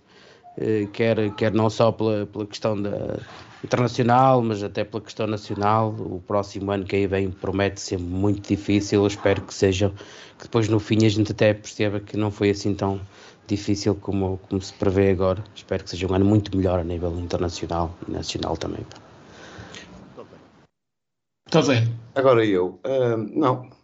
quer, 0.93 1.33
quer 1.35 1.53
não 1.53 1.69
só 1.69 1.91
pela, 1.91 2.25
pela 2.25 2.45
questão 2.45 2.81
da, 2.81 3.19
internacional, 3.63 4.41
mas 4.41 4.63
até 4.63 4.83
pela 4.83 5.01
questão 5.01 5.27
nacional. 5.27 5.89
O 5.89 6.21
próximo 6.25 6.71
ano 6.71 6.85
que 6.85 6.95
aí 6.95 7.07
vem 7.07 7.29
promete 7.31 7.81
ser 7.81 7.99
muito 7.99 8.47
difícil. 8.47 9.01
Eu 9.01 9.07
espero 9.07 9.41
que 9.41 9.53
seja, 9.53 9.91
que 10.37 10.43
depois 10.43 10.67
no 10.69 10.79
fim 10.79 11.05
a 11.05 11.09
gente 11.09 11.31
até 11.31 11.53
perceba 11.53 11.99
que 11.99 12.17
não 12.17 12.31
foi 12.31 12.49
assim 12.49 12.73
tão 12.73 12.99
difícil 13.47 13.95
como, 13.95 14.39
como 14.49 14.61
se 14.61 14.73
prevê 14.73 15.11
agora. 15.11 15.43
Espero 15.55 15.83
que 15.83 15.89
seja 15.89 16.07
um 16.07 16.13
ano 16.13 16.25
muito 16.25 16.55
melhor 16.55 16.79
a 16.79 16.83
nível 16.83 17.17
internacional 17.19 17.95
e 18.07 18.11
nacional 18.11 18.55
também. 18.55 18.83
pá. 18.83 18.97
Estás 21.47 21.67
bem? 21.67 21.95
Agora 22.13 22.45
eu, 22.45 22.79
ah, 22.83 23.17
não. 23.17 23.78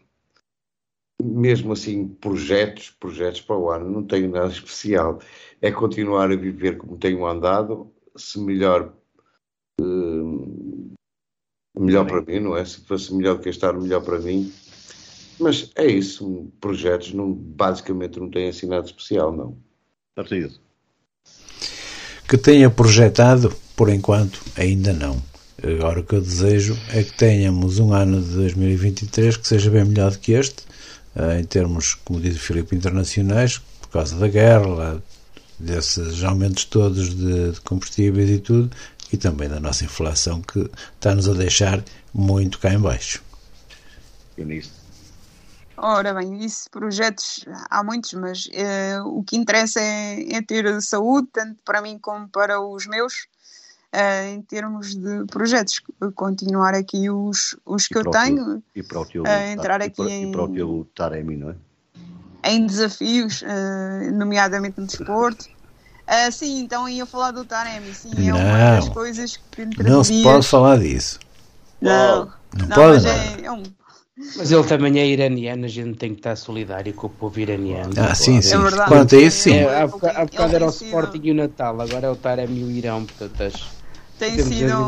Mesmo 1.23 1.73
assim, 1.73 2.07
projetos, 2.07 2.89
projetos 2.89 3.41
para 3.41 3.57
o 3.57 3.69
ano, 3.69 3.89
não 3.89 4.03
tenho 4.03 4.29
nada 4.29 4.51
especial. 4.51 5.19
É 5.61 5.71
continuar 5.71 6.31
a 6.31 6.35
viver 6.35 6.77
como 6.77 6.97
tenho 6.97 7.25
andado, 7.25 7.91
se 8.15 8.39
melhor, 8.39 8.93
ah, 9.81 9.85
melhor 11.79 12.05
para 12.05 12.21
mim, 12.21 12.39
não 12.39 12.57
é? 12.57 12.65
Se 12.65 12.81
fosse 12.81 13.13
melhor 13.13 13.37
do 13.37 13.41
que 13.41 13.49
este 13.49 13.65
ano, 13.65 13.81
melhor 13.81 14.03
para 14.03 14.19
mim. 14.19 14.51
Mas 15.39 15.71
é 15.75 15.85
isso, 15.85 16.51
projetos 16.61 17.13
não, 17.13 17.33
basicamente 17.33 18.19
não 18.19 18.29
têm 18.29 18.49
assim 18.49 18.67
nada 18.67 18.85
especial, 18.85 19.35
não. 19.35 19.57
Narciso. 20.15 20.61
Que 22.27 22.37
tenha 22.37 22.69
projetado, 22.69 23.53
por 23.75 23.89
enquanto, 23.89 24.41
ainda 24.55 24.93
não. 24.93 25.21
Agora 25.61 25.99
o 25.99 26.03
que 26.03 26.15
eu 26.15 26.21
desejo 26.21 26.77
é 26.89 27.03
que 27.03 27.13
tenhamos 27.13 27.79
um 27.79 27.93
ano 27.93 28.21
de 28.21 28.35
2023 28.35 29.37
que 29.37 29.47
seja 29.47 29.69
bem 29.69 29.85
melhor 29.85 30.11
do 30.11 30.19
que 30.19 30.33
este, 30.33 30.63
em 31.39 31.43
termos, 31.43 31.93
como 31.93 32.19
diz 32.19 32.35
o 32.35 32.39
Filipe, 32.39 32.75
internacionais, 32.75 33.59
por 33.81 33.89
causa 33.89 34.17
da 34.17 34.27
guerra, 34.27 35.01
desses 35.57 36.23
aumentos 36.23 36.65
todos 36.65 37.15
de, 37.15 37.51
de 37.51 37.61
combustíveis 37.61 38.29
e 38.29 38.39
tudo, 38.39 38.75
e 39.11 39.17
também 39.17 39.47
da 39.47 39.59
nossa 39.59 39.85
inflação 39.85 40.41
que 40.41 40.69
está-nos 40.95 41.29
a 41.29 41.33
deixar 41.33 41.83
muito 42.13 42.59
cá 42.59 42.73
em 42.73 42.79
baixo. 42.79 43.23
Ora 45.77 46.13
bem, 46.13 46.43
isso, 46.43 46.69
projetos 46.71 47.45
há 47.69 47.83
muitos, 47.83 48.13
mas 48.13 48.47
eh, 48.53 48.99
o 49.01 49.23
que 49.23 49.35
interessa 49.35 49.81
é, 49.81 50.35
é 50.35 50.41
ter 50.41 50.81
saúde, 50.81 51.27
tanto 51.33 51.59
para 51.65 51.81
mim 51.81 51.99
como 51.99 52.29
para 52.29 52.61
os 52.61 52.87
meus, 52.87 53.27
eh, 53.95 54.33
em 54.33 54.41
termos 54.41 54.95
de 54.95 55.25
projetos. 55.27 55.81
Continuar 56.15 56.73
aqui 56.75 57.09
os, 57.09 57.55
os 57.65 57.87
que 57.87 57.97
eu 57.97 58.03
tenho, 58.11 58.61
E 58.75 58.83
para 58.83 58.99
o 58.99 59.05
teu, 59.05 59.25
a 59.25 59.47
entrar 59.51 59.81
aqui 59.81 60.01
em- 60.01 60.23
e 60.29 60.31
para 60.31 60.43
o 60.43 60.47
teu 60.49 60.87
Taremi, 60.93 61.37
não 61.37 61.49
é? 61.51 61.55
em 62.45 62.65
desafios, 62.67 63.41
eh, 63.43 64.11
nomeadamente 64.11 64.79
no 64.79 64.85
desporto. 64.85 65.45
Ah, 66.07 66.29
sim, 66.29 66.59
então 66.59 66.87
ia 66.87 67.05
falar 67.05 67.31
do 67.31 67.43
Taremi, 67.43 67.93
sim, 67.95 68.29
é 68.29 68.33
uma 68.33 68.75
das 68.75 68.89
coisas 68.89 69.37
que 69.37 69.61
entre 69.63 69.89
Não 69.89 70.03
se 70.03 70.21
pode 70.21 70.47
falar 70.47 70.77
disso. 70.77 71.19
Não, 71.81 72.25
Não, 72.53 72.67
não, 72.67 72.75
pode, 72.75 72.93
mas 72.93 73.05
não. 73.05 73.11
é, 73.11 73.45
é 73.45 73.51
um, 73.51 73.63
Mas 74.37 74.51
ele 74.51 74.63
também 74.65 74.99
é 74.99 75.07
iraniano, 75.07 75.65
a 75.65 75.67
gente 75.67 75.97
tem 75.97 76.11
que 76.13 76.19
estar 76.19 76.35
solidário 76.35 76.93
com 76.93 77.07
o 77.07 77.09
povo 77.09 77.39
iraniano. 77.39 77.91
Ah, 77.97 78.13
sim, 78.13 78.41
sim. 78.41 78.53
É 78.53 78.57
verdade. 78.57 78.89
Quanto 78.89 79.15
a 79.15 79.19
isso, 79.19 79.43
sim. 79.43 79.53
É, 79.55 79.81
há, 79.81 79.87
bocado 79.87 80.29
tem 80.29 80.55
era 80.55 80.65
o 80.65 80.69
Sporting 80.69 81.21
e 81.23 81.31
o 81.31 81.35
Natal, 81.35 81.81
agora 81.81 82.07
é 82.07 82.09
o 82.09 82.15
Taremi 82.15 82.59
e 82.59 82.63
o 82.63 82.71
Irão, 82.71 83.05
portanto 83.05 83.41
as- 83.41 83.84
tem 84.17 84.35
sido, 84.43 84.85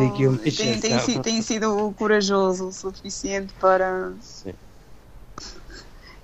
tem, 0.58 0.80
tem, 0.80 1.00
si- 1.00 1.20
tem 1.22 1.42
sido 1.42 1.94
corajoso 1.96 2.68
o 2.68 2.72
suficiente 2.72 3.54
para. 3.60 4.16
Sim. 4.20 4.54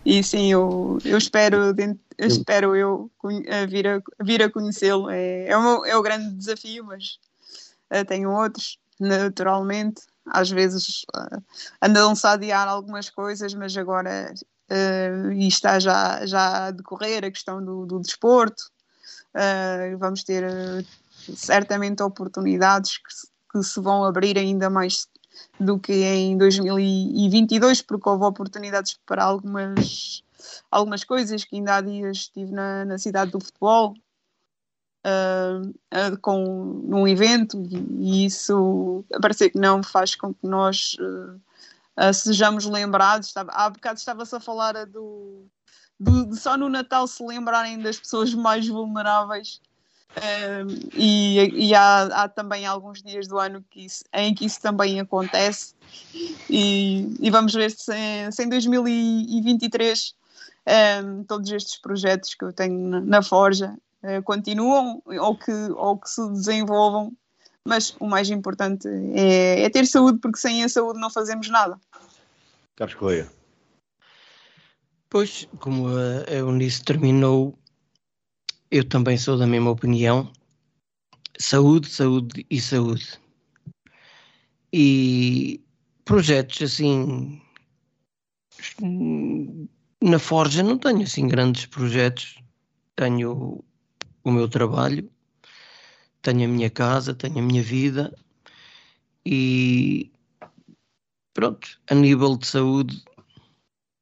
E 0.06 0.22
sim, 0.24 0.52
eu, 0.52 0.98
eu 1.06 1.18
espero, 1.18 1.74
eu 2.18 2.28
espero 2.28 2.76
eu 2.76 3.10
vir 3.70 3.88
a, 3.88 4.02
vir 4.22 4.44
a 4.44 4.50
conhecê-lo. 4.52 5.10
É, 5.10 5.48
é, 5.48 5.58
o 5.58 5.62
meu- 5.62 5.86
é 5.86 5.96
o 5.96 6.02
grande 6.02 6.36
desafio, 6.36 6.84
mas 6.84 7.18
eh, 7.90 8.04
tenho 8.04 8.30
outros, 8.32 8.78
naturalmente. 9.00 10.02
Às 10.26 10.50
vezes 10.50 11.04
uh, 11.16 11.42
andam-se 11.82 12.26
a 12.28 12.32
adiar 12.32 12.68
algumas 12.68 13.10
coisas, 13.10 13.54
mas 13.54 13.76
agora 13.78 14.34
uh, 14.72 15.32
está 15.34 15.80
já, 15.80 16.26
já 16.26 16.68
a 16.68 16.72
decorrer 16.72 17.24
a 17.26 17.32
questão 17.32 17.64
do, 17.64 17.86
do 17.86 18.00
desporto. 18.00 18.64
Uh, 19.36 19.98
vamos 19.98 20.24
ter 20.24 20.44
uh, 20.46 20.86
certamente 21.36 22.02
oportunidades 22.04 22.98
que, 22.98 23.14
se- 23.14 23.28
que 23.52 23.64
se 23.64 23.80
vão 23.80 24.04
abrir 24.04 24.38
ainda 24.38 24.70
mais 24.70 25.08
do 25.60 25.80
que 25.80 25.94
em 25.94 26.38
2022, 26.38 27.82
porque 27.82 28.08
houve 28.10 28.24
oportunidades 28.26 29.00
para 29.06 29.24
algumas, 29.24 30.24
algumas 30.70 31.04
coisas, 31.04 31.44
que 31.44 31.56
ainda 31.56 31.76
há 31.78 31.82
dias 31.82 32.18
estive 32.18 32.52
na, 32.52 32.86
na 32.86 32.98
cidade 32.98 33.32
do 33.32 33.40
futebol, 33.40 33.96
ah, 35.04 35.62
com, 36.22 36.44
num 36.88 37.08
evento, 37.08 37.62
e, 38.00 38.26
isso, 38.26 39.04
a 39.14 39.20
parecer 39.20 39.50
que 39.50 39.60
não, 39.60 39.84
faz 39.84 40.16
com 40.16 40.34
que 40.34 40.46
nós 40.48 40.96
ah, 41.00 41.36
ah, 41.98 42.14
sejamos 42.14 42.66
lembrados. 42.66 43.28
Estava, 43.28 43.52
há 43.52 43.70
bocado 43.70 44.00
estava-se 44.00 44.36
a 44.36 44.40
falar 44.40 44.86
do, 44.86 45.46
do- 46.00 46.26
de 46.26 46.38
só 46.38 46.58
no 46.58 46.70
Natal 46.70 47.08
se 47.08 47.24
lembrarem 47.24 47.80
das 47.80 48.00
pessoas 48.00 48.34
mais 48.34 48.68
vulneráveis. 48.68 49.62
Um, 50.16 50.90
e 50.96 51.70
e 51.70 51.76
há, 51.76 52.04
há 52.24 52.30
também 52.30 52.66
alguns 52.66 53.02
dias 53.02 53.28
do 53.28 53.40
ano 53.40 53.64
que 53.70 53.86
isso- 53.86 54.04
em 54.14 54.34
que 54.36 54.46
isso 54.46 54.62
também 54.62 55.00
acontece. 55.00 55.74
E, 56.50 57.16
e 57.20 57.30
vamos 57.32 57.54
ver 57.54 57.72
se, 57.72 57.92
se 58.32 58.44
em 58.44 58.50
2023 58.50 60.14
um, 61.04 61.24
todos 61.24 61.52
estes 61.52 61.78
projetos 61.82 62.36
que 62.36 62.46
eu 62.46 62.54
tenho 62.54 62.78
na, 62.90 63.02
na 63.02 63.22
Forja 63.24 63.76
uh, 64.04 64.22
continuam 64.24 65.02
ou 65.06 65.36
que, 65.38 65.52
ou 65.52 65.98
que 65.98 66.10
se 66.10 66.30
desenvolvam. 66.32 67.12
Mas 67.66 67.96
o 68.00 68.06
mais 68.06 68.30
importante 68.30 68.88
é, 69.14 69.64
é 69.64 69.70
ter 69.70 69.86
saúde 69.88 70.20
porque 70.20 70.38
sem 70.38 70.64
a 70.64 70.70
saúde 70.70 71.00
não 71.00 71.10
fazemos 71.10 71.50
nada. 71.50 71.80
Carlos 72.76 72.96
Correia. 72.96 73.32
Pois, 75.10 75.48
como 75.60 75.88
a 75.88 76.30
a 76.30 76.34
Eunice 76.34 76.84
terminou, 76.84 77.58
eu 78.74 78.84
também 78.84 79.16
sou 79.20 79.38
da 79.38 79.46
mesma 79.46 79.70
opinião. 79.70 80.34
Saúde, 81.38 81.88
saúde 81.88 82.44
e 82.50 82.60
saúde. 82.60 83.20
E 84.74 85.62
projetos 86.04 86.60
assim. 86.64 87.40
Na 90.02 90.18
Forja 90.18 90.64
não 90.64 90.80
tenho 90.80 91.04
assim 91.04 91.28
grandes 91.28 91.68
projetos. 91.68 92.42
Tenho 92.96 93.64
o 94.24 94.32
meu 94.32 94.50
trabalho, 94.50 95.08
tenho 96.24 96.46
a 96.46 96.48
minha 96.48 96.70
casa, 96.72 97.14
tenho 97.14 97.38
a 97.38 97.42
minha 97.44 97.62
vida 97.62 98.12
e 99.24 100.12
pronto, 101.34 101.80
a 101.90 101.94
nível 101.94 102.38
de 102.38 102.48
saúde 102.48 103.04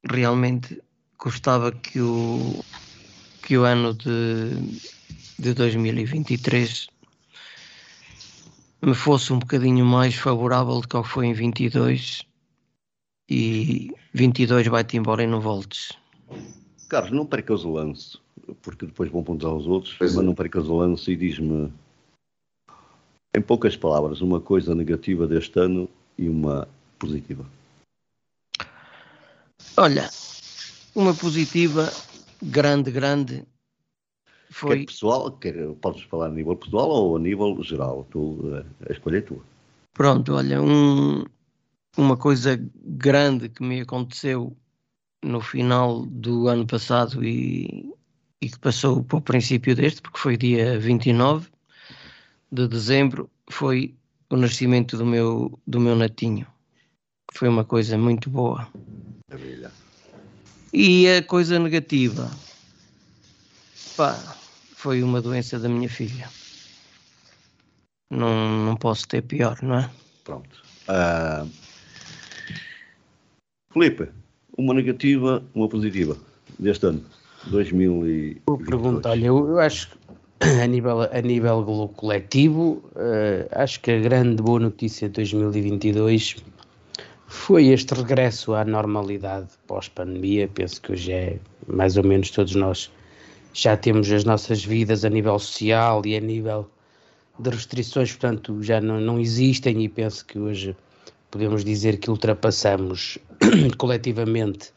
realmente 0.10 0.82
gostava 1.18 1.72
que 1.72 2.00
o, 2.00 2.64
que 3.52 3.58
o 3.58 3.66
ano 3.66 3.94
de, 3.94 4.80
de 5.38 5.54
2023 5.54 6.88
me 8.82 8.94
fosse 8.94 9.34
um 9.34 9.40
bocadinho 9.40 9.86
mais 9.86 10.16
favorável 10.16 10.80
do 10.80 10.88
que 10.88 10.96
o 10.96 11.04
que 11.04 11.10
foi 11.10 11.26
em 11.26 11.34
22 11.34 12.26
e 13.30 13.94
22 14.14 14.68
vai-te 14.68 14.96
embora 14.96 15.24
e 15.24 15.28
não 15.28 15.42
voltes. 15.42 15.92
Carlos, 16.88 17.12
não 17.12 17.26
percas 17.26 17.66
o 17.66 17.74
lance, 17.74 18.18
porque 18.62 18.86
depois 18.86 19.12
vão 19.12 19.20
apontar 19.20 19.50
aos 19.52 19.68
outros, 19.68 19.96
Pois 19.98 20.16
mas 20.16 20.24
é. 20.24 20.26
não 20.26 20.34
percas 20.34 20.70
o 20.70 20.78
lance 20.78 21.12
e 21.12 21.18
diz-me, 21.18 21.74
em 23.36 23.42
poucas 23.42 23.76
palavras, 23.76 24.22
uma 24.22 24.40
coisa 24.40 24.74
negativa 24.74 25.28
deste 25.28 25.60
ano 25.60 25.90
e 26.18 26.30
uma 26.30 26.70
positiva. 26.98 27.46
Olha, 29.76 30.10
uma 30.96 31.14
positiva 31.14 31.92
grande, 32.42 32.92
grande 32.92 33.46
Quer 34.52 34.54
foi 34.54 34.86
pessoal, 34.86 35.32
quer, 35.32 35.56
podes 35.76 36.04
falar 36.04 36.26
a 36.26 36.30
nível 36.30 36.56
pessoal 36.58 36.90
ou 36.90 37.16
a 37.16 37.20
nível 37.20 37.58
geral, 37.64 38.06
tu, 38.12 38.42
eh, 38.54 38.90
a 38.90 38.92
escolha 38.92 39.20
é 39.20 39.22
tua. 39.22 39.42
Pronto, 39.94 40.34
olha, 40.34 40.62
um, 40.62 41.24
uma 41.98 42.18
coisa 42.18 42.60
grande 42.84 43.48
que 43.48 43.64
me 43.64 43.82
aconteceu 43.82 44.56
no 45.24 45.40
final 45.40 46.06
do 46.06 46.50
ano 46.50 46.68
passado 46.68 47.24
e, 47.24 47.94
e 48.42 48.50
que 48.50 48.60
passou 48.60 49.02
para 49.04 49.20
o 49.20 49.22
princípio 49.22 49.74
deste, 49.74 50.02
porque 50.02 50.20
foi 50.20 50.36
dia 50.36 50.78
29 50.78 51.50
de 52.52 52.68
dezembro, 52.68 53.30
foi 53.50 53.96
o 54.30 54.36
nascimento 54.36 54.98
do 54.98 55.06
meu, 55.06 55.58
do 55.66 55.80
meu 55.80 55.96
netinho. 55.96 56.46
Foi 57.34 57.48
uma 57.48 57.64
coisa 57.64 57.98
muito 57.98 58.30
boa. 58.30 58.68
Maravilha. 59.30 59.72
E 60.74 61.08
a 61.08 61.22
coisa 61.22 61.60
negativa, 61.60 62.32
pá, 63.98 64.14
foi 64.74 65.04
uma 65.04 65.22
doença 65.22 65.60
da 65.60 65.68
minha 65.68 65.90
filha. 65.90 66.30
Não, 68.10 68.66
não 68.66 68.76
posso 68.78 69.08
ter 69.08 69.22
pior, 69.22 69.58
não 69.62 69.80
é? 69.80 69.90
Pronto. 70.24 70.64
Uh, 70.88 71.50
Felipe, 73.74 74.10
uma 74.58 74.74
negativa, 74.74 75.44
uma 75.54 75.68
positiva 75.68 76.18
deste 76.58 76.86
ano, 76.86 77.04
2020. 77.48 78.42
Boa 78.46 78.58
pergunta, 78.58 79.10
olha, 79.10 79.26
eu, 79.26 79.48
eu 79.50 79.60
acho 79.60 79.90
que 79.90 79.98
a 80.64 80.68
nível, 80.68 81.02
a 81.02 81.22
nível 81.22 81.92
coletivo, 81.96 82.84
uh, 82.96 83.48
acho 83.52 83.80
que 83.82 83.92
a 83.92 84.00
grande 84.00 84.42
boa 84.42 84.60
notícia 84.60 85.08
de 85.10 85.16
2022 85.16 86.38
foi 87.32 87.68
este 87.68 87.94
regresso 87.94 88.54
à 88.54 88.66
normalidade 88.66 89.48
pós-pandemia. 89.66 90.50
Penso 90.50 90.82
que 90.82 90.92
hoje 90.92 91.12
é 91.14 91.40
mais 91.66 91.96
ou 91.96 92.04
menos 92.04 92.30
todos 92.30 92.54
nós 92.56 92.92
já 93.54 93.78
temos 93.78 94.12
as 94.12 94.26
nossas 94.26 94.66
vidas 94.66 95.06
a 95.06 95.10
nível 95.10 95.40
social 95.40 96.02
e 96.06 96.18
a 96.18 96.20
nível 96.20 96.70
de 97.40 97.50
restrições, 97.50 98.12
portanto, 98.12 98.62
já 98.62 98.82
não, 98.82 99.00
não 99.00 99.18
existem 99.18 99.82
e 99.82 99.88
penso 99.88 100.26
que 100.26 100.38
hoje 100.38 100.76
podemos 101.32 101.64
dizer 101.64 102.00
que 102.00 102.12
ultrapassamos 102.12 103.18
coletivamente 103.78 104.74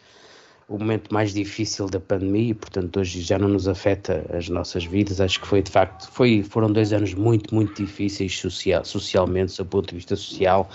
o 0.68 0.78
momento 0.78 1.12
mais 1.12 1.34
difícil 1.34 1.86
da 1.88 2.00
pandemia 2.00 2.50
e, 2.50 2.54
portanto, 2.54 2.98
hoje 2.98 3.20
já 3.20 3.38
não 3.38 3.48
nos 3.48 3.68
afeta 3.68 4.24
as 4.32 4.48
nossas 4.48 4.84
vidas. 4.84 5.20
Acho 5.20 5.40
que 5.40 5.46
foi, 5.46 5.62
de 5.62 5.70
facto, 5.70 6.10
foi, 6.10 6.42
foram 6.42 6.72
dois 6.72 6.92
anos 6.92 7.12
muito, 7.12 7.54
muito 7.54 7.82
difíceis 7.82 8.38
social, 8.38 8.84
socialmente, 8.84 9.56
do 9.56 9.66
ponto 9.66 9.90
de 9.90 9.96
vista 9.96 10.16
social. 10.16 10.68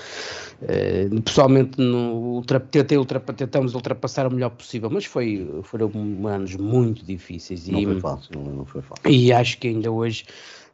Uh, 0.62 1.22
pessoalmente, 1.22 1.80
no, 1.82 2.14
ultra, 2.14 2.60
tentei 2.60 2.98
ultrapa, 2.98 3.34
tentamos 3.34 3.74
ultrapassar 3.74 4.28
o 4.28 4.32
melhor 4.32 4.52
possível, 4.52 4.90
mas 4.92 5.06
foi, 5.06 5.50
foram 5.64 5.92
anos 6.28 6.56
muito 6.56 7.04
difíceis. 7.04 7.68
Não 7.68 7.80
e, 7.80 7.86
foi 7.86 8.00
fácil, 8.00 8.30
não, 8.36 8.44
não 8.44 8.66
foi 8.66 8.82
fácil. 8.84 9.10
E 9.10 9.34
acho 9.34 9.58
que 9.58 9.70
ainda 9.70 9.92
hoje 9.92 10.26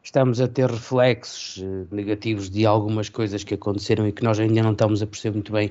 estamos 0.02 0.40
a 0.42 0.46
ter 0.46 0.70
reflexos 0.70 1.56
uh, 1.56 1.86
negativos 1.90 2.50
de 2.50 2.66
algumas 2.66 3.08
coisas 3.08 3.42
que 3.42 3.54
aconteceram 3.54 4.06
e 4.06 4.12
que 4.12 4.22
nós 4.22 4.38
ainda 4.38 4.62
não 4.62 4.72
estamos 4.72 5.00
a 5.00 5.06
perceber 5.06 5.36
muito 5.36 5.52
bem 5.52 5.68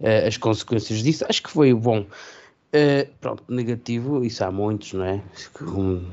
uh, 0.00 0.26
as 0.26 0.38
consequências 0.38 1.02
disso. 1.02 1.26
Acho 1.28 1.42
que 1.42 1.50
foi 1.50 1.74
bom. 1.74 2.06
Uh, 2.72 3.10
pronto, 3.20 3.42
negativo, 3.48 4.24
isso 4.24 4.44
há 4.44 4.50
muitos, 4.50 4.92
não 4.92 5.04
é? 5.04 5.22
Um, 5.60 6.04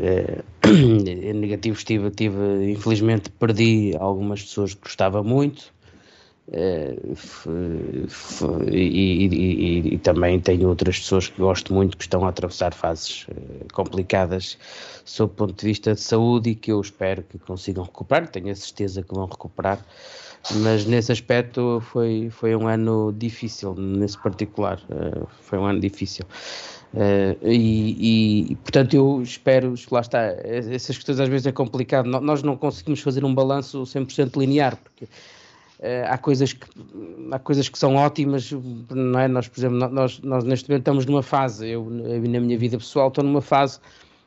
é, 0.00 0.42
é 1.28 1.32
negativo 1.32 1.76
estive, 1.76 2.10
tive, 2.10 2.72
infelizmente 2.72 3.30
perdi 3.30 3.94
algumas 3.98 4.42
pessoas 4.42 4.74
que 4.74 4.80
gostava 4.82 5.22
muito 5.22 5.72
é, 6.52 6.96
e, 8.70 8.76
e, 8.76 9.26
e, 9.26 9.94
e, 9.94 9.98
também 9.98 10.38
tenho 10.40 10.68
outras 10.68 10.98
pessoas 10.98 11.28
que 11.28 11.40
gosto 11.40 11.74
muito 11.74 11.96
que 11.96 12.04
estão 12.04 12.24
a 12.24 12.28
atravessar 12.28 12.72
fases 12.72 13.26
complicadas 13.72 14.56
sob 15.04 15.32
o 15.32 15.36
ponto 15.36 15.54
de 15.54 15.66
vista 15.66 15.94
de 15.94 16.00
saúde 16.00 16.50
e 16.50 16.54
que 16.54 16.70
eu 16.70 16.80
espero 16.80 17.24
que 17.24 17.36
consigam 17.38 17.82
recuperar, 17.82 18.28
tenho 18.28 18.50
a 18.50 18.54
certeza 18.54 19.02
que 19.02 19.12
vão 19.12 19.26
recuperar 19.26 19.84
mas 20.54 20.84
nesse 20.86 21.12
aspecto 21.12 21.80
foi, 21.80 22.28
foi 22.30 22.54
um 22.54 22.66
ano 22.68 23.12
difícil, 23.16 23.74
nesse 23.74 24.20
particular, 24.22 24.80
uh, 24.90 25.26
foi 25.42 25.58
um 25.58 25.66
ano 25.66 25.80
difícil. 25.80 26.24
Uh, 26.94 27.36
e, 27.42 28.52
e, 28.52 28.56
portanto 28.56 28.94
eu 28.94 29.20
espero, 29.22 29.74
lá 29.90 30.00
está, 30.00 30.20
essas 30.44 30.96
questões 30.96 31.20
às 31.20 31.28
vezes 31.28 31.46
é 31.46 31.52
complicado, 31.52 32.06
nós 32.06 32.42
não 32.42 32.56
conseguimos 32.56 33.00
fazer 33.00 33.24
um 33.24 33.34
balanço 33.34 33.82
100% 33.82 34.38
linear, 34.38 34.76
porque 34.76 35.04
uh, 35.04 36.06
há, 36.08 36.16
coisas 36.16 36.52
que, 36.52 36.66
há 37.32 37.38
coisas 37.38 37.68
que 37.68 37.78
são 37.78 37.96
ótimas, 37.96 38.52
não 38.90 39.18
é? 39.18 39.28
Nós, 39.28 39.48
por 39.48 39.58
exemplo, 39.58 39.76
nós, 39.88 40.20
nós 40.20 40.44
neste 40.44 40.68
momento 40.68 40.82
estamos 40.82 41.06
numa 41.06 41.22
fase, 41.22 41.68
eu 41.68 41.88
na 41.90 42.40
minha 42.40 42.56
vida 42.56 42.78
pessoal 42.78 43.08
estou 43.08 43.24
numa 43.24 43.42
fase 43.42 43.80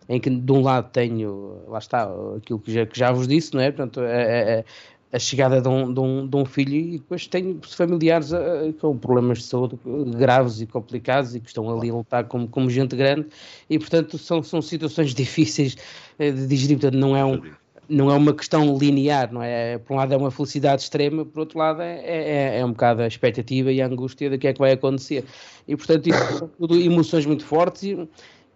em 0.09 0.19
que 0.19 0.29
de 0.29 0.51
um 0.51 0.61
lado 0.63 0.89
tenho, 0.91 1.61
lá 1.67 1.77
está, 1.77 2.09
aquilo 2.35 2.59
que 2.59 2.73
já, 2.73 2.85
que 2.85 2.97
já 2.97 3.11
vos 3.11 3.27
disse, 3.27 3.53
não 3.53 3.61
é? 3.61 3.71
Portanto, 3.71 4.01
é, 4.01 4.59
é, 4.59 4.65
a 5.11 5.17
chegada 5.17 5.59
de 5.59 5.67
um, 5.67 5.91
de, 5.91 5.99
um, 5.99 6.27
de 6.27 6.35
um, 6.37 6.45
filho 6.45 6.75
e 6.75 6.91
depois 6.99 7.25
tenho 7.25 7.59
familiares 7.63 8.31
uh, 8.31 8.73
com 8.79 8.95
problemas 8.97 9.39
de 9.39 9.45
saúde 9.45 9.77
graves 10.17 10.61
e 10.61 10.67
complicados 10.67 11.35
e 11.35 11.39
que 11.39 11.47
estão 11.47 11.69
ali 11.69 11.89
a 11.89 11.93
lutar 11.93 12.25
como, 12.25 12.47
como 12.47 12.69
gente 12.69 12.95
grande 12.95 13.27
e 13.69 13.79
portanto 13.79 14.17
são, 14.17 14.43
são 14.43 14.61
situações 14.61 15.13
difíceis 15.15 15.75
uh, 16.19 16.31
de 16.31 16.45
digerir, 16.45 16.77
portanto 16.77 16.99
não 16.99 17.15
é 17.17 17.25
um 17.25 17.41
não 17.89 18.11
é 18.11 18.13
uma 18.13 18.33
questão 18.33 18.77
linear, 18.77 19.33
não 19.33 19.41
é? 19.41 19.79
Por 19.79 19.95
um 19.95 19.97
lado 19.97 20.13
é 20.13 20.17
uma 20.17 20.29
felicidade 20.29 20.83
extrema, 20.83 21.25
por 21.25 21.39
outro 21.39 21.57
lado 21.57 21.81
é, 21.81 21.99
é, 22.05 22.59
é 22.59 22.65
um 22.65 22.69
bocado 22.69 23.01
a 23.01 23.07
expectativa 23.07 23.71
e 23.71 23.81
a 23.81 23.87
angústia 23.87 24.29
do 24.29 24.37
que 24.37 24.47
é 24.47 24.53
que 24.53 24.59
vai 24.59 24.73
acontecer. 24.73 25.25
E 25.67 25.75
portanto, 25.75 26.07
isso, 26.07 26.47
tudo 26.59 26.79
emoções 26.79 27.25
muito 27.25 27.43
fortes 27.43 27.81
e, 27.81 28.07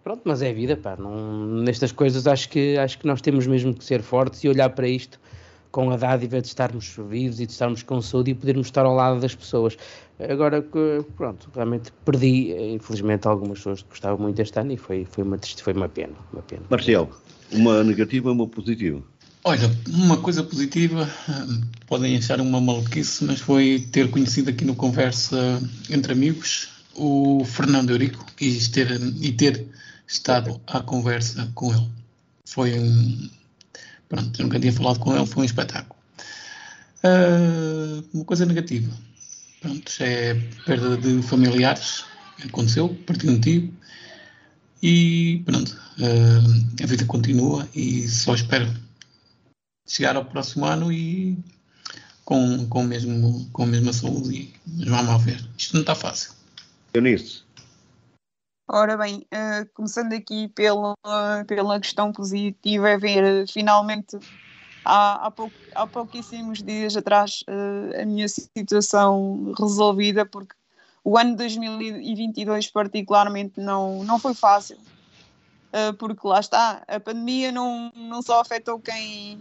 pronto, 0.04 0.22
mas 0.24 0.40
é 0.40 0.52
vida, 0.52 0.76
pá. 0.76 0.96
Não, 0.96 1.46
nestas 1.64 1.90
coisas 1.90 2.28
acho 2.28 2.48
que, 2.48 2.78
acho 2.78 2.96
que 2.96 3.08
nós 3.08 3.20
temos 3.20 3.44
mesmo 3.44 3.74
que 3.74 3.84
ser 3.84 4.02
fortes 4.02 4.44
e 4.44 4.48
olhar 4.48 4.70
para 4.70 4.86
isto 4.86 5.18
com 5.74 5.90
a 5.90 5.96
dádiva 5.96 6.40
de 6.40 6.46
estarmos 6.46 6.94
vivos 7.10 7.40
e 7.40 7.46
de 7.46 7.50
estarmos 7.50 7.82
com 7.82 8.00
saúde 8.00 8.30
e 8.30 8.34
podermos 8.34 8.68
estar 8.68 8.86
ao 8.86 8.94
lado 8.94 9.18
das 9.18 9.34
pessoas. 9.34 9.76
Agora, 10.20 10.64
pronto, 11.16 11.50
realmente 11.52 11.92
perdi, 12.04 12.54
infelizmente, 12.72 13.26
algumas 13.26 13.58
pessoas 13.58 13.82
que 13.82 13.88
gostavam 13.88 14.18
muito 14.18 14.40
este 14.40 14.56
ano 14.56 14.70
e 14.70 14.76
foi, 14.76 15.04
foi, 15.04 15.24
uma, 15.24 15.36
foi 15.36 15.72
uma 15.72 15.88
pena. 15.88 16.12
Uma 16.32 16.42
pena. 16.42 16.62
Marcelo, 16.70 17.10
uma 17.50 17.82
negativa 17.82 18.28
ou 18.28 18.36
uma 18.36 18.46
positiva? 18.46 19.02
Olha, 19.42 19.68
uma 19.88 20.16
coisa 20.16 20.44
positiva, 20.44 21.10
podem 21.88 22.16
achar 22.16 22.40
uma 22.40 22.60
maluquice, 22.60 23.24
mas 23.24 23.40
foi 23.40 23.84
ter 23.90 24.08
conhecido 24.12 24.50
aqui 24.50 24.64
no 24.64 24.76
Conversa 24.76 25.60
entre 25.90 26.12
Amigos 26.12 26.68
o 26.94 27.44
Fernando 27.44 27.90
Eurico 27.90 28.24
e 28.40 28.56
ter, 28.68 28.92
e 29.20 29.32
ter 29.32 29.66
estado 30.06 30.60
à 30.68 30.78
conversa 30.78 31.50
com 31.52 31.72
ele. 31.72 31.88
Foi 32.46 32.78
um, 32.78 33.28
Pronto, 34.14 34.40
eu 34.40 34.44
nunca 34.44 34.60
tinha 34.60 34.72
falado 34.72 35.00
com 35.00 35.16
ele, 35.16 35.26
foi 35.26 35.42
um 35.42 35.44
espetáculo. 35.44 35.98
Uh, 37.02 38.04
uma 38.14 38.24
coisa 38.24 38.46
negativa, 38.46 38.92
pronto, 39.60 39.92
é 39.98 40.34
perda 40.64 40.96
de 40.96 41.20
familiares, 41.22 42.04
aconteceu, 42.44 42.96
partiu 43.06 43.32
um 43.32 43.40
tio, 43.40 43.74
e 44.80 45.42
pronto, 45.44 45.76
uh, 45.98 46.82
a 46.82 46.86
vida 46.86 47.04
continua 47.06 47.68
e 47.74 48.06
só 48.08 48.34
espero 48.36 48.72
chegar 49.86 50.14
ao 50.14 50.24
próximo 50.24 50.64
ano 50.64 50.92
e 50.92 51.36
com, 52.24 52.66
com, 52.68 52.84
mesmo, 52.84 53.48
com 53.52 53.64
a 53.64 53.66
mesma 53.66 53.92
saúde, 53.92 54.32
e, 54.32 54.54
vamos 54.86 55.24
ver, 55.24 55.44
isto 55.58 55.74
não 55.74 55.80
está 55.80 55.96
fácil. 55.96 56.30
Eunice, 56.94 57.42
Ora 58.66 58.96
bem, 58.96 59.26
uh, 59.30 59.68
começando 59.74 60.14
aqui 60.14 60.48
pela, 60.48 60.96
pela 61.46 61.78
questão 61.78 62.10
positiva, 62.10 62.88
é 62.88 62.96
ver 62.96 63.46
finalmente 63.46 64.18
há, 64.82 65.28
há, 65.28 65.32
há 65.74 65.86
pouquíssimos 65.86 66.62
dias 66.62 66.96
atrás 66.96 67.44
uh, 67.46 68.00
a 68.00 68.06
minha 68.06 68.26
situação 68.26 69.52
resolvida, 69.58 70.24
porque 70.24 70.54
o 71.04 71.18
ano 71.18 71.32
de 71.32 71.36
2022 71.36 72.70
particularmente 72.70 73.60
não, 73.60 74.02
não 74.02 74.18
foi 74.18 74.32
fácil. 74.32 74.78
Uh, 74.78 75.92
porque 75.98 76.26
lá 76.26 76.40
está, 76.40 76.82
a 76.88 76.98
pandemia 76.98 77.52
não, 77.52 77.92
não 77.94 78.22
só 78.22 78.40
afetou 78.40 78.80
quem, 78.80 79.40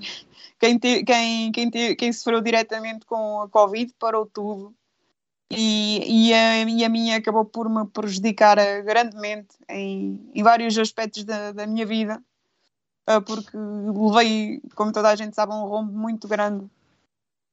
quem, 0.59 0.77
te, 0.77 1.03
quem, 1.05 1.51
quem, 1.53 1.69
te, 1.69 1.95
quem 1.95 2.11
sofreu 2.11 2.41
diretamente 2.41 3.05
com 3.05 3.39
a 3.41 3.47
Covid, 3.47 3.93
parou 3.97 4.25
tudo 4.25 4.75
e, 5.51 6.29
e, 6.29 6.33
a, 6.33 6.63
e 6.63 6.83
a 6.83 6.89
minha 6.89 7.17
acabou 7.17 7.45
por 7.45 7.69
me 7.69 7.85
prejudicar 7.87 8.57
eh, 8.57 8.81
grandemente 8.81 9.55
em, 9.69 10.19
em 10.33 10.43
vários 10.43 10.77
aspectos 10.77 11.23
da, 11.23 11.51
da 11.51 11.67
minha 11.67 11.85
vida, 11.85 12.21
uh, 13.09 13.21
porque 13.21 13.55
levei, 13.55 14.61
como 14.75 14.91
toda 14.91 15.09
a 15.09 15.15
gente 15.15 15.35
sabe, 15.35 15.53
um 15.53 15.65
rombo 15.65 15.91
muito 15.91 16.27
grande. 16.27 16.65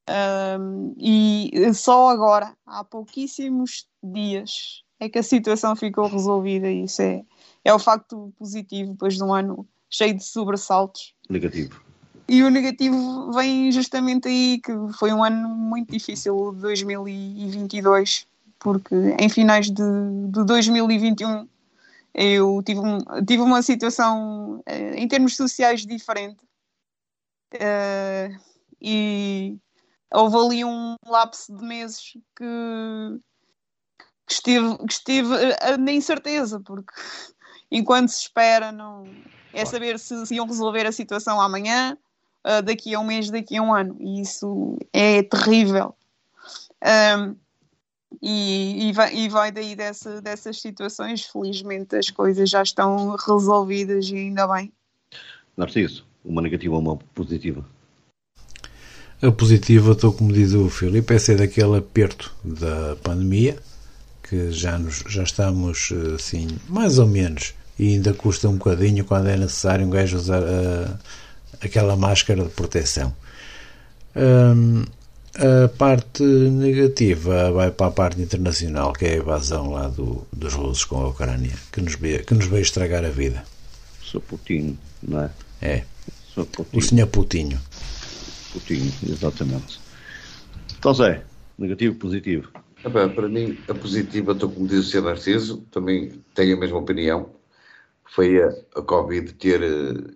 Um, 0.09 0.95
e 0.99 1.73
só 1.75 2.09
agora, 2.09 2.57
há 2.67 2.83
pouquíssimos 2.83 3.87
dias, 4.03 4.83
é 4.99 5.09
que 5.09 5.19
a 5.19 5.23
situação 5.23 5.77
ficou 5.77 6.09
resolvida. 6.09 6.71
Isso 6.71 7.03
é, 7.03 7.23
é 7.65 7.73
o 7.73 7.79
facto 7.79 8.33
positivo 8.39 8.93
depois 8.93 9.17
de 9.17 9.23
um 9.23 9.33
ano 9.33 9.69
cheio 9.89 10.15
de 10.15 10.25
sobressaltos. 10.25 11.15
Negativo. 11.29 11.90
E 12.33 12.45
o 12.45 12.49
negativo 12.49 13.33
vem 13.33 13.73
justamente 13.73 14.29
aí, 14.29 14.61
que 14.61 14.71
foi 14.97 15.13
um 15.13 15.25
ano 15.25 15.49
muito 15.49 15.91
difícil, 15.91 16.53
2022, 16.53 18.25
porque 18.61 18.95
em 19.19 19.29
finais 19.29 19.69
de, 19.69 19.83
de 20.29 20.45
2021 20.45 21.49
eu 22.15 22.63
tive, 22.65 22.79
um, 22.79 22.99
tive 23.27 23.43
uma 23.43 23.61
situação 23.63 24.63
eh, 24.65 24.95
em 24.95 25.09
termos 25.09 25.35
sociais 25.35 25.85
diferente. 25.85 26.39
Uh, 27.53 28.39
e 28.81 29.59
houve 30.15 30.37
ali 30.37 30.65
um 30.65 30.95
lapso 31.05 31.53
de 31.53 31.65
meses 31.65 32.13
que, 32.37 33.21
que 34.25 34.33
estive, 34.33 34.79
que 34.87 35.19
eh, 35.63 35.77
na 35.77 35.91
incerteza, 35.91 36.61
porque 36.61 36.95
enquanto 37.73 38.11
se 38.11 38.21
espera, 38.21 38.71
não 38.71 39.03
é 39.53 39.65
saber 39.65 39.99
se, 39.99 40.27
se 40.27 40.37
iam 40.37 40.47
resolver 40.47 40.87
a 40.87 40.93
situação 40.93 41.41
amanhã, 41.41 41.99
uh, 42.47 42.63
daqui 42.63 42.95
a 42.95 43.01
um 43.01 43.05
mês, 43.05 43.31
daqui 43.31 43.57
a 43.57 43.63
um 43.63 43.75
ano, 43.75 43.97
e 44.01 44.21
isso 44.21 44.79
é 44.93 45.23
terrível. 45.23 45.95
Um, 46.83 47.37
e, 48.23 48.89
e, 48.89 48.93
vai, 48.93 49.15
e 49.15 49.29
vai 49.29 49.53
daí 49.53 49.77
dessa, 49.77 50.21
dessas 50.21 50.61
situações. 50.61 51.25
Felizmente 51.25 51.97
as 51.97 52.11
coisas 52.11 52.51
já 52.51 52.63
estão 52.63 53.17
resolvidas 53.17 54.09
e 54.09 54.17
ainda 54.17 54.47
bem. 54.47 54.73
Narciso, 55.57 56.05
uma 56.25 56.43
negativa 56.43 56.75
ou 56.75 56.81
uma 56.81 56.97
positiva? 56.97 57.65
A 59.23 59.31
positiva, 59.31 59.93
estou 59.93 60.13
como 60.13 60.33
diz 60.33 60.55
o 60.55 60.71
Filipe, 60.71 61.15
é 61.15 61.19
ser 61.19 61.37
daquele 61.37 61.77
aperto 61.77 62.35
da 62.43 62.97
pandemia, 63.03 63.59
que 64.23 64.51
já, 64.51 64.79
nos, 64.79 65.05
já 65.07 65.23
estamos 65.23 65.93
assim, 66.15 66.49
mais 66.67 66.99
ou 66.99 67.07
menos, 67.07 67.53
e 67.79 67.95
ainda 67.95 68.15
custa 68.15 68.49
um 68.49 68.57
bocadinho 68.57 69.05
quando 69.05 69.29
é 69.29 69.37
necessário 69.37 69.87
um 69.87 69.91
gajo 69.91 70.17
usar 70.17 70.43
uh, 70.43 70.99
aquela 71.63 71.97
máscara 71.97 72.43
de 72.45 72.51
proteção. 72.51 73.15
Um, 74.17 74.85
a 75.37 75.69
parte 75.69 76.23
negativa 76.23 77.53
vai 77.53 77.71
para 77.71 77.87
a 77.87 77.91
parte 77.91 78.21
internacional, 78.21 78.93
que 78.93 79.05
é 79.05 79.11
a 79.11 79.17
evasão 79.17 79.71
lá 79.71 79.89
do, 79.89 80.27
dos 80.33 80.55
russos 80.55 80.85
com 80.85 81.01
a 81.01 81.09
Ucrânia, 81.09 81.55
que 81.73 81.81
nos, 81.81 81.95
veio, 81.95 82.25
que 82.25 82.35
nos 82.35 82.47
veio 82.47 82.63
estragar 82.63 83.05
a 83.05 83.11
vida. 83.11 83.45
Sou 84.03 84.21
Putin, 84.21 84.77
não 85.03 85.23
é? 85.23 85.31
É. 85.63 85.85
O 86.73 86.81
senhor 86.81 87.07
Putinho. 87.07 87.61
Putinho, 88.53 88.93
exatamente. 89.09 89.81
Então, 90.79 90.95
Zé, 90.95 91.23
negativo, 91.59 91.95
positivo? 91.97 92.49
para 92.83 93.29
mim, 93.29 93.59
a 93.69 93.75
positiva, 93.75 94.33
estou 94.33 94.51
como 94.51 94.67
diz 94.67 94.87
o 94.87 94.91
Sr. 94.91 95.03
Narciso, 95.03 95.59
também 95.71 96.23
tenho 96.35 96.57
a 96.57 96.61
mesma 96.61 96.79
opinião. 96.79 97.31
Foi 98.15 98.43
a, 98.43 98.49
a 98.75 98.83
Covid 98.83 99.35
ter, 99.35 99.63
eh, 99.63 100.13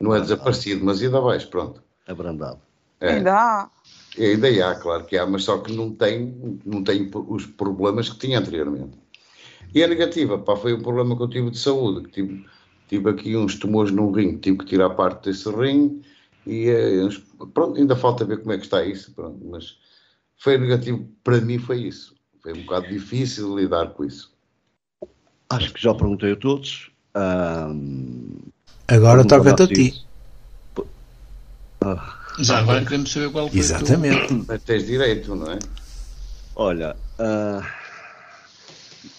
não 0.00 0.14
é 0.14 0.20
desaparecido, 0.20 0.84
mas 0.84 1.02
ainda 1.02 1.18
abaixo, 1.18 1.48
pronto. 1.48 1.82
Abrandado. 2.06 2.60
É. 3.00 3.14
Ainda 3.14 3.34
há. 3.34 3.70
Ainda 4.18 4.70
há, 4.70 4.74
claro 4.76 5.04
que 5.04 5.16
há, 5.16 5.26
mas 5.26 5.44
só 5.44 5.58
que 5.58 5.72
não 5.72 5.92
tem, 5.92 6.60
não 6.64 6.82
tem 6.82 7.10
os 7.12 7.46
problemas 7.46 8.08
que 8.08 8.18
tinha 8.18 8.38
anteriormente. 8.38 8.98
E 9.74 9.82
a 9.82 9.88
negativa, 9.88 10.38
pá, 10.38 10.56
foi 10.56 10.72
um 10.72 10.82
problema 10.82 11.16
que 11.16 11.22
eu 11.22 11.28
tive 11.28 11.50
de 11.50 11.58
saúde, 11.58 12.08
que 12.08 12.12
tive, 12.12 12.46
tive 12.88 13.10
aqui 13.10 13.36
uns 13.36 13.58
tumores 13.58 13.90
num 13.90 14.12
rim, 14.12 14.38
tive 14.38 14.58
que 14.58 14.66
tirar 14.66 14.90
parte 14.90 15.28
desse 15.28 15.50
rim 15.50 16.00
e 16.46 16.68
eh, 16.68 17.08
pronto, 17.52 17.80
ainda 17.80 17.96
falta 17.96 18.24
ver 18.24 18.38
como 18.38 18.52
é 18.52 18.58
que 18.58 18.64
está 18.64 18.84
isso, 18.84 19.12
pronto, 19.12 19.44
mas 19.44 19.76
foi 20.36 20.58
negativo, 20.58 21.08
para 21.24 21.40
mim 21.40 21.58
foi 21.58 21.82
isso. 21.82 22.14
Foi 22.40 22.52
um 22.52 22.62
bocado 22.62 22.88
difícil 22.88 23.56
lidar 23.58 23.94
com 23.94 24.04
isso. 24.04 24.32
Acho 25.50 25.72
que 25.72 25.82
já 25.82 25.94
perguntei 25.94 26.32
a 26.32 26.36
todos. 26.36 26.90
Agora 28.88 29.24
toca-te 29.24 29.62
a 29.62 29.66
ti. 29.66 30.04
Ah. 31.80 32.14
Já 32.38 32.58
agora 32.58 32.84
queremos 32.84 33.12
saber 33.12 33.30
qual 33.30 33.48
foi 33.48 33.58
Exatamente. 33.58 34.34
Mas 34.48 34.62
tens 34.62 34.86
direito, 34.86 35.34
não 35.36 35.52
é? 35.52 35.58
Olha, 36.56 36.96
uh, 37.18 37.64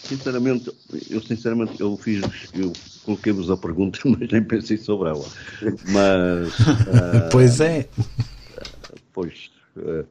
sinceramente, 0.03 0.71
eu 1.09 1.21
sinceramente 1.21 1.79
eu 1.79 1.97
fiz, 1.97 2.21
eu 2.53 2.71
coloquei-vos 3.03 3.51
a 3.51 3.57
pergunta, 3.57 3.99
mas 4.07 4.31
nem 4.31 4.41
pensei 4.41 4.77
sobre 4.77 5.09
ela. 5.09 5.25
Mas 5.89 6.59
uh, 6.59 7.27
pois 7.31 7.59
é. 7.59 7.89
Pois 9.11 9.51
uh, 9.77 10.05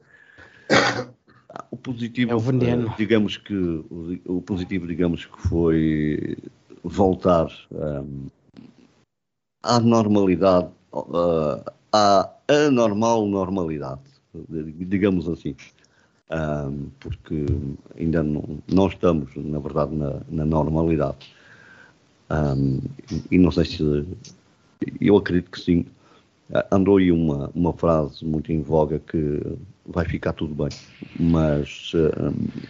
o 1.71 1.77
positivo, 1.77 2.31
é 2.31 2.35
o 2.35 2.39
veneno. 2.39 2.93
digamos 2.97 3.37
que 3.37 3.55
o, 3.55 4.19
o, 4.25 4.41
positivo, 4.41 4.87
digamos 4.87 5.25
que 5.25 5.47
foi 5.47 6.37
voltar 6.83 7.47
um, 7.71 8.27
à 9.65 9.79
normalidade, 9.79 10.69
à 11.91 12.29
anormal 12.47 13.25
normalidade, 13.25 14.01
digamos 14.49 15.27
assim. 15.27 15.55
Porque 16.99 17.45
ainda 17.99 18.23
não, 18.23 18.59
não, 18.71 18.87
estamos, 18.87 19.29
na 19.35 19.59
verdade, 19.59 19.95
na, 19.95 20.21
na 20.29 20.45
normalidade. 20.45 21.17
E 23.31 23.37
não 23.37 23.51
sei 23.51 23.65
se. 23.65 24.05
Eu 25.01 25.17
acredito 25.17 25.51
que 25.51 25.59
sim. 25.59 25.85
Andou 26.71 26.97
aí 26.97 27.11
uma, 27.11 27.49
uma 27.55 27.73
frase 27.73 28.23
muito 28.23 28.51
em 28.51 28.61
voga 28.61 28.99
que 28.99 29.41
vai 29.87 30.05
ficar 30.05 30.33
tudo 30.33 30.53
bem, 30.53 30.69
mas 31.19 31.91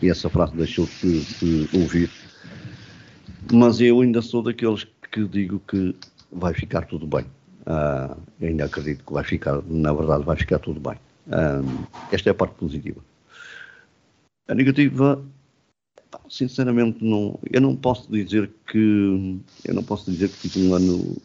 essa 0.01 0.29
frase 0.29 0.55
deixou-se 0.55 1.05
de 1.39 1.77
ouvir. 1.77 2.09
Mas 3.51 3.81
eu 3.81 3.99
ainda 3.99 4.21
sou 4.21 4.41
daqueles 4.41 4.87
que 5.11 5.27
digo 5.27 5.61
que 5.67 5.93
vai 6.35 6.53
ficar 6.53 6.85
tudo 6.85 7.07
bem. 7.07 7.25
Uh, 7.65 8.15
ainda 8.41 8.65
acredito 8.65 9.03
que 9.03 9.13
vai 9.13 9.23
ficar, 9.23 9.61
na 9.67 9.91
verdade, 9.93 10.23
vai 10.23 10.35
ficar 10.35 10.59
tudo 10.59 10.79
bem. 10.79 10.97
Uh, 11.27 11.87
esta 12.11 12.29
é 12.29 12.31
a 12.31 12.35
parte 12.35 12.55
positiva. 12.55 13.01
A 14.47 14.53
negativa, 14.53 15.23
sinceramente, 16.29 17.03
não, 17.03 17.39
eu 17.51 17.61
não 17.61 17.75
posso 17.75 18.11
dizer 18.11 18.51
que 18.67 19.39
eu 19.63 19.73
não 19.73 19.83
posso 19.83 20.11
dizer 20.11 20.29
que 20.29 20.47
tive 20.47 20.67
um 20.67 20.75
ano 20.75 21.17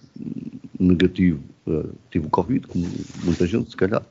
negativo. 0.78 1.42
Uh, 1.66 1.92
tive 2.10 2.26
o 2.26 2.30
Covid, 2.30 2.66
como 2.68 2.86
muita 3.24 3.46
gente, 3.46 3.70
se 3.70 3.76
calhar, 3.76 4.02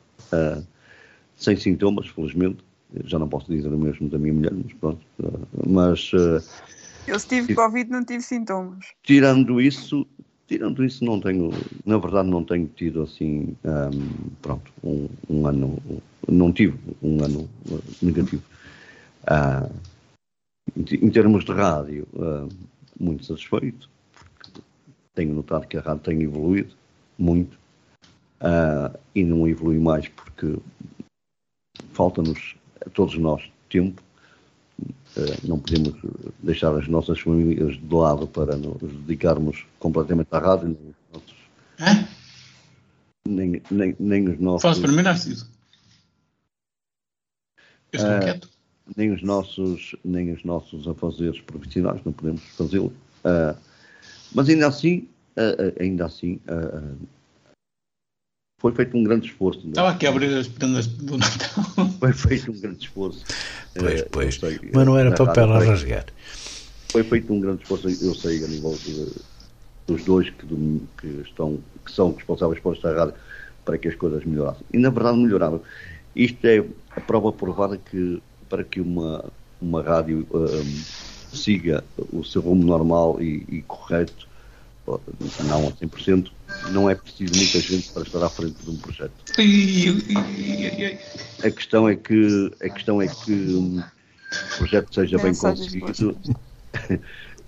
sem 1.35 1.55
sintomas, 1.55 2.07
felizmente. 2.07 2.63
Já 3.05 3.17
não 3.17 3.27
posso 3.27 3.51
dizer 3.51 3.71
o 3.71 3.77
mesmo 3.77 4.09
da 4.09 4.17
minha 4.17 4.33
mulher, 4.33 4.51
mas 4.51 4.73
pronto. 4.73 5.05
mas 5.67 6.11
eu 7.09 7.19
se 7.19 7.27
tive 7.27 7.55
Covid 7.55 7.89
não 7.89 8.05
tive 8.05 8.21
sintomas. 8.21 8.85
Tirando 9.03 9.59
isso, 9.59 10.07
Tirando 10.49 10.83
isso, 10.83 11.05
não 11.05 11.21
tenho, 11.21 11.51
na 11.85 11.99
verdade, 11.99 12.27
não 12.27 12.43
tenho 12.43 12.65
tido 12.75 13.03
assim, 13.03 13.55
um, 13.63 14.29
pronto, 14.41 14.73
um, 14.83 15.07
um, 15.29 15.45
ano, 15.45 15.77
não 16.27 16.51
tive 16.51 16.75
um 17.03 17.23
ano 17.23 17.47
negativo. 18.01 18.41
Uh, 19.25 19.71
em, 20.75 21.11
termos 21.11 21.45
de 21.45 21.51
rádio, 21.51 22.07
uh, 22.13 22.49
muito 22.99 23.25
satisfeito, 23.25 23.87
porque 24.11 24.59
tenho 25.13 25.35
notado 25.35 25.67
que 25.67 25.77
a 25.77 25.81
rádio 25.81 26.01
tem 26.01 26.23
evoluído 26.23 26.73
muito 27.15 27.53
uh, 28.41 28.97
e 29.13 29.23
não 29.23 29.47
evolui 29.47 29.77
mais 29.77 30.07
porque 30.07 30.57
falta-nos, 31.93 32.55
a 32.83 32.89
todos 32.89 33.15
nós, 33.19 33.43
tempo 33.69 34.01
não 35.43 35.59
podemos 35.59 35.93
deixar 36.41 36.75
as 36.75 36.87
nossas 36.87 37.19
famílias 37.19 37.75
de 37.77 37.93
lado 37.93 38.27
para 38.27 38.55
nos 38.55 38.79
dedicarmos 38.81 39.65
completamente 39.79 40.27
à 40.31 40.39
rádio. 40.39 40.77
É? 41.79 42.05
Nem, 43.27 43.61
nem, 43.69 43.95
nem 43.99 44.29
os 44.29 44.39
nossos. 44.39 44.61
Faz 44.61 44.79
para 44.79 44.91
mim, 44.91 45.01
Narciso. 45.01 45.49
Eu 47.91 47.99
estou 47.99 48.17
uh, 48.17 48.19
quieto. 48.19 48.49
Nem 48.95 49.11
os 49.11 49.21
nossos, 49.21 49.95
nem 50.03 50.31
os 50.31 50.43
nossos 50.43 50.87
afazeres 50.87 51.39
profissionais, 51.41 52.01
não 52.03 52.11
podemos 52.11 52.41
fazê-lo. 52.55 52.93
Uh, 53.23 53.57
mas 54.33 54.49
ainda 54.49 54.67
assim, 54.67 55.07
uh, 55.37 55.81
ainda 55.81 56.05
assim, 56.05 56.39
foi 58.59 58.73
feito 58.73 58.97
um 58.97 59.03
grande 59.03 59.27
esforço. 59.27 59.65
É? 59.65 59.69
Estava 59.69 59.89
aqui 59.91 60.05
a 60.05 60.09
abrir 60.09 60.33
as 60.37 60.47
prendas 60.47 60.87
do 60.87 61.17
Natal. 61.17 61.63
Foi 61.99 62.13
feito 62.13 62.51
um 62.51 62.59
grande 62.59 62.85
esforço. 62.85 63.23
Pois, 63.75 64.01
eh, 64.01 64.07
pois. 64.11 64.35
Sei, 64.35 64.59
Mas 64.73 64.85
não 64.85 64.97
era 64.97 65.15
papel 65.15 65.51
a 65.51 65.59
rasgar. 65.59 66.05
Foi 66.91 67.03
feito 67.03 67.33
um 67.33 67.39
grande 67.39 67.61
esforço, 67.61 67.89
eu 67.89 68.15
sei, 68.15 68.43
a 68.43 68.47
nível 68.47 68.79
de, 68.83 69.07
dos 69.87 70.03
dois 70.03 70.29
que, 70.29 70.45
que, 70.99 71.07
estão, 71.21 71.59
que 71.85 71.91
são 71.91 72.13
responsáveis 72.13 72.59
por 72.59 72.75
esta 72.75 72.93
rádio 72.93 73.13
para 73.65 73.77
que 73.77 73.87
as 73.87 73.95
coisas 73.95 74.23
melhorassem. 74.25 74.65
E 74.73 74.77
na 74.77 74.89
verdade 74.89 75.17
melhoraram. 75.17 75.61
Isto 76.15 76.45
é 76.45 76.65
a 76.95 77.01
prova 77.01 77.31
provada 77.31 77.77
que 77.77 78.21
para 78.49 78.63
que 78.63 78.81
uma, 78.81 79.31
uma 79.61 79.83
rádio 79.83 80.27
um, 80.31 80.45
eh, 80.45 81.35
siga 81.35 81.83
o 82.11 82.23
seu 82.23 82.41
rumo 82.41 82.65
normal 82.65 83.21
e, 83.21 83.45
e 83.47 83.61
correto, 83.61 84.28
não 85.45 85.67
a 85.67 85.71
100%, 85.71 86.31
não 86.71 86.89
é 86.89 86.95
preciso 86.95 87.35
muita 87.35 87.59
gente 87.59 87.91
para 87.91 88.03
estar 88.03 88.23
à 88.23 88.29
frente 88.29 88.63
de 88.63 88.69
um 88.69 88.77
projeto. 88.77 89.13
A 91.43 91.51
questão 91.51 91.87
é 91.87 91.95
que, 91.95 92.51
a 92.61 92.69
questão 92.69 93.01
é 93.01 93.07
que 93.07 93.31
o 93.31 93.83
projeto 94.57 94.93
seja 94.93 95.17
bem 95.17 95.33
conseguido. 95.35 96.17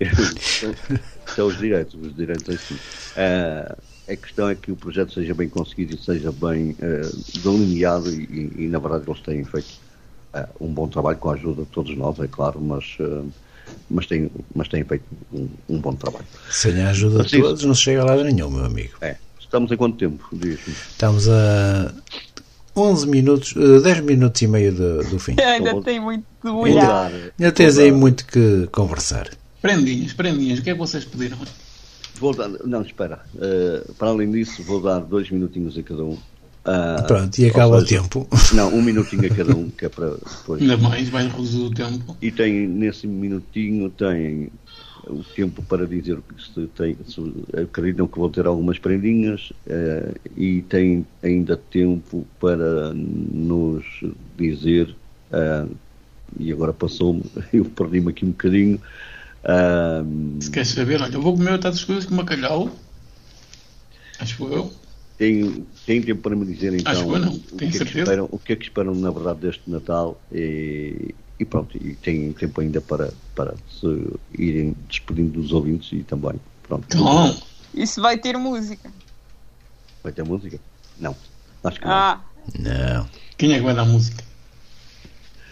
São 1.34 1.46
os 1.46 1.58
direitos, 1.58 1.94
os 1.94 2.14
direitos 2.14 2.48
assim. 2.54 2.74
Uh, 2.74 3.76
a 4.08 4.16
questão 4.16 4.48
é 4.48 4.54
que 4.54 4.72
o 4.72 4.76
projeto 4.76 5.12
seja 5.12 5.34
bem 5.34 5.48
conseguido 5.48 5.94
e 5.94 5.98
seja 5.98 6.32
bem 6.32 6.72
uh, 6.72 7.40
delineado 7.42 8.10
e, 8.10 8.24
e, 8.24 8.64
e, 8.64 8.68
na 8.68 8.78
verdade 8.78 9.04
eles 9.08 9.20
têm 9.20 9.44
feito 9.44 9.78
uh, 10.34 10.48
um 10.64 10.72
bom 10.72 10.88
trabalho 10.88 11.18
com 11.18 11.30
a 11.30 11.34
ajuda 11.34 11.62
de 11.62 11.68
todos 11.68 11.96
nós, 11.96 12.18
é 12.18 12.26
claro, 12.26 12.60
mas 12.60 12.96
uh, 13.00 13.30
mas 13.92 14.06
tem, 14.06 14.30
mas 14.54 14.68
tem 14.68 14.82
feito 14.82 15.04
um, 15.32 15.48
um 15.68 15.78
bom 15.78 15.94
trabalho. 15.94 16.24
Sem 16.50 16.80
a 16.82 16.90
ajuda 16.90 17.22
de 17.22 17.40
todos 17.40 17.64
não 17.64 17.74
se 17.74 17.82
chega 17.82 18.00
a 18.00 18.04
lado 18.04 18.24
nenhum, 18.24 18.50
meu 18.50 18.64
amigo. 18.64 18.94
É. 19.00 19.16
Estamos 19.38 19.70
em 19.70 19.76
quanto 19.76 19.98
tempo? 19.98 20.24
Estamos 20.90 21.28
a 21.28 21.92
11 22.74 23.06
minutos, 23.06 23.54
uh, 23.54 23.82
10 23.82 24.00
minutos 24.00 24.40
e 24.40 24.46
meio 24.46 24.72
do, 24.72 25.04
do 25.04 25.18
fim. 25.18 25.36
Ainda 25.44 25.80
tem 25.82 26.00
muito 26.00 26.24
de 26.42 26.50
olhar. 26.50 27.12
Ainda 27.38 27.52
tens 27.52 27.76
aí 27.76 27.92
muito 27.92 28.24
que 28.26 28.66
conversar. 28.72 29.28
Prendinhas, 29.60 30.14
prendinhas, 30.14 30.58
o 30.58 30.62
que 30.62 30.70
é 30.70 30.72
que 30.72 30.78
vocês 30.78 31.04
pediram? 31.04 31.38
Vou 32.14 32.34
dar, 32.34 32.48
não, 32.48 32.80
espera. 32.80 33.20
Uh, 33.34 33.92
para 33.94 34.08
além 34.08 34.30
disso, 34.30 34.62
vou 34.62 34.80
dar 34.80 35.00
dois 35.00 35.30
minutinhos 35.30 35.76
a 35.76 35.82
cada 35.82 36.02
um. 36.02 36.18
Uh, 36.64 37.04
Pronto, 37.08 37.38
e 37.38 37.46
acaba 37.46 37.78
o 37.78 37.84
tempo. 37.84 38.28
Não, 38.54 38.72
um 38.72 38.82
minutinho 38.82 39.26
a 39.26 39.34
cada 39.34 39.54
um, 39.56 39.68
que 39.68 39.84
é 39.84 39.88
para 39.88 40.10
depois. 40.10 40.62
Ainda 40.62 40.76
mais, 40.76 41.08
vai 41.08 41.26
reduzir 41.26 41.60
o 41.60 41.70
tempo. 41.70 42.16
E 42.22 42.30
tem, 42.30 42.68
nesse 42.68 43.06
minutinho, 43.06 43.90
tem 43.90 44.48
o 45.08 45.24
tempo 45.24 45.60
para 45.62 45.86
dizer 45.86 46.18
que 46.18 46.42
se, 46.42 46.66
tem, 46.68 46.96
se 47.04 47.20
acreditam 47.60 48.06
que 48.06 48.18
vão 48.18 48.30
ter 48.30 48.46
algumas 48.46 48.78
prendinhas 48.78 49.50
uh, 49.66 50.14
e 50.36 50.62
tem 50.62 51.04
ainda 51.22 51.56
tempo 51.56 52.24
para 52.38 52.94
nos 52.94 53.84
dizer, 54.38 54.94
uh, 55.32 55.68
e 56.38 56.52
agora 56.52 56.72
passou-me, 56.72 57.24
eu 57.52 57.64
perdi-me 57.64 58.10
aqui 58.10 58.24
um 58.24 58.30
bocadinho. 58.30 58.80
Uh, 59.42 60.40
se 60.40 60.50
queres 60.50 60.68
saber, 60.68 61.02
olha, 61.02 61.12
eu 61.12 61.20
vou 61.20 61.36
comer 61.36 61.52
outras 61.52 61.82
coisas 61.82 62.06
com 62.06 62.14
bacalhau. 62.14 62.70
Acho 64.20 64.44
eu. 64.44 64.81
Tem, 65.22 65.64
tem 65.86 66.02
tempo 66.02 66.20
para 66.20 66.34
me 66.34 66.44
dizer 66.44 66.74
então 66.74 66.90
Acho 66.90 67.04
que 67.04 67.18
não, 67.20 67.32
o, 67.32 67.56
que 67.56 67.64
é 67.64 67.70
que 67.70 67.76
esperam, 67.84 68.28
o 68.32 68.38
que 68.40 68.52
é 68.54 68.56
que 68.56 68.64
esperam 68.64 68.92
na 68.92 69.08
verdade 69.12 69.38
deste 69.38 69.70
Natal 69.70 70.20
e, 70.32 71.14
e 71.38 71.44
pronto, 71.44 71.76
e 71.76 71.94
tem 71.94 72.32
tempo 72.32 72.60
ainda 72.60 72.80
para, 72.80 73.14
para 73.36 73.54
se 73.70 73.86
irem 74.36 74.74
despedindo 74.88 75.40
dos 75.40 75.52
ouvintes 75.52 75.92
e 75.92 76.02
também 76.02 76.34
pronto. 76.64 76.84
Então, 76.88 77.40
Isso 77.72 78.02
vai 78.02 78.18
ter 78.18 78.36
música. 78.36 78.90
Vai 80.02 80.10
ter 80.10 80.24
música? 80.24 80.58
Não, 80.98 81.14
acho 81.62 81.78
que 81.78 81.86
não. 81.86 81.92
Ah, 81.92 82.20
Não. 82.58 83.08
quem 83.38 83.52
é 83.52 83.58
que 83.58 83.64
vai 83.64 83.76
dar 83.76 83.84
música? 83.84 84.24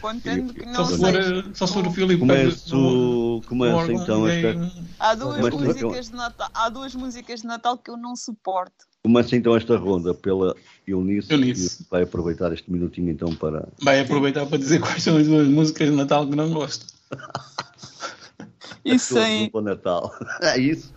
contando 0.00 0.52
que 0.54 0.64
Só 0.64 0.70
não 0.72 0.84
se 0.86 0.98
seja. 0.98 1.42
for, 1.42 1.50
só 1.54 1.66
se 1.66 1.72
for 1.74 1.86
o 1.86 1.92
Filipe. 1.92 2.18
Começo, 2.20 2.76
começa 3.46 3.92
então 3.92 4.26
esta, 4.26 4.72
Há 4.98 5.14
duas, 5.14 5.36
Começa 5.50 5.56
músicas 5.56 6.08
de 6.08 6.14
Natal, 6.16 6.48
há 6.54 6.68
duas 6.68 6.94
músicas 6.94 7.40
de 7.40 7.46
Natal 7.46 7.78
que 7.78 7.90
eu 7.90 7.96
não 7.96 8.16
suporto. 8.16 8.86
começa 9.02 9.36
então 9.36 9.54
esta 9.56 9.76
ronda 9.76 10.14
pela 10.14 10.56
Eunice, 10.86 11.32
Eunice. 11.32 11.86
vai 11.90 12.02
aproveitar 12.02 12.52
este 12.52 12.70
minutinho 12.70 13.10
então 13.10 13.34
para 13.34 13.68
Vai 13.82 14.00
aproveitar 14.00 14.46
para 14.46 14.58
dizer 14.58 14.80
quais 14.80 15.02
são 15.02 15.16
as 15.16 15.26
duas 15.26 15.46
músicas 15.48 15.88
de 15.90 15.96
Natal 15.96 16.26
que 16.26 16.34
não 16.34 16.50
gosto. 16.50 16.86
Isso 18.84 19.18
aí. 19.18 19.50
para 19.50 19.58
o 19.58 19.62
Natal. 19.62 20.14
É 20.42 20.58
isso? 20.58 20.92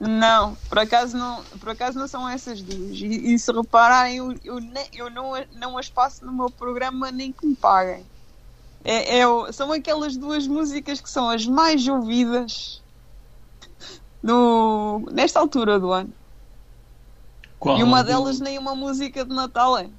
Não, 0.00 0.56
por 0.68 0.78
acaso 0.78 1.16
não, 1.16 1.42
por 1.60 1.70
acaso 1.70 1.98
não 1.98 2.08
são 2.08 2.28
essas 2.28 2.60
duas. 2.62 2.98
E, 2.98 3.34
e 3.34 3.38
se 3.38 3.52
repararem, 3.52 4.16
eu, 4.16 4.34
eu, 4.44 4.60
eu 4.92 5.10
não, 5.10 5.32
não 5.56 5.78
as 5.78 5.88
passo 5.88 6.24
no 6.26 6.32
meu 6.32 6.50
programa 6.50 7.10
nem 7.10 7.32
que 7.32 7.46
me 7.46 7.54
paguem. 7.54 8.04
É, 8.90 9.18
é 9.18 9.52
são 9.52 9.70
aquelas 9.70 10.16
duas 10.16 10.46
músicas 10.46 10.98
que 10.98 11.10
são 11.10 11.28
as 11.28 11.44
mais 11.46 11.86
ouvidas 11.86 12.80
no, 14.22 15.06
nesta 15.12 15.38
altura 15.38 15.78
do 15.78 15.92
ano. 15.92 16.10
Qual? 17.58 17.78
E 17.78 17.82
uma 17.82 18.02
delas 18.02 18.40
nem 18.40 18.56
uma 18.56 18.74
música 18.74 19.26
de 19.26 19.34
Natal 19.34 19.76
é. 19.76 19.90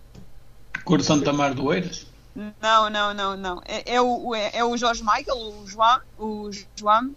Cor 0.83 0.97
de 0.97 1.05
Santa 1.05 1.31
Mar 1.31 1.53
do 1.53 1.71
Eiras? 1.71 2.07
Não, 2.35 2.89
não, 2.89 3.13
não, 3.13 3.37
não. 3.37 3.61
É, 3.63 3.93
é 3.93 4.01
o, 4.01 4.33
é, 4.33 4.49
é 4.55 4.65
o 4.65 4.75
George 4.75 5.03
Michael, 5.03 5.37
o 5.37 5.67
João, 5.67 6.01
o 6.17 6.49
João, 6.75 7.13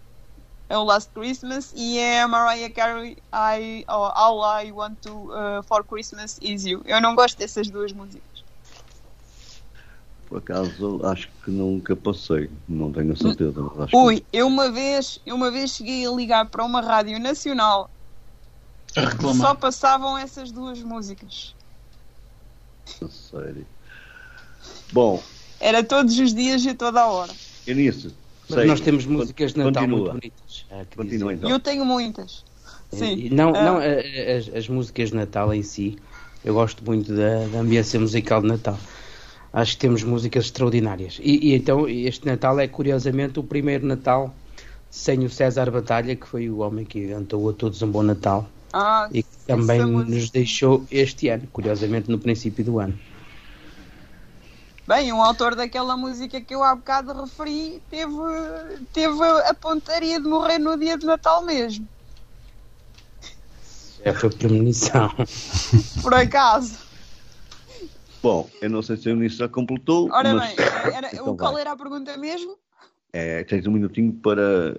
é 0.69 0.77
o 0.77 0.83
Last 0.83 1.09
Christmas 1.11 1.73
e 1.75 1.97
é 1.97 2.21
a 2.21 2.27
Mariah 2.27 2.71
Carey, 2.71 3.17
I, 3.33 3.83
oh, 3.89 4.11
All 4.13 4.63
I 4.63 4.71
Want 4.71 4.97
to, 5.01 5.31
uh, 5.31 5.63
for 5.63 5.83
Christmas 5.83 6.37
Is 6.39 6.65
You. 6.65 6.83
Eu 6.85 7.01
não 7.01 7.15
gosto 7.15 7.39
dessas 7.39 7.67
duas 7.67 7.91
músicas. 7.91 8.32
Por 10.33 10.39
acaso 10.39 10.99
acho 11.05 11.29
que 11.45 11.51
nunca 11.51 11.95
passei, 11.95 12.49
não 12.67 12.91
tenho 12.91 13.13
a 13.13 13.15
certeza. 13.15 13.53
Mas 13.61 13.81
acho 13.81 13.91
que 13.91 13.95
Ui, 13.97 14.25
eu 14.33 14.47
uma 14.47 14.71
vez, 14.71 15.19
eu 15.23 15.35
uma 15.35 15.51
vez 15.51 15.75
cheguei 15.75 16.07
a 16.07 16.09
ligar 16.09 16.49
para 16.49 16.65
uma 16.65 16.81
rádio 16.81 17.19
nacional 17.19 17.87
A 18.95 19.15
que 19.15 19.31
só 19.35 19.53
passavam 19.53 20.17
essas 20.17 20.51
duas 20.51 20.81
músicas. 20.81 21.53
não, 22.99 23.11
sério. 23.11 23.67
Bom, 24.91 25.21
Era 25.59 25.83
todos 25.83 26.17
os 26.17 26.33
dias 26.33 26.65
e 26.65 26.69
a 26.69 26.75
toda 26.75 27.01
a 27.01 27.05
hora. 27.05 27.31
Eunice, 27.67 28.15
Mas 28.49 28.57
sei, 28.57 28.65
nós 28.65 28.81
temos 28.81 29.05
músicas 29.05 29.53
de 29.53 29.59
Natal 29.59 29.83
continua. 29.83 29.99
muito 29.99 30.09
bonitas. 30.13 30.65
que 30.89 30.97
Continua 30.97 31.33
então. 31.35 31.47
Eu 31.51 31.59
tenho 31.59 31.85
muitas. 31.85 32.43
Sim. 32.91 33.13
E 33.17 33.29
Não, 33.29 33.49
Ah. 33.55 33.63
não 33.63 33.77
a- 33.77 33.83
a- 33.83 34.37
as, 34.37 34.49
as 34.49 34.67
músicas 34.67 35.09
de 35.09 35.15
Natal 35.15 35.53
em 35.53 35.61
si, 35.61 35.95
eu 36.43 36.55
gosto 36.55 36.83
muito 36.83 37.15
da, 37.15 37.45
da 37.49 37.59
ambiência 37.59 37.99
musical 37.99 38.41
de 38.41 38.47
Natal. 38.47 38.79
Acho 39.53 39.73
que 39.73 39.81
temos 39.81 40.03
músicas 40.03 40.45
extraordinárias. 40.45 41.19
E, 41.21 41.49
e 41.49 41.53
então 41.55 41.87
este 41.87 42.25
Natal 42.25 42.59
é 42.59 42.67
curiosamente 42.67 43.39
o 43.39 43.43
primeiro 43.43 43.85
Natal 43.85 44.33
sem 44.89 45.23
o 45.25 45.29
César 45.29 45.69
Batalha, 45.71 46.15
que 46.15 46.27
foi 46.27 46.49
o 46.49 46.57
homem 46.59 46.85
que 46.85 46.99
inventou 46.99 47.49
a 47.49 47.53
todos 47.53 47.81
um 47.81 47.89
bom 47.89 48.01
Natal 48.03 48.47
Ah, 48.71 49.07
e 49.11 49.23
que 49.23 49.29
também 49.47 49.83
música. 49.85 50.11
nos 50.15 50.29
deixou 50.29 50.85
este 50.91 51.29
ano, 51.29 51.47
curiosamente 51.53 52.09
no 52.09 52.17
princípio 52.19 52.65
do 52.65 52.79
ano. 52.79 52.97
Bem, 54.87 55.13
o 55.13 55.21
autor 55.21 55.55
daquela 55.55 55.95
música 55.95 56.41
que 56.41 56.53
eu 56.53 56.63
há 56.63 56.75
bocado 56.75 57.13
referi 57.13 57.81
teve, 57.89 58.13
teve 58.91 59.23
a 59.45 59.53
pontaria 59.53 60.19
de 60.19 60.27
morrer 60.27 60.59
no 60.59 60.77
dia 60.77 60.97
de 60.97 61.05
Natal 61.05 61.43
mesmo. 61.43 61.87
É 64.03 64.11
foi 64.11 64.29
premonição. 64.29 65.09
Por 66.01 66.13
acaso. 66.13 66.77
Bom, 68.23 68.49
eu 68.61 68.69
não 68.69 68.81
sei 68.81 68.95
se 68.97 69.09
a 69.09 69.11
Eunice 69.11 69.35
já 69.35 69.49
completou, 69.49 70.09
Ora 70.11 70.33
mas 70.33 70.55
bem, 70.55 70.65
era, 70.95 71.09
Então 71.13 71.33
o, 71.33 71.37
qual 71.37 71.51
vai. 71.53 71.61
era 71.61 71.73
a 71.73 71.75
pergunta 71.75 72.15
mesmo? 72.17 72.57
é, 73.11 73.43
tens 73.43 73.67
um 73.67 73.71
minutinho 73.71 74.11
para 74.13 74.73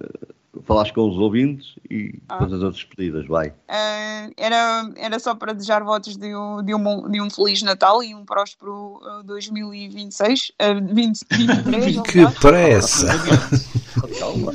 falares 0.63 0.91
com 0.91 1.07
os 1.09 1.17
ouvintes 1.17 1.75
e 1.89 2.15
Ah. 2.27 2.39
fazer 2.39 2.55
as 2.65 2.73
despedidas, 2.75 3.27
vai. 3.27 3.53
Ah, 3.69 4.29
era, 4.35 4.89
era 4.97 5.19
só 5.19 5.35
para 5.35 5.53
desejar 5.53 5.83
votos 5.83 6.17
de 6.17 6.35
um, 6.35 6.63
de, 6.63 6.73
um, 6.73 6.83
bom- 6.83 7.07
de 7.09 7.21
um 7.21 7.29
Feliz 7.29 7.61
Natal 7.61 8.01
e 8.03 8.15
um 8.15 8.25
próspero 8.25 8.99
ah, 9.03 9.21
2026, 9.25 10.51
ah, 10.59 10.73
20, 10.73 11.19
23, 11.29 12.01
Que 12.01 12.39
pressa! 12.41 13.07
Calma, 14.19 14.51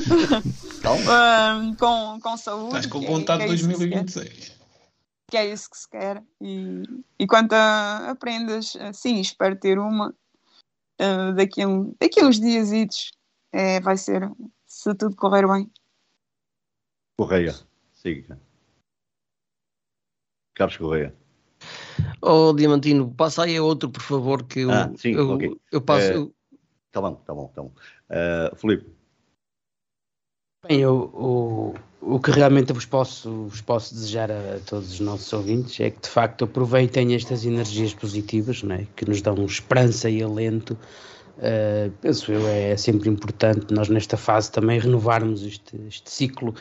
calma. 0.82 1.02
ah, 1.08 1.72
com, 1.78 2.20
com 2.20 2.36
saúde. 2.36 2.66
Estás 2.68 2.86
com 2.86 3.02
é- 3.02 3.06
vontade 3.06 3.44
de 3.46 3.50
é 3.50 3.54
isso 3.54 3.68
que 3.68 3.74
se 3.76 3.88
quer. 3.88 4.04
2026. 4.04 4.59
Que 5.30 5.36
é 5.36 5.46
isso 5.46 5.70
que 5.70 5.78
se 5.78 5.88
quer. 5.88 6.22
E, 6.40 6.82
e 7.18 7.26
quanto 7.26 7.52
a, 7.52 8.10
a 8.10 8.14
prendas, 8.16 8.74
eh, 8.76 8.92
sim, 8.92 9.20
espero 9.20 9.58
ter 9.58 9.78
uma 9.78 10.14
eh, 10.98 11.32
daqui, 11.32 11.62
a 11.62 11.68
um, 11.68 11.94
daqui 11.98 12.20
a 12.20 12.26
uns 12.26 12.40
dias. 12.40 12.70
É, 13.52 13.80
vai 13.80 13.96
ser, 13.96 14.30
se 14.66 14.94
tudo 14.94 15.16
correr 15.16 15.46
bem. 15.46 15.70
Correia, 17.18 17.54
siga. 17.92 18.40
Carlos 20.54 20.76
Correia. 20.76 21.14
Oh, 22.22 22.52
Diamantino, 22.52 23.12
passa 23.14 23.44
aí 23.44 23.56
a 23.56 23.62
outro, 23.62 23.90
por 23.90 24.02
favor, 24.02 24.44
que 24.44 24.60
eu, 24.60 24.70
Ah, 24.70 24.92
sim, 24.96 25.14
eu, 25.14 25.30
ok. 25.30 25.60
eu 25.72 25.80
passo. 25.80 26.12
Eu- 26.12 26.34
Tá 26.92 27.00
bom, 27.00 27.14
tá 27.14 27.32
bom, 27.32 27.46
tá 27.54 27.62
bom. 27.62 27.72
Uh, 28.10 28.56
Filipe, 28.56 28.92
Bem, 30.68 30.80
eu, 30.80 31.10
o, 31.14 31.74
o 32.02 32.20
que 32.20 32.30
realmente 32.30 32.70
vos 32.74 32.84
posso, 32.84 33.46
vos 33.46 33.62
posso 33.62 33.94
desejar 33.94 34.30
a, 34.30 34.60
todos 34.66 34.92
os 34.92 35.00
nossos 35.00 35.32
ouvintes 35.32 35.80
é 35.80 35.90
que 35.90 36.02
de 36.02 36.08
facto 36.08 36.44
aproveitem 36.44 37.14
estas 37.14 37.46
energias 37.46 37.94
positivas 37.94 38.62
não 38.62 38.76
é? 38.76 38.86
que 38.94 39.08
nos 39.08 39.22
dão 39.22 39.42
esperança 39.46 40.10
e 40.10 40.22
alento. 40.22 40.76
Uh, 41.38 41.90
penso 42.02 42.30
eu, 42.30 42.46
é 42.46 42.76
sempre 42.76 43.08
importante 43.08 43.72
nós 43.72 43.88
nesta 43.88 44.18
fase 44.18 44.52
também 44.52 44.78
renovarmos 44.78 45.42
este, 45.42 45.80
este 45.88 46.10
ciclo 46.10 46.54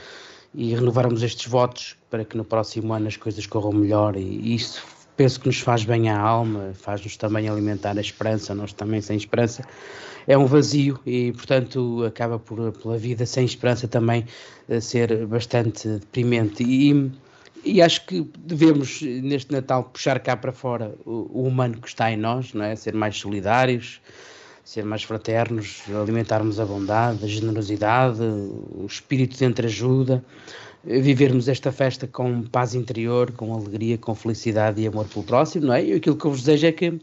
e 0.56 0.74
renovarmos 0.74 1.22
estes 1.22 1.47
votos 1.47 1.97
para 2.10 2.24
que 2.24 2.38
no 2.38 2.45
próximo 2.45 2.93
ano 2.93 3.08
as 3.08 3.18
coisas 3.18 3.45
corram 3.45 3.74
melhor 3.74 4.16
e 4.16 4.56
isso 4.56 4.82
penso 5.20 5.38
que 5.41 5.47
nos 5.47 5.59
faz 5.59 5.84
bem 5.84 6.07
à 6.07 6.17
alma, 6.17 6.72
faz-nos 6.74 7.17
também 7.17 7.49
alimentar 7.49 7.97
a 7.97 7.99
esperança, 7.99 8.55
nós 8.55 8.72
também 8.72 9.01
sem 9.01 9.17
esperança 9.17 9.65
é 10.26 10.38
um 10.38 10.45
vazio 10.45 10.97
e, 11.05 11.34
portanto, 11.34 12.05
acaba 12.05 12.39
por, 12.39 12.72
pela 12.72 12.97
vida 12.97 13.26
sem 13.26 13.43
esperança 13.43 13.86
também 13.86 14.26
eh, 14.70 14.80
ser 14.80 15.26
bastante 15.28 15.89
deprimente. 15.89 16.63
E, 16.63 17.11
e 17.65 17.82
acho 17.82 18.05
que 18.05 18.26
devemos, 18.38 19.01
neste 19.01 19.51
Natal, 19.51 19.84
puxar 19.84 20.17
cá 20.22 20.38
para 20.38 20.53
fora 20.53 20.95
o, 21.05 21.41
o 21.41 21.43
humano 21.43 21.82
que 21.82 21.89
está 21.89 22.09
em 22.09 22.15
nós, 22.15 22.53
não 22.53 22.63
é? 22.63 22.74
Ser 22.78 22.93
mais 22.93 23.17
solidários, 23.17 23.99
ser 24.63 24.86
mais 24.86 25.03
fraternos, 25.03 25.82
alimentarmos 26.01 26.61
a 26.61 26.65
bondade, 26.65 27.26
a 27.26 27.28
generosidade, 27.28 28.22
o 28.22 28.86
espírito 28.88 29.38
de 29.38 29.43
entreajuda, 29.43 30.24
eh, 30.24 30.68
vivermos 30.84 31.47
esta 31.47 31.71
festa 31.71 32.07
com 32.07 32.43
paz 32.43 32.73
interior, 32.73 33.32
com 33.32 33.53
alegria, 33.53 33.97
com 33.97 34.15
felicidade 34.15 34.82
e 34.82 34.88
amor 34.88 35.07
pelo 35.07 35.25
próximo, 35.25 35.67
não 35.67 35.73
é? 35.73 35.84
E 35.84 35.93
aquilo 35.93 36.15
que 36.15 36.25
eu 36.25 36.32
vos 36.32 36.41
desejo 36.41 36.67
é 36.67 36.71
que 36.71 36.99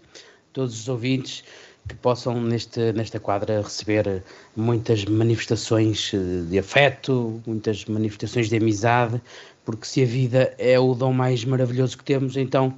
todos 0.52 0.80
os 0.80 0.88
ouvintes 0.88 1.44
que 1.88 1.94
possam 1.94 2.40
neste, 2.40 2.92
nesta 2.92 3.20
quadra 3.20 3.62
receber 3.62 4.22
muitas 4.56 5.04
manifestações 5.04 6.12
eh, 6.12 6.18
de 6.48 6.58
afeto, 6.58 7.40
muitas 7.46 7.84
manifestações 7.84 8.48
de 8.48 8.56
amizade, 8.56 9.20
porque 9.64 9.86
se 9.86 10.02
a 10.02 10.06
vida 10.06 10.54
é 10.58 10.78
o 10.80 10.94
dom 10.94 11.12
mais 11.12 11.44
maravilhoso 11.44 11.96
que 11.96 12.04
temos, 12.04 12.36
então 12.36 12.74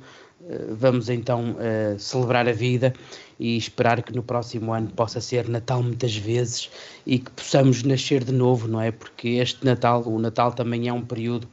vamos 0.70 1.08
então 1.08 1.52
uh, 1.52 1.98
celebrar 1.98 2.48
a 2.48 2.52
vida 2.52 2.92
e 3.38 3.56
esperar 3.56 4.02
que 4.02 4.12
no 4.14 4.22
próximo 4.22 4.72
ano 4.72 4.88
possa 4.88 5.20
ser 5.20 5.48
Natal 5.48 5.82
muitas 5.82 6.16
vezes 6.16 6.70
e 7.06 7.18
que 7.18 7.30
possamos 7.30 7.82
nascer 7.82 8.24
de 8.24 8.32
novo, 8.32 8.66
não 8.66 8.80
é? 8.80 8.90
Porque 8.90 9.28
este 9.28 9.64
Natal, 9.64 10.02
o 10.06 10.18
Natal 10.18 10.52
também 10.52 10.88
é 10.88 10.92
um 10.92 11.02
período 11.02 11.48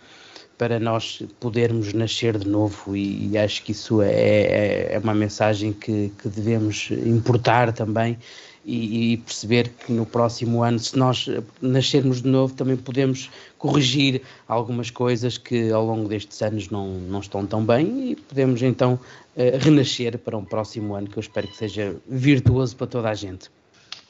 para 0.57 0.79
nós 0.79 1.21
podermos 1.39 1.93
nascer 1.93 2.37
de 2.37 2.47
novo 2.47 2.95
e, 2.95 3.29
e 3.29 3.37
acho 3.37 3.61
que 3.63 3.71
isso 3.71 4.01
é, 4.01 4.11
é, 4.11 4.93
é 4.93 4.99
uma 4.99 5.13
mensagem 5.13 5.73
que, 5.73 6.11
que, 6.17 6.29
devemos 6.29 6.89
importar 6.91 7.73
também 7.73 8.17
e, 8.66 9.13
e, 9.13 9.18
perceber 9.18 9.70
que 9.70 9.91
no 9.91 10.05
próximo 10.05 10.63
ano, 10.63 10.80
se 10.80 10.97
nós 10.97 11.30
nascermos 11.61 12.24
de 12.24 12.28
novo, 12.28 12.55
também 12.55 12.76
podemos 12.76 13.30
corrigir 13.59 14.24
algumas 14.47 14.89
coisas 14.89 15.38
que 15.38 15.72
ao 15.72 15.86
longo 15.86 16.09
destes 16.09 16.41
anos 16.41 16.70
não, 16.70 16.88
não 16.99 17.20
estão 17.20 17.45
tão 17.45 17.63
bem 17.63 18.11
e 18.11 18.16
podemos 18.16 18.63
então 18.63 18.93
uh, 18.93 19.57
renascer 19.59 20.18
para 20.18 20.36
um 20.36 20.43
próximo 20.43 20.95
ano 20.95 21.07
que 21.07 21.18
eu 21.18 21.22
espero 21.22 21.47
que 21.47 21.55
seja 21.55 21.95
virtuoso 22.09 22.76
para 22.76 22.88
toda 22.88 23.09
a 23.09 23.13
gente. 23.13 23.51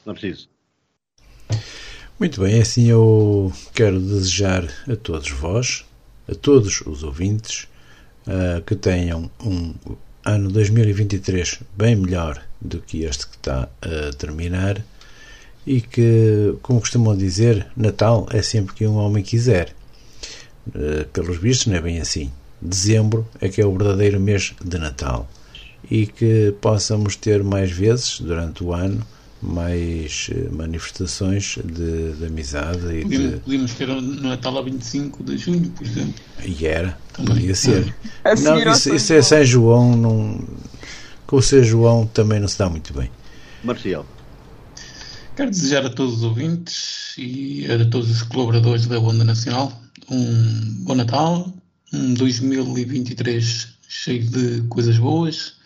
Não 0.06 0.14
preciso. 0.14 0.48
Muito 2.18 2.40
bem, 2.40 2.58
assim 2.58 2.88
eu 2.88 3.52
quero 3.74 4.00
desejar 4.00 4.64
a 4.88 4.96
todos 4.96 5.28
vós, 5.30 5.84
a 6.26 6.34
todos 6.34 6.80
os 6.80 7.02
ouvintes, 7.02 7.68
uh, 8.26 8.62
que 8.62 8.74
tenham 8.74 9.30
um 9.44 9.74
ano 10.24 10.50
2023 10.50 11.60
bem 11.76 11.94
melhor 11.94 12.45
do 12.60 12.80
que 12.80 13.04
este 13.04 13.26
que 13.26 13.36
está 13.36 13.68
a 13.82 14.12
terminar 14.16 14.82
e 15.66 15.80
que, 15.80 16.54
como 16.62 16.80
costumam 16.80 17.16
dizer, 17.16 17.66
Natal 17.76 18.26
é 18.30 18.40
sempre 18.40 18.74
que 18.74 18.86
um 18.86 18.96
homem 18.96 19.22
quiser. 19.22 19.74
Uh, 20.68 21.06
pelos 21.12 21.38
vistos, 21.38 21.66
não 21.66 21.76
é 21.76 21.80
bem 21.80 22.00
assim. 22.00 22.30
Dezembro 22.60 23.26
é 23.40 23.48
que 23.48 23.60
é 23.60 23.66
o 23.66 23.76
verdadeiro 23.76 24.18
mês 24.20 24.54
de 24.64 24.78
Natal 24.78 25.28
e 25.90 26.06
que 26.06 26.54
possamos 26.60 27.16
ter 27.16 27.44
mais 27.44 27.70
vezes 27.70 28.20
durante 28.20 28.64
o 28.64 28.72
ano 28.72 29.06
mais 29.40 30.30
eh, 30.32 30.48
manifestações 30.50 31.58
de, 31.62 32.12
de 32.12 32.26
amizade 32.26 32.86
e 32.88 33.02
podíamos, 33.02 33.30
de... 33.30 33.36
podíamos 33.36 33.74
ter 33.74 33.86
no 33.88 34.28
Natal 34.28 34.58
a 34.58 34.62
25 34.62 35.22
de 35.22 35.38
junho, 35.38 35.70
por 35.70 35.86
exemplo. 35.86 36.14
E 36.44 36.66
era, 36.66 36.98
também 37.12 37.44
ia 37.44 37.54
ser. 37.54 37.94
não, 38.42 38.58
isso, 38.72 38.94
isso 38.94 39.12
é 39.12 39.22
São 39.22 39.44
João, 39.44 39.96
não, 39.96 40.40
com 41.26 41.36
o 41.36 41.42
São 41.42 41.62
João 41.62 42.06
também 42.06 42.40
não 42.40 42.48
se 42.48 42.58
dá 42.58 42.68
muito 42.68 42.92
bem. 42.92 43.10
Marcial. 43.64 44.06
Quero 45.34 45.50
desejar 45.50 45.84
a 45.84 45.90
todos 45.90 46.16
os 46.16 46.22
ouvintes 46.22 47.14
e 47.18 47.66
a 47.70 47.84
todos 47.90 48.10
os 48.10 48.22
colaboradores 48.22 48.86
da 48.86 48.98
Onda 48.98 49.24
Nacional 49.24 49.72
um 50.10 50.84
bom 50.84 50.94
Natal, 50.94 51.52
um 51.92 52.14
2023 52.14 53.76
cheio 53.88 54.24
de 54.24 54.62
coisas 54.68 54.98
boas 54.98 55.56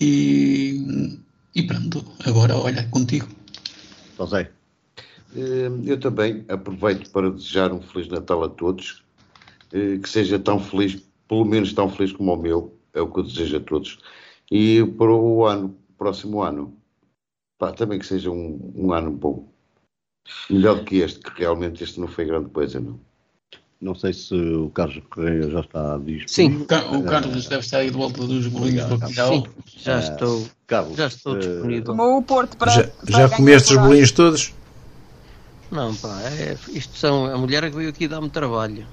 e 0.00 1.18
e 1.54 1.62
pronto, 1.62 2.04
agora 2.26 2.54
olha 2.54 2.86
contigo. 2.88 3.26
José. 4.18 4.50
Eh, 5.34 5.70
eu 5.86 5.98
também 5.98 6.44
aproveito 6.48 7.10
para 7.10 7.30
desejar 7.30 7.72
um 7.72 7.80
Feliz 7.80 8.08
Natal 8.08 8.44
a 8.44 8.48
todos, 8.50 9.02
eh, 9.72 9.96
que 9.96 10.06
seja 10.06 10.38
tão 10.38 10.60
feliz, 10.60 11.02
pelo 11.26 11.46
menos 11.46 11.72
tão 11.72 11.88
feliz 11.88 12.12
como 12.12 12.34
o 12.34 12.36
meu, 12.36 12.74
é 12.92 13.00
o 13.00 13.10
que 13.10 13.20
eu 13.20 13.22
desejo 13.22 13.56
a 13.56 13.60
todos. 13.60 13.98
E 14.50 14.84
para 14.96 15.12
o 15.12 15.44
ano, 15.44 15.76
próximo 15.98 16.42
ano, 16.42 16.76
pá, 17.58 17.72
também 17.72 17.98
que 17.98 18.06
seja 18.06 18.30
um, 18.30 18.72
um 18.74 18.92
ano 18.92 19.10
bom. 19.10 19.48
Melhor 20.50 20.76
do 20.76 20.84
que 20.84 20.96
este, 20.96 21.20
que 21.20 21.40
realmente 21.40 21.82
este 21.82 22.00
não 22.00 22.08
foi 22.08 22.24
grande 22.24 22.50
coisa, 22.50 22.80
não. 22.80 22.98
Não 23.80 23.94
sei 23.94 24.12
se 24.14 24.34
o 24.34 24.70
Carlos 24.70 25.02
Correia 25.10 25.50
já 25.50 25.60
está 25.60 25.98
disponível. 25.98 26.28
Sim, 26.28 26.62
o 26.62 27.04
Carlos 27.04 27.46
deve 27.46 27.60
estar 27.60 27.78
aí 27.78 27.90
de 27.90 27.96
volta 27.96 28.26
dos 28.26 28.46
bolinhos 28.46 28.86
do 28.86 29.06
Sim, 29.06 29.44
já 29.76 30.00
estou, 30.00 30.46
Carlos, 30.66 30.96
já 30.96 31.06
estou 31.08 31.38
disponível. 31.38 31.84
Tomou 31.84 32.16
o 32.16 32.22
Porto 32.22 32.56
para. 32.56 32.72
Já, 32.72 32.90
já 33.06 33.28
comeste 33.28 33.74
os 33.74 33.78
bolinhos 33.78 34.12
todos? 34.12 34.54
Não, 35.70 35.94
pá, 35.94 36.22
é, 36.22 36.56
isto 36.70 36.96
são. 36.96 37.26
A 37.26 37.36
mulher 37.36 37.68
que 37.70 37.76
veio 37.76 37.90
aqui 37.90 38.08
dar-me 38.08 38.30
trabalho. 38.30 38.86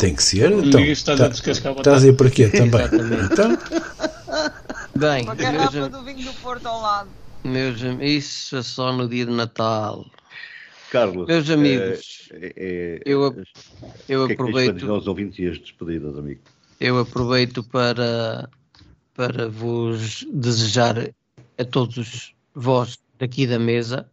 Tem 0.00 0.14
que 0.14 0.22
ser, 0.22 0.50
então. 0.50 0.80
Estás, 0.80 1.40
tá, 1.40 1.70
estás 1.70 2.04
aí 2.04 2.12
por 2.12 2.28
quê 2.30 2.48
também? 2.48 2.86
então. 3.30 3.56
Bem, 4.98 5.22
Uma 5.22 5.34
garrafa 5.36 5.88
do 5.88 6.02
vinho 6.02 6.24
do 6.24 6.32
Porto 6.40 6.66
ao 6.66 6.80
lado. 6.80 7.08
Meus, 7.44 7.80
isso 8.00 8.56
é 8.56 8.62
só 8.62 8.92
no 8.92 9.08
dia 9.08 9.26
de 9.26 9.32
Natal. 9.32 10.04
Carlos, 10.90 11.28
meus 11.28 11.48
amigos, 11.50 12.28
é, 12.32 12.52
é, 12.56 13.02
eu, 13.04 13.36
eu 14.08 14.26
que 14.26 14.32
aproveito. 14.32 14.76
É 14.76 14.80
que 14.80 14.88
aos 14.88 15.06
ouvintes 15.06 15.38
e 15.38 15.46
as 15.46 15.58
despedidas, 15.58 16.18
amigo. 16.18 16.40
Eu 16.80 16.98
aproveito 16.98 17.62
para, 17.62 18.48
para 19.14 19.48
vos 19.48 20.26
desejar 20.32 21.10
a 21.56 21.64
todos 21.64 22.34
vós 22.52 22.98
daqui 23.18 23.46
da 23.46 23.58
mesa 23.58 24.10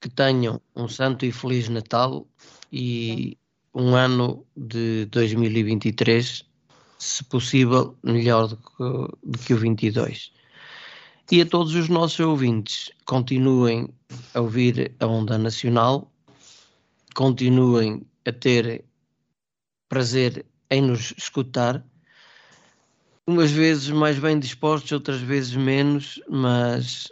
que 0.00 0.10
tenham 0.10 0.60
um 0.74 0.86
santo 0.86 1.24
e 1.24 1.32
feliz 1.32 1.68
Natal 1.70 2.26
e 2.70 3.38
um 3.74 3.94
ano 3.94 4.44
de 4.54 5.06
2023, 5.06 6.44
se 6.98 7.24
possível, 7.24 7.96
melhor 8.02 8.48
do 8.48 8.56
que, 8.56 9.30
do 9.30 9.38
que 9.38 9.54
o 9.54 9.58
22. 9.58 10.32
E 11.30 11.40
a 11.40 11.46
todos 11.46 11.74
os 11.74 11.88
nossos 11.88 12.20
ouvintes, 12.20 12.90
continuem 13.04 13.88
a 14.34 14.40
ouvir 14.40 14.94
a 15.00 15.06
Onda 15.06 15.36
Nacional, 15.36 16.10
continuem 17.14 18.06
a 18.24 18.32
ter 18.32 18.84
prazer 19.88 20.44
em 20.70 20.82
nos 20.82 21.12
escutar, 21.16 21.84
umas 23.26 23.50
vezes 23.50 23.88
mais 23.90 24.18
bem 24.18 24.38
dispostos, 24.38 24.92
outras 24.92 25.20
vezes 25.20 25.56
menos, 25.56 26.20
mas 26.28 27.10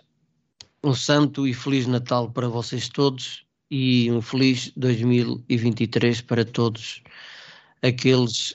um 0.82 0.94
santo 0.94 1.46
e 1.46 1.52
feliz 1.52 1.86
Natal 1.86 2.30
para 2.30 2.48
vocês 2.48 2.88
todos 2.88 3.44
e 3.70 4.10
um 4.12 4.20
feliz 4.20 4.70
2023 4.76 6.20
para 6.20 6.44
todos 6.44 7.02
aqueles 7.82 8.54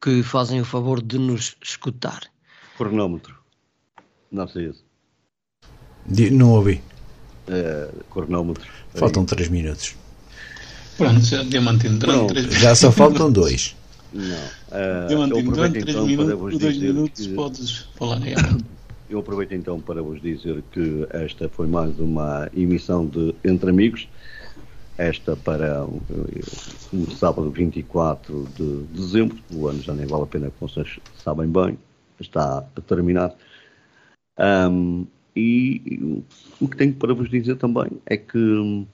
que 0.00 0.22
fazem 0.22 0.60
o 0.60 0.64
favor 0.64 1.02
de 1.02 1.18
nos 1.18 1.56
escutar. 1.62 2.22
Cronómetro. 2.76 3.36
Não 4.30 4.46
sei 4.46 4.70
isso. 4.70 4.84
Não 6.32 6.52
ouvi. 6.52 6.80
Uh, 7.48 8.04
cronómetro. 8.04 8.66
Faltam 8.94 9.24
3 9.24 9.48
minutos. 9.48 9.94
Pronto, 10.96 11.20
já 11.24 11.42
Diamantino, 11.42 11.98
durante 11.98 12.34
3 12.34 12.54
Já 12.54 12.74
só 12.74 12.90
faltam 12.90 13.30
2. 13.30 13.76
Não. 14.12 14.24
Uh, 14.24 15.06
Diamantino, 15.08 15.52
durante 15.52 15.80
3 15.80 15.88
então 15.88 16.06
minutos, 16.06 16.58
dois 16.58 16.78
minutos 16.78 17.26
que... 17.26 17.34
podes 17.34 17.88
falar 17.96 18.22
aí. 18.22 18.34
Eu 19.08 19.20
aproveito 19.20 19.52
então 19.52 19.80
para 19.80 20.02
vos 20.02 20.20
dizer 20.20 20.62
que 20.70 21.06
esta 21.10 21.48
foi 21.48 21.66
mais 21.66 21.98
uma 21.98 22.50
emissão 22.54 23.06
de 23.06 23.34
Entre 23.42 23.70
Amigos. 23.70 24.06
Esta 24.98 25.36
para 25.36 25.84
o 25.84 26.02
um, 26.92 27.10
sábado 27.12 27.48
24 27.52 28.48
de 28.56 28.82
dezembro. 28.92 29.38
O 29.54 29.68
ano 29.68 29.80
já 29.80 29.94
nem 29.94 30.04
vale 30.04 30.24
a 30.24 30.26
pena, 30.26 30.52
como 30.58 30.68
vocês 30.68 30.98
sabem 31.16 31.46
bem. 31.46 31.78
Está 32.18 32.66
a 32.74 32.80
terminar. 32.80 33.32
Um, 34.36 35.06
e 35.36 36.24
o 36.60 36.66
que 36.66 36.76
tenho 36.76 36.94
para 36.94 37.14
vos 37.14 37.30
dizer 37.30 37.54
também 37.58 37.86
é 38.06 38.16
que 38.16 38.86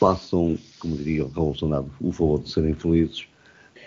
façam, 0.00 0.58
como 0.80 0.96
diria 0.96 1.24
o 1.24 1.54
Zonado, 1.54 1.88
o 2.00 2.10
favor 2.10 2.40
de 2.40 2.50
serem 2.50 2.74
felizes. 2.74 3.28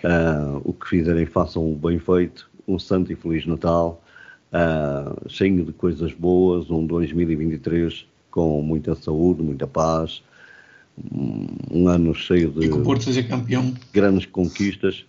Uh, 0.01 0.61
o 0.63 0.71
que 0.71 0.87
fizerem, 0.87 1.25
façam 1.25 1.69
o 1.69 1.75
bem 1.75 1.99
feito. 1.99 2.49
Um 2.65 2.79
santo 2.79 3.11
e 3.11 3.15
feliz 3.17 3.45
Natal, 3.45 4.01
uh, 4.53 5.29
cheio 5.29 5.65
de 5.65 5.73
coisas 5.73 6.13
boas. 6.13 6.71
Um 6.71 6.85
2023 6.85 8.07
com 8.31 8.61
muita 8.61 8.95
saúde, 8.95 9.43
muita 9.43 9.67
paz. 9.67 10.23
Um, 10.97 11.87
ano 11.87 12.13
cheio 12.13 12.51
de. 12.51 12.65
E 12.65 12.69
que 12.69 12.75
o 12.75 12.83
Porto 12.83 13.03
seja 13.05 13.23
campeão. 13.23 13.73
Grandes 13.91 14.25
conquistas. 14.27 15.05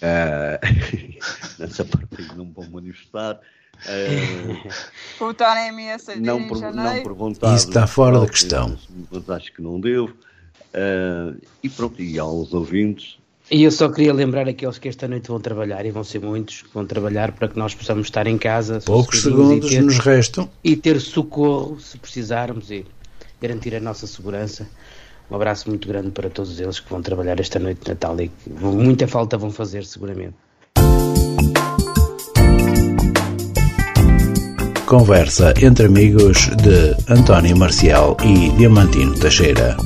Uh, 0.00 0.58
nessa 1.58 1.84
parte 1.84 2.36
não 2.36 2.50
vou 2.50 2.68
manifestar. 2.70 3.40
Uh, 3.80 5.24
o 5.24 5.32
Taremi 5.32 5.84
não, 6.18 6.48
per, 6.48 6.74
não 6.74 7.02
perguntar. 7.02 7.54
Isso 7.54 7.68
está 7.68 7.86
fora 7.86 8.20
da 8.20 8.26
questão. 8.26 8.76
Mas 9.10 9.28
acho 9.30 9.52
que 9.52 9.62
não 9.62 9.80
deu. 9.80 10.06
Uh, 10.06 11.40
e 11.62 11.68
pronto, 11.68 12.00
e 12.00 12.18
aos 12.18 12.52
ouvintes. 12.52 13.18
E 13.50 13.64
eu 13.64 13.70
só 13.72 13.88
queria 13.88 14.14
lembrar 14.14 14.48
aqueles 14.48 14.78
que 14.78 14.88
esta 14.88 15.08
noite 15.08 15.26
vão 15.26 15.40
trabalhar, 15.40 15.84
e 15.84 15.90
vão 15.90 16.04
ser 16.04 16.20
muitos, 16.20 16.62
que 16.62 16.72
vão 16.72 16.86
trabalhar 16.86 17.32
para 17.32 17.48
que 17.48 17.58
nós 17.58 17.74
possamos 17.74 18.06
estar 18.06 18.26
em 18.28 18.38
casa. 18.38 18.80
Poucos 18.84 19.22
segundos 19.22 19.70
ter, 19.70 19.82
nos 19.82 19.98
restam. 19.98 20.48
E 20.62 20.76
ter 20.76 21.00
socorro 21.00 21.80
se 21.80 21.98
precisarmos 21.98 22.70
e 22.70 22.86
garantir 23.40 23.74
a 23.74 23.80
nossa 23.80 24.06
segurança. 24.06 24.68
Um 25.30 25.36
abraço 25.36 25.68
muito 25.68 25.86
grande 25.86 26.10
para 26.10 26.28
todos 26.28 26.58
eles 26.58 26.80
que 26.80 26.90
vão 26.90 27.00
trabalhar 27.00 27.38
esta 27.38 27.58
noite 27.58 27.82
de 27.84 27.90
Natal 27.90 28.20
e 28.20 28.28
que 28.28 28.50
muita 28.50 29.06
falta 29.06 29.38
vão 29.38 29.50
fazer, 29.50 29.84
seguramente. 29.84 30.34
Conversa 34.86 35.54
entre 35.62 35.86
amigos 35.86 36.48
de 36.56 36.96
António 37.08 37.56
Marcial 37.56 38.16
e 38.24 38.50
Diamantino 38.56 39.14
Teixeira. 39.14 39.76